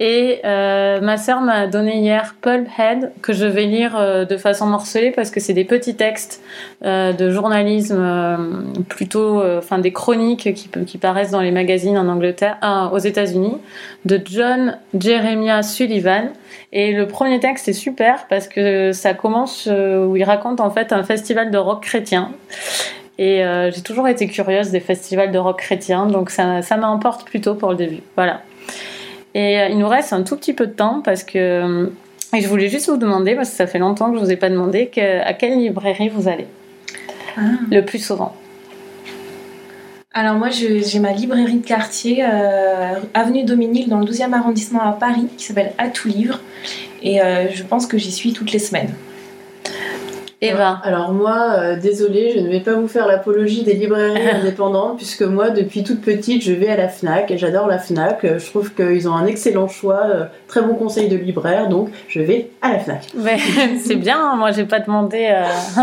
Et 0.00 0.40
euh, 0.44 1.00
ma 1.00 1.16
sœur 1.16 1.40
m'a 1.40 1.66
donné 1.66 1.98
hier 1.98 2.36
Pulphead, 2.40 3.10
que 3.20 3.32
je 3.32 3.46
vais 3.46 3.64
lire 3.64 3.96
euh, 3.98 4.24
de 4.24 4.36
façon 4.36 4.66
morcelée 4.66 5.10
parce 5.10 5.30
que 5.30 5.40
c'est 5.40 5.54
des 5.54 5.64
petits 5.64 5.96
textes 5.96 6.40
euh, 6.84 7.12
de 7.12 7.30
journalisme, 7.30 7.98
euh, 7.98 8.36
plutôt, 8.88 9.40
euh, 9.40 9.58
enfin 9.58 9.78
des 9.78 9.92
chroniques 9.92 10.54
qui, 10.54 10.68
qui 10.86 10.98
paraissent 10.98 11.32
dans 11.32 11.40
les 11.40 11.50
magazines 11.50 11.98
en 11.98 12.06
Angleterre, 12.06 12.58
ah, 12.62 12.90
aux 12.92 12.98
États-Unis, 12.98 13.56
de 14.04 14.20
John 14.24 14.78
Jeremiah 14.96 15.64
Sullivan. 15.64 16.30
Et 16.72 16.92
le 16.92 17.08
premier 17.08 17.40
texte 17.40 17.68
est 17.68 17.72
super 17.72 18.26
parce 18.28 18.46
que 18.46 18.92
ça 18.92 19.14
commence 19.14 19.68
euh, 19.68 20.06
où 20.06 20.14
il 20.14 20.22
raconte 20.22 20.60
en 20.60 20.70
fait 20.70 20.92
un 20.92 21.02
festival 21.02 21.50
de 21.50 21.58
rock 21.58 21.82
chrétien. 21.82 22.30
Et 23.20 23.42
j'ai 23.74 23.82
toujours 23.82 24.06
été 24.06 24.28
curieuse 24.28 24.70
des 24.70 24.78
festivals 24.78 25.32
de 25.32 25.38
rock 25.38 25.58
chrétien, 25.58 26.06
donc 26.06 26.30
ça, 26.30 26.62
ça 26.62 26.76
m'emporte 26.76 27.24
plutôt 27.24 27.56
pour 27.56 27.70
le 27.70 27.74
début. 27.74 28.00
Voilà. 28.14 28.42
Et 29.34 29.58
euh, 29.60 29.68
il 29.68 29.78
nous 29.78 29.88
reste 29.88 30.12
un 30.12 30.22
tout 30.22 30.36
petit 30.36 30.52
peu 30.54 30.66
de 30.66 30.72
temps 30.72 31.00
parce 31.04 31.22
que. 31.24 31.38
euh, 31.38 31.86
Et 32.34 32.40
je 32.40 32.48
voulais 32.48 32.68
juste 32.68 32.88
vous 32.88 32.96
demander, 32.96 33.34
parce 33.34 33.50
que 33.50 33.56
ça 33.56 33.66
fait 33.66 33.78
longtemps 33.78 34.10
que 34.10 34.18
je 34.18 34.24
vous 34.24 34.30
ai 34.30 34.36
pas 34.36 34.50
demandé, 34.50 34.86
que- 34.94 35.20
à 35.22 35.32
quelle 35.34 35.58
librairie 35.58 36.08
vous 36.08 36.28
allez? 36.28 36.46
Le 37.70 37.80
plus 37.82 38.00
souvent. 38.04 38.34
Alors 40.12 40.34
moi, 40.34 40.48
j'ai 40.50 40.98
ma 40.98 41.12
librairie 41.12 41.58
de 41.58 41.66
quartier, 41.66 42.24
euh, 42.24 42.94
avenue 43.14 43.44
Dominil, 43.44 43.88
dans 43.88 43.98
le 44.00 44.04
12e 44.06 44.34
arrondissement 44.34 44.82
à 44.82 44.92
Paris, 44.92 45.28
qui 45.36 45.44
s'appelle 45.44 45.72
À 45.78 45.88
tout 45.88 46.08
livre. 46.08 46.40
Et 47.02 47.22
euh, 47.22 47.46
je 47.52 47.62
pense 47.62 47.86
que 47.86 47.96
j'y 47.98 48.10
suis 48.10 48.32
toutes 48.32 48.50
les 48.50 48.58
semaines. 48.58 48.92
Eva. 50.40 50.80
Alors 50.84 51.12
moi, 51.12 51.54
euh, 51.58 51.76
désolée, 51.76 52.32
je 52.36 52.40
ne 52.40 52.48
vais 52.48 52.60
pas 52.60 52.74
vous 52.74 52.86
faire 52.86 53.08
l'apologie 53.08 53.64
des 53.64 53.74
librairies 53.74 54.28
indépendantes, 54.40 54.96
puisque 54.96 55.22
moi, 55.22 55.50
depuis 55.50 55.82
toute 55.82 56.00
petite, 56.00 56.42
je 56.44 56.52
vais 56.52 56.68
à 56.68 56.76
la 56.76 56.88
FNAC, 56.88 57.32
et 57.32 57.38
j'adore 57.38 57.66
la 57.66 57.78
FNAC. 57.78 58.24
Euh, 58.24 58.38
Je 58.38 58.46
trouve 58.46 58.72
qu'ils 58.72 59.08
ont 59.08 59.14
un 59.14 59.26
excellent 59.26 59.66
choix, 59.66 60.02
euh, 60.06 60.24
très 60.46 60.62
bon 60.62 60.74
conseil 60.74 61.08
de 61.08 61.16
libraire, 61.16 61.68
donc 61.68 61.88
je 62.08 62.20
vais 62.20 62.50
à 62.62 62.72
la 62.72 62.78
FNAC. 62.78 63.02
C'est 63.84 63.96
bien, 63.96 64.16
hein, 64.18 64.36
moi 64.36 64.52
j'ai 64.52 64.64
pas 64.64 64.78
demandé. 64.80 65.28
euh, 65.28 65.82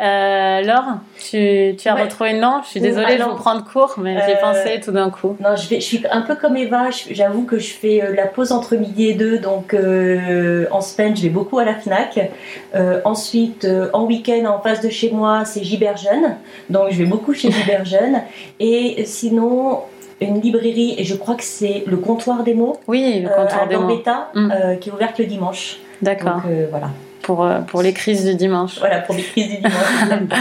euh, 0.00 0.60
Laure, 0.62 0.98
tu, 1.18 1.74
tu 1.76 1.88
as 1.88 1.94
Ouais. 1.94 2.02
retrouvé 2.02 2.32
le 2.34 2.40
nom? 2.40 2.60
Je 2.64 2.68
suis 2.68 2.80
désolée, 2.80 3.16
je 3.16 3.22
alors, 3.22 3.30
vous 3.36 3.42
prends 3.42 3.54
de 3.56 3.62
court, 3.62 3.94
mais 3.98 4.16
j'ai 4.26 4.36
euh, 4.36 4.40
pensé 4.40 4.80
tout 4.84 4.92
d'un 4.92 5.08
coup. 5.10 5.36
Non, 5.40 5.56
je, 5.56 5.68
vais, 5.68 5.76
je 5.80 5.84
suis 5.86 6.02
un 6.10 6.20
peu 6.22 6.34
comme 6.34 6.56
Eva, 6.56 6.90
je- 6.90 7.14
j'avoue 7.14 7.44
que 7.44 7.58
je 7.58 7.72
fais 7.72 8.02
euh, 8.02 8.14
la 8.14 8.26
pause 8.26 8.52
entre 8.52 8.76
midi 8.76 9.08
et 9.08 9.14
deux, 9.14 9.38
donc 9.38 9.72
euh, 9.74 10.66
en 10.70 10.80
semaine 10.82 11.16
je 11.16 11.22
vais 11.22 11.28
beaucoup 11.30 11.58
à 11.58 11.64
la 11.64 11.74
FNAC. 11.74 12.30
Euh, 12.74 13.00
ensuite, 13.04 13.66
en 13.92 14.04
week-end 14.04 14.44
en 14.46 14.60
face 14.60 14.80
de 14.82 14.90
chez 14.90 15.10
moi, 15.10 15.44
c'est 15.46 15.64
Giberjeune, 15.64 16.36
donc 16.68 16.88
je 16.90 16.98
vais 16.98 17.06
beaucoup 17.08 17.32
chez 17.32 17.50
Giberjeune. 17.50 18.20
Et 18.60 19.04
sinon, 19.06 19.80
une 20.20 20.40
librairie, 20.40 20.94
et 20.98 21.04
je 21.04 21.14
crois 21.14 21.34
que 21.34 21.42
c'est 21.44 21.84
le 21.86 21.96
comptoir 21.98 22.42
des 22.42 22.54
mots, 22.54 22.78
Oui, 22.86 23.20
le 23.20 23.30
euh, 23.30 23.34
comptoir 23.34 23.62
à 23.64 23.66
des 23.66 23.76
mots. 23.76 23.86
Mm. 24.34 24.50
euh, 24.50 24.74
qui 24.76 24.88
est 24.88 24.92
ouverte 24.92 25.18
le 25.18 25.26
dimanche. 25.26 25.78
D'accord, 26.00 26.36
Donc 26.36 26.44
euh, 26.50 26.66
voilà. 26.70 26.88
Pour, 27.26 27.44
euh, 27.44 27.58
pour 27.58 27.82
les 27.82 27.92
crises 27.92 28.24
du 28.24 28.36
dimanche. 28.36 28.78
Voilà, 28.78 29.00
pour 29.00 29.16
les 29.16 29.22
crises 29.22 29.48
du 29.48 29.56
dimanche. 29.56 29.72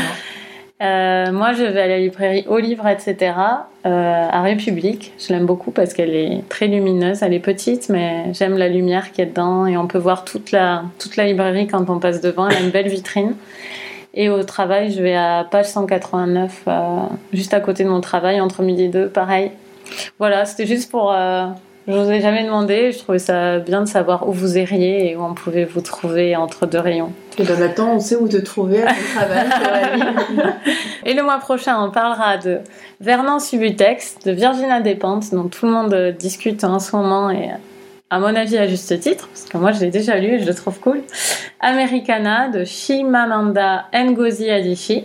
Euh, 0.83 1.31
moi, 1.31 1.53
je 1.53 1.63
vais 1.63 1.81
à 1.83 1.87
la 1.87 1.99
librairie 1.99 2.43
Au 2.49 2.57
Livre, 2.57 2.85
etc. 2.85 3.15
euh, 3.85 4.27
à 4.29 4.41
République. 4.41 5.13
Je 5.17 5.31
l'aime 5.31 5.45
beaucoup 5.45 5.71
parce 5.71 5.93
qu'elle 5.93 6.13
est 6.13 6.43
très 6.49 6.67
lumineuse. 6.67 7.23
Elle 7.23 7.33
est 7.33 7.39
petite, 7.39 7.87
mais 7.87 8.33
j'aime 8.33 8.57
la 8.57 8.67
lumière 8.67 9.13
qu'il 9.13 9.23
y 9.23 9.27
a 9.27 9.29
dedans 9.29 9.65
et 9.67 9.77
on 9.77 9.87
peut 9.87 9.97
voir 9.97 10.25
toute 10.25 10.51
la, 10.51 10.83
toute 10.99 11.15
la 11.15 11.27
librairie 11.27 11.67
quand 11.67 11.89
on 11.89 11.97
passe 11.99 12.19
devant. 12.19 12.49
Elle 12.49 12.57
a 12.57 12.59
une 12.59 12.71
belle 12.71 12.89
vitrine. 12.89 13.35
Et 14.15 14.27
au 14.27 14.43
travail, 14.43 14.91
je 14.91 15.01
vais 15.01 15.15
à 15.15 15.47
page 15.49 15.67
189, 15.67 16.63
euh, 16.67 16.73
juste 17.31 17.53
à 17.53 17.61
côté 17.61 17.85
de 17.85 17.89
mon 17.89 18.01
travail, 18.01 18.41
entre 18.41 18.61
midi 18.61 18.83
et 18.83 18.89
deux, 18.89 19.07
pareil. 19.07 19.51
Voilà, 20.19 20.43
c'était 20.43 20.67
juste 20.67 20.91
pour. 20.91 21.15
Je 21.87 21.93
vous 21.93 22.09
ai 22.11 22.19
jamais 22.19 22.43
demandé. 22.43 22.91
Je 22.91 22.97
trouvais 22.99 23.19
ça 23.19 23.59
bien 23.59 23.81
de 23.81 23.87
savoir 23.87 24.27
où 24.27 24.31
vous 24.31 24.57
ériez 24.57 25.11
et 25.11 25.15
où 25.15 25.23
on 25.23 25.35
pouvait 25.35 25.65
vous 25.65 25.81
trouver 25.81 26.35
entre 26.35 26.65
deux 26.65 26.79
rayons. 26.79 27.11
Et 27.37 27.43
bien 27.43 27.55
maintenant, 27.57 27.93
on 27.95 27.99
sait 27.99 28.15
où 28.15 28.27
te 28.27 28.37
trouver 28.37 28.81
à 28.83 28.93
ton 28.93 29.01
travail. 29.15 30.03
Et 31.05 31.13
le 31.13 31.21
mois 31.21 31.37
prochain, 31.37 31.79
on 31.79 31.91
parlera 31.91 32.37
de 32.37 32.59
Vernon 32.99 33.39
Subutex, 33.39 34.17
de 34.25 34.31
Virginia 34.31 34.81
Despentes, 34.81 35.31
dont 35.31 35.47
tout 35.47 35.67
le 35.67 35.71
monde 35.71 36.15
discute 36.17 36.63
en 36.63 36.79
ce 36.79 36.95
moment 36.95 37.29
et 37.29 37.51
à 38.09 38.19
mon 38.19 38.35
avis 38.35 38.57
à 38.57 38.67
juste 38.67 38.99
titre, 38.99 39.27
parce 39.27 39.45
que 39.45 39.57
moi 39.57 39.71
je 39.71 39.81
l'ai 39.81 39.91
déjà 39.91 40.17
lu 40.17 40.33
et 40.35 40.39
je 40.39 40.45
le 40.45 40.53
trouve 40.55 40.79
cool. 40.79 41.01
Americana 41.59 42.49
de 42.49 42.63
Shimamanda 42.63 43.85
Ngozi 43.93 44.49
Adichie 44.49 45.03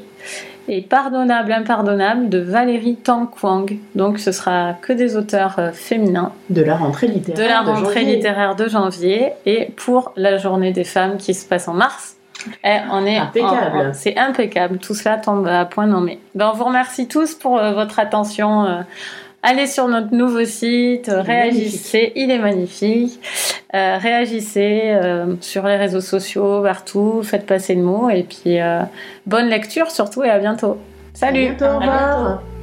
et 0.72 0.80
Pardonnable 0.82 1.52
Impardonnable 1.52 2.28
de 2.28 2.38
Valérie 2.38 2.96
Tang 2.96 3.26
Kwang. 3.28 3.76
Donc 3.94 4.18
ce 4.20 4.30
sera 4.32 4.74
que 4.80 4.92
des 4.92 5.16
auteurs 5.16 5.56
euh, 5.58 5.72
féminins 5.72 6.32
De 6.48 6.62
la 6.62 6.76
rentrée 6.76 7.08
littéraire. 7.08 7.44
de 7.44 7.48
la 7.48 7.60
rentrée 7.62 8.00
janvier. 8.00 8.16
littéraire 8.16 8.54
de 8.56 8.68
janvier 8.68 9.32
et 9.46 9.72
pour 9.76 10.12
la 10.16 10.36
journée 10.38 10.72
des 10.72 10.84
femmes 10.84 11.16
qui 11.18 11.34
se 11.34 11.46
passe 11.46 11.66
en 11.68 11.74
mars. 11.74 12.16
Et 12.64 12.76
on 12.90 13.04
est 13.04 13.18
Impeccable. 13.18 13.90
C'est 13.92 14.16
impeccable. 14.16 14.78
Tout 14.78 14.94
cela 14.94 15.18
tombe 15.18 15.46
à 15.46 15.66
point 15.66 15.86
nommé. 15.86 16.20
Ben, 16.34 16.50
on 16.52 16.56
vous 16.56 16.64
remercie 16.64 17.06
tous 17.08 17.34
pour 17.34 17.58
euh, 17.58 17.72
votre 17.72 17.98
attention. 17.98 18.64
euh, 18.64 18.80
allez 19.42 19.66
sur 19.66 19.88
notre 19.88 20.14
nouveau 20.14 20.44
site, 20.44 21.06
Il 21.08 21.20
réagissez. 21.20 22.12
Il 22.16 22.30
est 22.30 22.38
magnifique. 22.38 23.20
Euh, 23.74 23.98
réagissez 23.98 24.82
euh, 24.86 25.34
sur 25.40 25.66
les 25.66 25.76
réseaux 25.76 26.00
sociaux, 26.00 26.62
partout. 26.62 27.22
Faites 27.22 27.46
passer 27.46 27.74
le 27.74 27.82
mot. 27.82 28.10
Et 28.10 28.22
puis, 28.24 28.60
euh, 28.60 28.80
bonne 29.26 29.46
lecture 29.48 29.90
surtout 29.90 30.24
et 30.24 30.30
à 30.30 30.38
bientôt. 30.38 30.72
À 30.72 31.18
Salut 31.18 31.40
bientôt, 31.56 31.64
au 31.64 31.68
À 31.68 31.78
revoir. 31.78 32.18
bientôt. 32.28 32.59